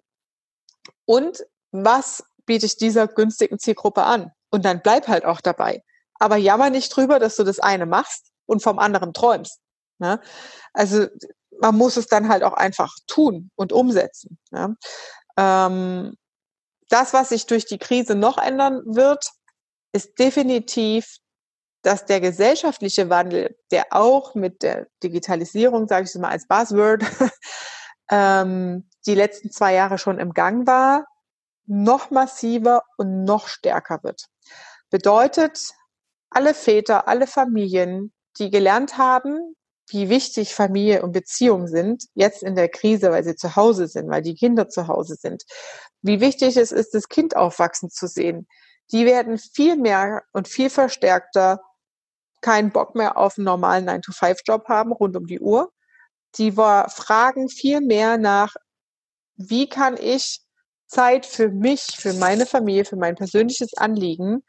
und 1.06 1.44
was 1.72 2.24
biete 2.46 2.66
ich 2.68 2.78
dieser 2.78 3.08
günstigen 3.08 3.58
Zielgruppe 3.60 4.04
an. 4.04 4.32
Und 4.52 4.66
dann 4.66 4.82
bleib 4.84 5.08
halt 5.08 5.26
auch 5.26 5.42
dabei. 5.42 5.82
Aber 6.20 6.38
jammer 6.38 6.70
nicht 6.70 6.96
drüber, 6.96 7.18
dass 7.20 7.36
du 7.36 7.44
das 7.44 7.60
eine 7.60 7.88
machst 7.88 8.33
und 8.46 8.62
vom 8.62 8.80
anderen 8.80 9.14
träumst. 9.14 9.60
Ne? 10.00 10.20
Also 10.74 11.08
man 11.60 11.76
muss 11.76 11.98
es 11.98 12.08
dann 12.08 12.30
halt 12.30 12.44
auch 12.44 12.54
einfach 12.54 12.94
tun 13.08 13.52
und 13.56 13.72
umsetzen. 13.72 14.38
Ne? 14.52 14.76
Ähm, 15.38 16.16
das, 16.90 17.14
was 17.14 17.30
sich 17.30 17.46
durch 17.46 17.66
die 17.66 17.78
Krise 17.78 18.16
noch 18.16 18.38
ändern 18.38 18.82
wird, 18.86 19.26
ist 19.94 20.18
definitiv, 20.20 21.18
dass 21.84 22.06
der 22.06 22.22
gesellschaftliche 22.22 23.10
Wandel, 23.10 23.58
der 23.72 23.88
auch 23.92 24.36
mit 24.36 24.64
der 24.64 24.88
Digitalisierung, 25.04 25.88
sage 25.88 26.08
ich 26.08 26.16
mal 26.16 26.30
als 26.30 26.48
Buzzword, 26.48 27.04
ähm, 28.10 28.90
die 29.06 29.16
letzten 29.16 29.52
zwei 29.52 29.74
Jahre 29.74 29.98
schon 29.98 30.20
im 30.20 30.34
Gang 30.34 30.66
war, 30.66 31.06
noch 31.66 32.10
massiver 32.10 32.84
und 32.98 33.24
noch 33.24 33.48
stärker 33.48 34.04
wird. 34.04 34.28
Bedeutet, 34.90 35.74
alle 36.30 36.54
Väter, 36.54 37.08
alle 37.08 37.28
Familien, 37.28 38.14
die 38.40 38.50
gelernt 38.50 38.98
haben, 38.98 39.56
wie 39.90 40.10
wichtig 40.10 40.56
Familie 40.56 41.04
und 41.04 41.12
Beziehung 41.12 41.68
sind, 41.68 42.06
jetzt 42.14 42.42
in 42.42 42.56
der 42.56 42.70
Krise, 42.70 43.12
weil 43.12 43.24
sie 43.24 43.36
zu 43.36 43.56
Hause 43.56 43.88
sind, 43.88 44.10
weil 44.10 44.22
die 44.22 44.36
Kinder 44.36 44.70
zu 44.70 44.88
Hause 44.88 45.16
sind, 45.16 45.44
wie 46.02 46.22
wichtig 46.22 46.58
es 46.58 46.72
ist, 46.72 46.94
das 46.94 47.10
Kind 47.10 47.36
aufwachsen 47.36 47.90
zu 47.90 48.08
sehen, 48.08 48.48
die 48.92 49.06
werden 49.06 49.38
viel 49.38 49.76
mehr 49.78 50.24
und 50.32 50.48
viel 50.48 50.70
verstärkter 50.70 51.60
keinen 52.42 52.72
Bock 52.72 52.96
mehr 52.96 53.18
auf 53.18 53.38
einen 53.38 53.46
normalen 53.46 53.90
9-to-5-Job 53.90 54.68
haben, 54.68 54.92
rund 54.92 55.16
um 55.16 55.26
die 55.26 55.40
Uhr. 55.40 55.72
Die 56.38 56.58
war, 56.58 56.90
fragen 56.90 57.48
viel 57.50 57.82
mehr 57.82 58.18
nach, 58.18 58.54
wie 59.36 59.68
kann 59.70 59.98
ich 59.98 60.42
Zeit 60.86 61.26
für 61.26 61.50
mich, 61.50 61.96
für 61.98 62.14
meine 62.14 62.46
Familie, 62.46 62.86
für 62.86 62.98
mein 62.98 63.16
persönliches 63.16 63.74
Anliegen 63.76 64.44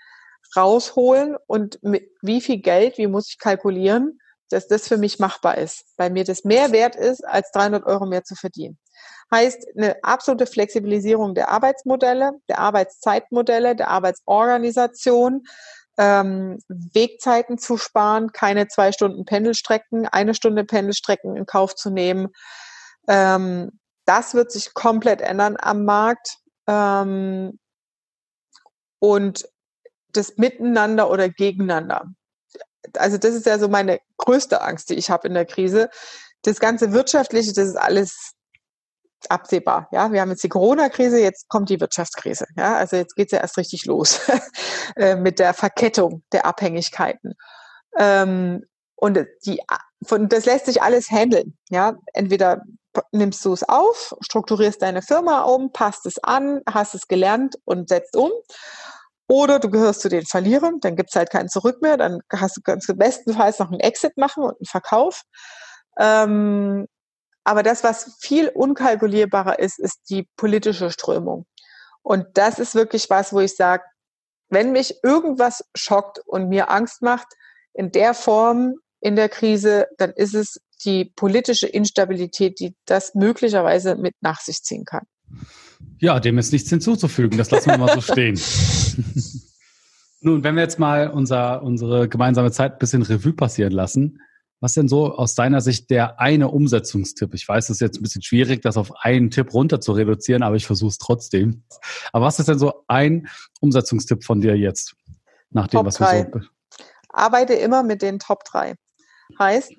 rausholen 0.57 1.37
und 1.47 1.83
mit 1.83 2.11
wie 2.23 2.41
viel 2.41 2.59
Geld, 2.59 2.99
wie 2.99 3.07
muss 3.07 3.29
ich 3.29 3.39
kalkulieren, 3.39 4.19
dass 4.51 4.69
das 4.69 4.87
für 4.87 4.99
mich 4.99 5.19
machbar 5.19 5.59
ist, 5.59 5.85
weil 5.97 6.11
mir 6.11 6.25
das 6.25 6.45
mehr 6.45 6.73
wert 6.73 6.97
ist, 6.97 7.25
als 7.27 7.51
300 7.53 7.85
Euro 7.87 8.07
mehr 8.07 8.25
zu 8.25 8.35
verdienen. 8.35 8.79
Heißt 9.33 9.67
eine 9.77 9.97
absolute 10.03 10.47
Flexibilisierung 10.47 11.35
der 11.35 11.51
Arbeitsmodelle, 11.51 12.33
der 12.49 12.59
Arbeitszeitmodelle, 12.59 13.75
der 13.75 13.89
Arbeitsorganisation, 13.89 15.45
ähm, 15.97 16.59
Wegzeiten 16.69 17.59
zu 17.59 17.77
sparen, 17.77 18.33
keine 18.33 18.69
zwei 18.69 18.93
Stunden 18.93 19.25
Pendelstrecken, 19.25 20.07
eine 20.07 20.35
Stunde 20.35 20.65
Pendelstrecken 20.65 21.37
in 21.37 21.47
Kauf 21.47 21.75
zu 21.75 21.91
nehmen, 21.91 22.29
ähm, 23.09 23.79
das 24.07 24.35
wird 24.35 24.53
sich 24.53 24.75
komplett 24.75 25.21
ändern 25.21 25.57
am 25.59 25.85
Markt. 25.85 26.39
Ähm, 26.67 27.59
und 28.99 29.49
das 30.17 30.37
Miteinander 30.37 31.11
oder 31.11 31.29
Gegeneinander. 31.29 32.07
Also 32.97 33.19
das 33.19 33.35
ist 33.35 33.47
ja 33.47 33.59
so 33.59 33.69
meine 33.69 34.01
größte 34.19 34.61
Angst, 34.61 34.91
die 34.91 34.95
ich 34.95 35.11
habe 35.11 35.29
in 35.29 35.35
der 35.35 35.47
Krise. 35.47 35.91
Das 36.43 36.61
ganze 36.61 36.93
Wirtschaftliche, 36.93 37.53
das 37.53 37.69
ist 37.69 37.77
alles 37.77 38.35
absehbar. 39.29 39.89
Ja, 39.93 40.13
wir 40.13 40.21
haben 40.21 40.31
jetzt 40.31 40.45
die 40.45 40.49
Corona-Krise, 40.49 41.19
jetzt 41.19 41.49
kommt 41.49 41.71
die 41.71 41.81
Wirtschaftskrise. 41.81 42.47
Ja, 42.57 42.77
also 42.77 42.97
jetzt 42.97 43.17
geht's 43.17 43.33
ja 43.33 43.41
erst 43.41 43.57
richtig 43.57 43.87
los 43.87 44.21
äh, 44.97 45.17
mit 45.17 45.39
der 45.39 45.55
Verkettung 45.55 46.23
der 46.33 46.47
Abhängigkeiten. 46.47 47.35
Ähm, 47.97 48.65
und 48.97 49.19
die, 49.47 49.61
von, 50.07 50.29
das 50.29 50.45
lässt 50.45 50.67
sich 50.67 50.83
alles 50.83 51.11
handeln. 51.11 51.57
Ja, 51.71 51.97
entweder 52.13 52.63
nimmst 53.13 53.45
du 53.45 53.53
es 53.53 53.69
auf, 53.69 54.15
strukturierst 54.21 54.81
deine 54.81 55.03
Firma 55.03 55.43
um, 55.43 55.73
passt 55.73 56.07
es 56.07 56.23
an, 56.23 56.61
hast 56.69 56.95
es 56.95 57.09
gelernt 57.09 57.57
und 57.65 57.89
setzt 57.89 58.17
um. 58.17 58.31
Oder 59.29 59.59
du 59.59 59.71
gehörst 59.71 60.03
zu 60.03 60.09
den 60.09 60.27
Verlierern, 60.27 60.81
dann 60.81 60.97
gibt 60.97 61.11
es 61.11 61.17
halt 61.17 61.31
kein 61.31 61.49
Zurück 61.49 61.81
mehr, 61.81 61.97
dann 61.97 62.21
hast 62.31 62.57
du 62.57 62.61
ganz 62.61 62.87
bestenfalls 62.87 63.59
noch 63.59 63.71
einen 63.71 63.81
Exit 63.81 64.17
machen 64.17 64.45
und 64.45 64.57
einen 64.57 64.67
Verkauf. 64.67 65.23
Ähm, 65.99 66.87
aber 67.45 67.63
das, 67.63 67.85
was 67.85 68.17
viel 68.21 68.49
unkalkulierbarer 68.49 69.59
ist, 69.59 69.79
ist 69.79 70.11
die 70.11 70.29
politische 70.37 70.91
Strömung. 70.91 71.47
Und 72.03 72.27
das 72.35 72.59
ist 72.59 72.75
wirklich 72.75 73.09
was, 73.09 73.33
wo 73.33 73.41
ich 73.41 73.57
sage, 73.57 73.85
wenn 74.51 74.73
mich 74.73 75.03
irgendwas 75.03 75.65
schockt 75.75 76.21
und 76.27 76.49
mir 76.49 76.71
Angst 76.71 77.03
macht, 77.03 77.27
in 77.73 77.91
der 77.91 78.15
Form 78.15 78.75
in 79.01 79.17
der 79.17 79.29
Krise, 79.29 79.89
dann 79.99 80.13
ist 80.13 80.35
es 80.35 80.61
die 80.85 81.13
politische 81.17 81.67
Instabilität, 81.67 82.59
die 82.61 82.75
das 82.87 83.15
möglicherweise 83.15 83.97
mit 83.97 84.15
nach 84.21 84.41
sich 84.41 84.63
ziehen 84.63 84.85
kann. 84.85 85.07
Ja, 85.99 86.21
dem 86.21 86.39
ist 86.39 86.53
nichts 86.53 86.71
hinzuzufügen. 86.71 87.39
Das 87.39 87.51
lassen 87.51 87.71
wir 87.71 87.79
mal 87.79 87.95
so 87.95 88.01
stehen. 88.13 88.39
Nun, 90.21 90.43
wenn 90.43 90.55
wir 90.55 90.63
jetzt 90.63 90.79
mal 90.79 91.09
unser, 91.09 91.63
unsere 91.63 92.09
gemeinsame 92.09 92.51
Zeit 92.51 92.73
ein 92.73 92.79
bisschen 92.79 93.03
Revue 93.03 93.33
passieren 93.33 93.73
lassen, 93.73 94.21
was 94.61 94.73
denn 94.73 94.89
so 94.89 95.15
aus 95.15 95.35
deiner 95.35 95.61
Sicht 95.61 95.91
der 95.91 96.21
eine 96.21 96.49
Umsetzungstipp? 96.49 97.35
Ich 97.35 97.47
weiß, 97.47 97.65
es 97.65 97.77
ist 97.77 97.81
jetzt 97.81 97.99
ein 97.99 98.03
bisschen 98.03 98.23
schwierig, 98.23 98.63
das 98.63 98.79
auf 98.79 98.93
einen 99.05 99.31
Tipp 99.31 99.53
runter 99.53 99.81
zu 99.81 99.93
reduzieren, 99.93 100.43
aber 100.43 100.57
ich 100.57 100.67
versuche 100.67 100.89
es 100.89 100.99
trotzdem. 100.99 101.65
Aber 102.13 102.25
was 102.25 102.39
ist 102.39 102.49
denn 102.49 102.59
so 102.59 102.85
ein 102.89 103.29
Umsetzungstipp 103.61 104.25
von 104.25 104.41
dir 104.41 104.57
jetzt? 104.57 104.95
Nach 105.51 105.69
dem, 105.69 105.79
Top 105.79 105.87
was 105.87 105.97
drei. 105.97 106.27
wir 106.33 106.41
so. 106.41 106.49
Arbeite 107.11 107.55
immer 107.55 107.83
mit 107.83 108.03
den 108.03 108.19
Top 108.19 108.45
3. 108.45 108.75
Heißt, 109.39 109.73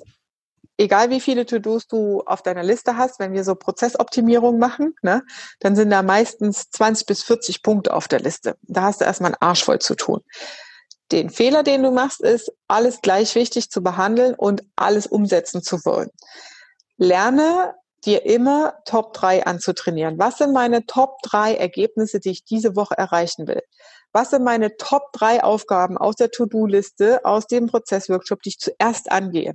egal 0.77 1.09
wie 1.09 1.21
viele 1.21 1.45
To-Dos 1.45 1.87
du 1.87 2.21
auf 2.25 2.41
deiner 2.41 2.63
Liste 2.63 2.97
hast, 2.97 3.19
wenn 3.19 3.33
wir 3.33 3.43
so 3.43 3.55
Prozessoptimierung 3.55 4.59
machen, 4.59 4.95
ne, 5.01 5.23
dann 5.59 5.75
sind 5.75 5.89
da 5.89 6.01
meistens 6.01 6.69
20 6.71 7.05
bis 7.05 7.23
40 7.23 7.61
Punkte 7.61 7.93
auf 7.93 8.07
der 8.07 8.19
Liste. 8.19 8.57
Da 8.63 8.83
hast 8.83 9.01
du 9.01 9.05
erstmal 9.05 9.31
einen 9.31 9.41
Arsch 9.41 9.63
voll 9.63 9.79
zu 9.79 9.95
tun. 9.95 10.21
Den 11.11 11.29
Fehler, 11.29 11.63
den 11.63 11.83
du 11.83 11.91
machst, 11.91 12.21
ist, 12.21 12.51
alles 12.67 13.01
gleich 13.01 13.35
wichtig 13.35 13.69
zu 13.69 13.83
behandeln 13.83 14.33
und 14.33 14.63
alles 14.75 15.05
umsetzen 15.05 15.61
zu 15.61 15.85
wollen. 15.85 16.09
Lerne 16.97 17.75
dir 18.05 18.25
immer 18.25 18.75
Top 18.85 19.13
3 19.13 19.45
anzutrainieren. 19.45 20.17
Was 20.17 20.37
sind 20.37 20.53
meine 20.53 20.85
Top 20.85 21.17
3 21.23 21.55
Ergebnisse, 21.55 22.19
die 22.19 22.31
ich 22.31 22.45
diese 22.45 22.75
Woche 22.75 22.97
erreichen 22.97 23.47
will? 23.47 23.61
Was 24.13 24.29
sind 24.29 24.43
meine 24.43 24.77
Top 24.77 25.11
3 25.13 25.43
Aufgaben 25.43 25.97
aus 25.97 26.15
der 26.15 26.31
To-Do-Liste, 26.31 27.25
aus 27.25 27.47
dem 27.47 27.67
Prozessworkshop, 27.67 28.41
die 28.41 28.49
ich 28.49 28.59
zuerst 28.59 29.11
angehe? 29.11 29.49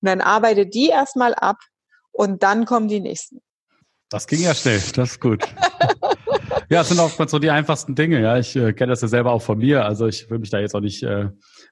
Und 0.00 0.08
dann 0.08 0.20
arbeite 0.20 0.66
die 0.66 0.88
erstmal 0.88 1.34
ab 1.34 1.58
und 2.10 2.42
dann 2.42 2.64
kommen 2.64 2.88
die 2.88 3.00
nächsten. 3.00 3.40
Das 4.08 4.26
ging 4.26 4.42
ja 4.42 4.54
schnell, 4.54 4.80
das 4.94 5.12
ist 5.12 5.20
gut. 5.20 5.42
ja, 6.70 6.82
es 6.82 6.88
sind 6.88 7.00
oftmals 7.00 7.30
so 7.30 7.38
die 7.38 7.50
einfachsten 7.50 7.94
Dinge. 7.94 8.20
Ja, 8.20 8.36
ich 8.38 8.54
äh, 8.56 8.72
kenne 8.72 8.90
das 8.90 9.00
ja 9.00 9.08
selber 9.08 9.32
auch 9.32 9.42
von 9.42 9.58
mir. 9.58 9.84
Also 9.84 10.06
ich 10.06 10.28
will 10.30 10.38
mich 10.38 10.50
da 10.50 10.58
jetzt 10.58 10.74
auch 10.74 10.80
nicht, 10.80 11.02
äh, 11.02 11.28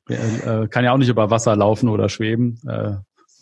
äh, 0.08 0.66
kann 0.68 0.84
ja 0.84 0.92
auch 0.92 0.98
nicht 0.98 1.10
über 1.10 1.30
Wasser 1.30 1.54
laufen 1.54 1.88
oder 1.88 2.08
schweben. 2.08 2.60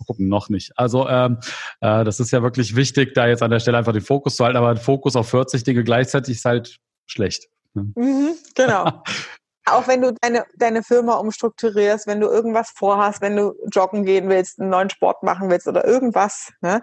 Gucken 0.06 0.28
noch 0.28 0.48
nicht. 0.48 0.72
Also 0.76 1.08
ähm, 1.08 1.38
äh, 1.80 2.04
das 2.04 2.20
ist 2.20 2.30
ja 2.30 2.42
wirklich 2.42 2.76
wichtig, 2.76 3.14
da 3.14 3.26
jetzt 3.26 3.42
an 3.42 3.50
der 3.50 3.60
Stelle 3.60 3.78
einfach 3.78 3.92
den 3.92 4.02
Fokus 4.02 4.36
zu 4.36 4.44
halten. 4.44 4.56
Aber 4.56 4.70
ein 4.70 4.76
Fokus 4.76 5.16
auf 5.16 5.28
40 5.28 5.64
Dinge 5.64 5.84
gleichzeitig 5.84 6.36
ist 6.36 6.44
halt 6.44 6.78
schlecht. 7.06 7.48
Ne? 7.74 7.92
Mhm, 7.94 8.30
genau. 8.54 9.02
Auch 9.70 9.86
wenn 9.86 10.00
du 10.00 10.12
deine, 10.22 10.46
deine 10.56 10.82
Firma 10.82 11.14
umstrukturierst, 11.16 12.06
wenn 12.06 12.20
du 12.20 12.28
irgendwas 12.28 12.70
vorhast, 12.74 13.20
wenn 13.20 13.36
du 13.36 13.54
joggen 13.70 14.04
gehen 14.04 14.28
willst, 14.28 14.58
einen 14.58 14.70
neuen 14.70 14.88
Sport 14.88 15.22
machen 15.22 15.50
willst 15.50 15.68
oder 15.68 15.84
irgendwas, 15.84 16.50
ne, 16.62 16.80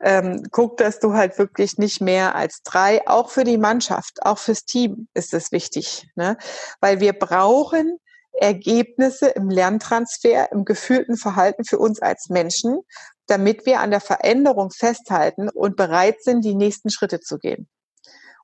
ähm, 0.00 0.42
guck, 0.50 0.76
dass 0.78 0.98
du 0.98 1.14
halt 1.14 1.38
wirklich 1.38 1.78
nicht 1.78 2.00
mehr 2.00 2.34
als 2.34 2.62
drei, 2.64 3.06
auch 3.06 3.30
für 3.30 3.44
die 3.44 3.58
Mannschaft, 3.58 4.22
auch 4.22 4.38
fürs 4.38 4.64
Team 4.64 5.06
ist 5.14 5.32
es 5.32 5.52
wichtig, 5.52 6.08
ne, 6.16 6.36
weil 6.80 6.98
wir 6.98 7.12
brauchen 7.12 7.98
Ergebnisse 8.34 9.28
im 9.28 9.48
Lerntransfer, 9.48 10.50
im 10.52 10.64
gefühlten 10.64 11.16
Verhalten 11.16 11.64
für 11.64 11.78
uns 11.78 12.00
als 12.00 12.28
Menschen, 12.28 12.80
damit 13.26 13.66
wir 13.66 13.80
an 13.80 13.90
der 13.90 14.00
Veränderung 14.00 14.70
festhalten 14.70 15.48
und 15.48 15.76
bereit 15.76 16.22
sind, 16.22 16.44
die 16.44 16.54
nächsten 16.54 16.90
Schritte 16.90 17.20
zu 17.20 17.38
gehen. 17.38 17.68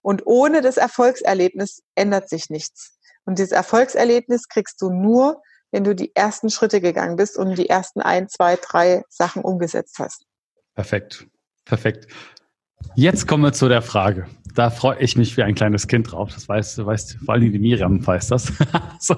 Und 0.03 0.27
ohne 0.27 0.63
das 0.63 0.77
Erfolgserlebnis 0.77 1.83
ändert 1.95 2.29
sich 2.29 2.49
nichts. 2.49 2.97
Und 3.25 3.39
dieses 3.39 3.53
Erfolgserlebnis 3.53 4.49
kriegst 4.49 4.81
du 4.81 4.91
nur, 4.91 5.43
wenn 5.71 5.85
du 5.85 5.95
die 5.95 6.15
ersten 6.17 6.51
Schritte 6.51 6.81
gegangen 6.81 7.17
bist 7.17 7.37
und 7.37 7.57
die 7.57 7.69
ersten 7.69 8.01
ein, 8.01 8.29
zwei, 8.29 8.57
drei 8.57 9.03
Sachen 9.09 9.43
umgesetzt 9.43 9.99
hast. 9.99 10.25
Perfekt. 10.75 11.27
Perfekt. 11.65 12.07
Jetzt 12.95 13.27
kommen 13.27 13.43
wir 13.43 13.53
zu 13.53 13.69
der 13.69 13.83
Frage. 13.83 14.27
Da 14.55 14.71
freue 14.71 14.99
ich 14.99 15.17
mich 15.17 15.37
wie 15.37 15.43
ein 15.43 15.55
kleines 15.55 15.87
Kind 15.87 16.11
drauf. 16.11 16.33
Das 16.35 16.49
weißt, 16.49 16.85
weißt 16.85 17.19
vor 17.25 17.35
allem 17.35 17.53
die 17.53 17.59
Miriam 17.59 18.05
weiß 18.05 18.29
das. 18.29 18.53
so, 18.99 19.17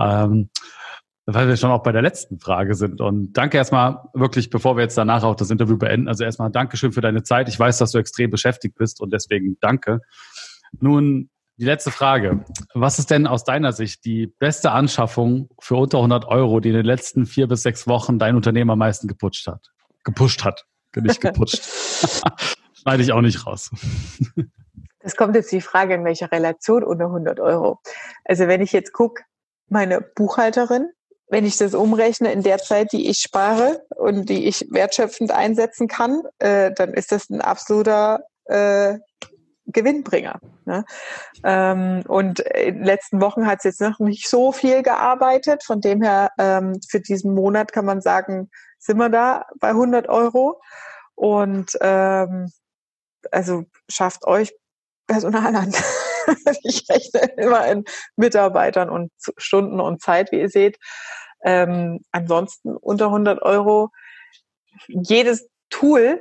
ähm, 0.00 0.48
weil 1.26 1.46
wir 1.46 1.56
schon 1.56 1.70
auch 1.70 1.82
bei 1.82 1.92
der 1.92 2.02
letzten 2.02 2.38
Frage 2.40 2.74
sind. 2.74 3.00
Und 3.00 3.34
danke 3.34 3.56
erstmal 3.56 3.98
wirklich, 4.14 4.50
bevor 4.50 4.76
wir 4.76 4.82
jetzt 4.82 4.98
danach 4.98 5.22
auch 5.22 5.36
das 5.36 5.50
Interview 5.50 5.76
beenden. 5.76 6.08
Also 6.08 6.24
erstmal 6.24 6.50
Dankeschön 6.50 6.92
für 6.92 7.00
deine 7.00 7.22
Zeit. 7.22 7.48
Ich 7.48 7.58
weiß, 7.58 7.78
dass 7.78 7.92
du 7.92 7.98
extrem 7.98 8.30
beschäftigt 8.30 8.76
bist 8.76 9.00
und 9.00 9.12
deswegen 9.12 9.56
danke. 9.60 10.00
Nun 10.80 11.30
die 11.58 11.66
letzte 11.66 11.90
Frage. 11.90 12.44
Was 12.74 12.98
ist 12.98 13.10
denn 13.10 13.26
aus 13.26 13.44
deiner 13.44 13.72
Sicht 13.72 14.04
die 14.04 14.26
beste 14.26 14.72
Anschaffung 14.72 15.48
für 15.60 15.76
unter 15.76 15.98
100 15.98 16.24
Euro, 16.24 16.60
die 16.60 16.70
in 16.70 16.74
den 16.74 16.86
letzten 16.86 17.26
vier 17.26 17.46
bis 17.46 17.62
sechs 17.62 17.86
Wochen 17.86 18.18
dein 18.18 18.36
Unternehmen 18.36 18.70
am 18.70 18.78
meisten 18.78 19.06
gepusht 19.06 19.46
hat? 19.46 19.70
Gepusht 20.02 20.44
hat, 20.44 20.64
nicht 20.96 21.20
gepusht. 21.20 21.62
Schneide 22.82 23.02
ich 23.02 23.12
auch 23.12 23.20
nicht 23.20 23.46
raus. 23.46 23.70
Das 25.04 25.16
kommt 25.16 25.34
jetzt 25.34 25.50
die 25.50 25.60
Frage, 25.60 25.94
in 25.94 26.04
welcher 26.04 26.30
Relation 26.30 26.84
unter 26.84 27.06
100 27.06 27.40
Euro. 27.40 27.80
Also 28.24 28.46
wenn 28.46 28.60
ich 28.60 28.72
jetzt 28.72 28.92
gucke, 28.92 29.24
meine 29.68 30.00
Buchhalterin, 30.00 30.90
wenn 31.28 31.44
ich 31.44 31.56
das 31.56 31.74
umrechne 31.74 32.32
in 32.32 32.42
der 32.42 32.58
Zeit, 32.58 32.92
die 32.92 33.08
ich 33.08 33.18
spare 33.18 33.84
und 33.96 34.28
die 34.28 34.46
ich 34.46 34.66
wertschöpfend 34.70 35.32
einsetzen 35.32 35.88
kann, 35.88 36.22
äh, 36.38 36.72
dann 36.72 36.94
ist 36.94 37.10
das 37.10 37.30
ein 37.30 37.40
absoluter 37.40 38.20
äh, 38.44 38.98
Gewinnbringer. 39.66 40.40
Ne? 40.64 40.84
Ähm, 41.42 42.02
und 42.06 42.40
in 42.40 42.76
den 42.76 42.84
letzten 42.84 43.20
Wochen 43.20 43.46
hat 43.46 43.58
es 43.58 43.64
jetzt 43.64 43.80
noch 43.80 43.98
nicht 43.98 44.28
so 44.28 44.52
viel 44.52 44.82
gearbeitet. 44.82 45.64
Von 45.64 45.80
dem 45.80 46.02
her, 46.02 46.30
ähm, 46.38 46.80
für 46.88 47.00
diesen 47.00 47.34
Monat 47.34 47.72
kann 47.72 47.84
man 47.84 48.00
sagen, 48.00 48.50
sind 48.78 48.98
wir 48.98 49.08
da 49.08 49.46
bei 49.58 49.68
100 49.68 50.08
Euro. 50.08 50.60
Und 51.14 51.78
ähm, 51.80 52.50
also 53.30 53.64
schafft 53.88 54.26
euch 54.26 54.52
Personal 55.06 55.54
an. 55.54 55.74
ich 56.62 56.84
rechne 56.88 57.20
immer 57.36 57.66
in 57.66 57.84
Mitarbeitern 58.16 58.88
und 58.88 59.12
Stunden 59.36 59.80
und 59.80 60.00
Zeit, 60.00 60.32
wie 60.32 60.40
ihr 60.40 60.48
seht. 60.48 60.78
Ähm, 61.44 62.00
ansonsten 62.12 62.76
unter 62.76 63.06
100 63.06 63.42
Euro 63.42 63.90
jedes 64.88 65.48
Tool, 65.70 66.20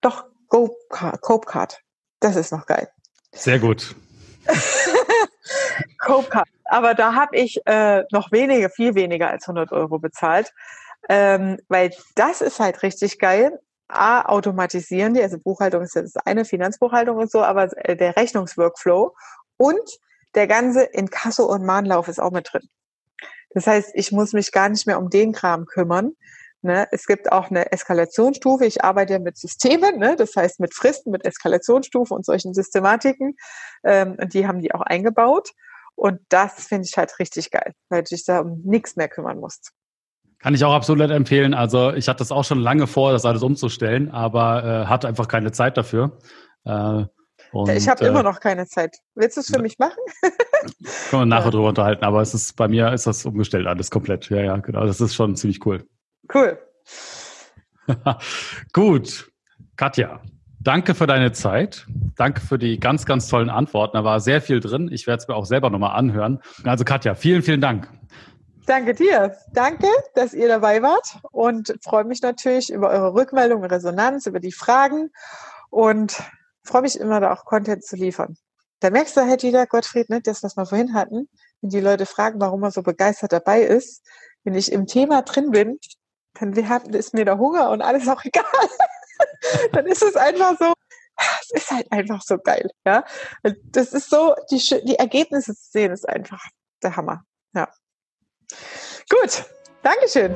doch 0.00 0.24
Copecard. 0.48 1.80
Das 2.20 2.36
ist 2.36 2.52
noch 2.52 2.66
geil. 2.66 2.88
Sehr 3.32 3.58
gut. 3.58 3.94
Copecard. 5.98 6.48
Aber 6.64 6.94
da 6.94 7.14
habe 7.14 7.36
ich 7.36 7.60
äh, 7.66 8.04
noch 8.12 8.32
weniger, 8.32 8.70
viel 8.70 8.94
weniger 8.94 9.28
als 9.28 9.44
100 9.44 9.72
Euro 9.72 9.98
bezahlt, 9.98 10.52
ähm, 11.08 11.58
weil 11.68 11.92
das 12.14 12.40
ist 12.40 12.60
halt 12.60 12.82
richtig 12.82 13.18
geil. 13.18 13.58
A, 13.92 14.22
automatisieren 14.22 15.14
die, 15.14 15.22
also 15.22 15.38
Buchhaltung 15.38 15.82
ist 15.82 15.96
das 15.96 16.16
eine, 16.24 16.44
Finanzbuchhaltung 16.44 17.16
und 17.16 17.30
so, 17.30 17.42
aber 17.42 17.70
äh, 17.86 17.96
der 17.96 18.16
Rechnungsworkflow 18.16 19.14
und 19.56 19.98
der 20.34 20.46
ganze 20.46 20.84
Inkasso- 20.84 21.46
und 21.46 21.64
Mahnlauf 21.64 22.08
ist 22.08 22.20
auch 22.20 22.30
mit 22.30 22.52
drin. 22.52 22.68
Das 23.50 23.66
heißt, 23.66 23.90
ich 23.94 24.12
muss 24.12 24.32
mich 24.32 24.52
gar 24.52 24.68
nicht 24.68 24.86
mehr 24.86 24.98
um 24.98 25.10
den 25.10 25.32
Kram 25.32 25.66
kümmern. 25.66 26.12
Ne? 26.62 26.86
Es 26.92 27.06
gibt 27.06 27.32
auch 27.32 27.50
eine 27.50 27.72
Eskalationsstufe. 27.72 28.64
Ich 28.64 28.84
arbeite 28.84 29.14
ja 29.14 29.18
mit 29.18 29.36
Systemen, 29.36 29.98
ne? 29.98 30.14
das 30.16 30.36
heißt 30.36 30.60
mit 30.60 30.74
Fristen, 30.74 31.10
mit 31.10 31.24
Eskalationsstufen 31.24 32.16
und 32.16 32.24
solchen 32.24 32.54
Systematiken. 32.54 33.36
Ähm, 33.82 34.16
und 34.20 34.34
die 34.34 34.46
haben 34.46 34.60
die 34.60 34.72
auch 34.72 34.82
eingebaut. 34.82 35.50
Und 35.96 36.20
das 36.28 36.66
finde 36.66 36.86
ich 36.86 36.96
halt 36.96 37.18
richtig 37.18 37.50
geil, 37.50 37.74
weil 37.88 38.02
du 38.02 38.10
dich 38.10 38.24
da 38.24 38.40
um 38.40 38.62
nichts 38.64 38.96
mehr 38.96 39.08
kümmern 39.08 39.38
musst. 39.38 39.72
Kann 40.40 40.54
ich 40.54 40.64
auch 40.64 40.72
absolut 40.72 41.10
empfehlen. 41.10 41.52
Also 41.52 41.92
ich 41.92 42.08
hatte 42.08 42.18
das 42.18 42.32
auch 42.32 42.44
schon 42.44 42.60
lange 42.60 42.86
vor, 42.86 43.12
das 43.12 43.26
alles 43.26 43.42
umzustellen, 43.42 44.10
aber 44.10 44.64
äh, 44.64 44.86
hatte 44.86 45.06
einfach 45.06 45.28
keine 45.28 45.52
Zeit 45.52 45.76
dafür. 45.76 46.18
Äh, 46.64 47.04
und, 47.52 47.68
ich 47.68 47.88
habe 47.88 48.04
äh, 48.04 48.08
immer 48.08 48.22
noch 48.22 48.40
keine 48.40 48.66
Zeit. 48.66 48.96
Willst 49.14 49.36
du 49.36 49.42
es 49.42 49.48
für 49.48 49.60
mich 49.60 49.78
machen? 49.78 49.98
können 51.10 51.22
wir 51.22 51.26
nachher 51.26 51.46
ja. 51.46 51.50
drüber 51.50 51.68
unterhalten, 51.68 52.04
aber 52.04 52.22
es 52.22 52.32
ist 52.32 52.56
bei 52.56 52.68
mir 52.68 52.92
ist 52.92 53.06
das 53.06 53.26
umgestellt 53.26 53.66
alles 53.66 53.90
komplett. 53.90 54.30
Ja, 54.30 54.40
ja, 54.40 54.56
genau. 54.56 54.86
Das 54.86 55.00
ist 55.00 55.14
schon 55.14 55.36
ziemlich 55.36 55.64
cool. 55.66 55.86
Cool. 56.32 56.58
Gut. 58.72 59.30
Katja, 59.76 60.20
danke 60.60 60.94
für 60.94 61.06
deine 61.06 61.32
Zeit. 61.32 61.86
Danke 62.16 62.40
für 62.40 62.58
die 62.58 62.80
ganz, 62.80 63.04
ganz 63.04 63.28
tollen 63.28 63.50
Antworten. 63.50 63.96
Da 63.96 64.04
war 64.04 64.20
sehr 64.20 64.40
viel 64.40 64.60
drin. 64.60 64.88
Ich 64.90 65.06
werde 65.06 65.20
es 65.20 65.28
mir 65.28 65.34
auch 65.34 65.46
selber 65.46 65.68
nochmal 65.68 65.96
anhören. 65.96 66.40
Also 66.64 66.84
Katja, 66.84 67.14
vielen, 67.14 67.42
vielen 67.42 67.60
Dank. 67.60 67.88
Danke 68.70 68.94
dir. 68.94 69.36
Danke, 69.52 69.88
dass 70.14 70.32
ihr 70.32 70.46
dabei 70.46 70.80
wart 70.80 71.18
und 71.32 71.76
freue 71.82 72.04
mich 72.04 72.22
natürlich 72.22 72.70
über 72.70 72.90
eure 72.90 73.14
Rückmeldung, 73.14 73.64
Resonanz, 73.64 74.26
über 74.26 74.38
die 74.38 74.52
Fragen 74.52 75.10
und 75.70 76.22
freue 76.62 76.82
mich 76.82 77.00
immer, 77.00 77.18
da 77.18 77.32
auch 77.32 77.44
Content 77.46 77.84
zu 77.84 77.96
liefern. 77.96 78.36
Da 78.78 78.90
merkst 78.90 79.16
du 79.16 79.22
halt 79.22 79.42
wieder, 79.42 79.66
Gottfried, 79.66 80.08
ne, 80.08 80.20
das, 80.20 80.44
was 80.44 80.56
wir 80.56 80.66
vorhin 80.66 80.94
hatten, 80.94 81.28
wenn 81.60 81.70
die 81.70 81.80
Leute 81.80 82.06
fragen, 82.06 82.40
warum 82.40 82.62
er 82.62 82.70
so 82.70 82.84
begeistert 82.84 83.32
dabei 83.32 83.62
ist. 83.62 84.06
Wenn 84.44 84.54
ich 84.54 84.70
im 84.70 84.86
Thema 84.86 85.22
drin 85.22 85.50
bin, 85.50 85.80
dann 86.38 86.52
ist 86.52 87.12
mir 87.12 87.24
der 87.24 87.38
Hunger 87.38 87.70
und 87.70 87.82
alles 87.82 88.06
auch 88.06 88.22
egal. 88.24 88.44
dann 89.72 89.86
ist 89.86 90.04
es 90.04 90.14
einfach 90.14 90.56
so, 90.60 90.72
es 91.16 91.62
ist 91.62 91.70
halt 91.72 91.90
einfach 91.90 92.22
so 92.22 92.38
geil. 92.38 92.70
Ja, 92.86 93.04
das 93.42 93.92
ist 93.92 94.10
so, 94.10 94.36
die, 94.48 94.58
die 94.84 94.94
Ergebnisse 94.94 95.56
zu 95.56 95.70
sehen, 95.72 95.90
ist 95.90 96.08
einfach 96.08 96.44
der 96.84 96.94
Hammer. 96.94 97.24
Ja. 97.52 97.66
Gut, 99.08 99.44
Dankeschön. 99.82 100.34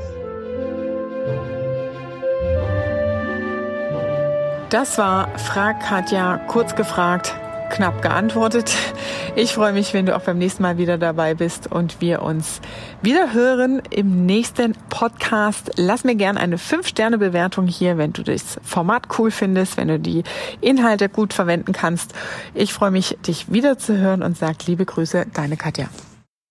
Das 4.71 4.99
war 4.99 5.39
Frag 5.39 5.81
Katja 5.81 6.39
kurz 6.49 6.75
gefragt 6.75 7.35
knapp 7.75 8.03
geantwortet. 8.03 8.73
Ich 9.37 9.53
freue 9.53 9.73
mich, 9.73 9.95
wenn 9.95 10.07
du 10.07 10.15
auch 10.15 10.21
beim 10.21 10.39
nächsten 10.39 10.63
Mal 10.63 10.79
wieder 10.79 10.97
dabei 10.97 11.35
bist 11.35 11.71
und 11.71 12.01
wir 12.01 12.23
uns 12.23 12.61
wieder 13.03 13.33
hören 13.33 13.83
im 13.91 14.27
nächsten 14.27 14.75
Podcast. 14.91 15.73
Lass 15.77 16.05
mir 16.05 16.15
gerne 16.15 16.39
eine 16.39 16.57
5-Sterne-Bewertung 16.57 17.67
hier, 17.67 17.99
wenn 17.99 18.13
du 18.13 18.23
das 18.23 18.61
Format 18.63 19.09
cool 19.19 19.33
findest, 19.33 19.77
wenn 19.77 19.89
du 19.89 19.99
die 19.99 20.23
Inhalte 20.61 21.09
gut 21.09 21.33
verwenden 21.33 21.73
kannst. 21.73 22.15
Ich 22.55 22.73
freue 22.73 22.93
mich, 22.93 23.19
dich 23.27 23.53
wieder 23.53 23.77
zu 23.77 23.99
hören 23.99 24.23
und 24.23 24.39
sag 24.39 24.67
liebe 24.67 24.85
Grüße, 24.85 25.27
deine 25.35 25.57
Katja. 25.57 25.89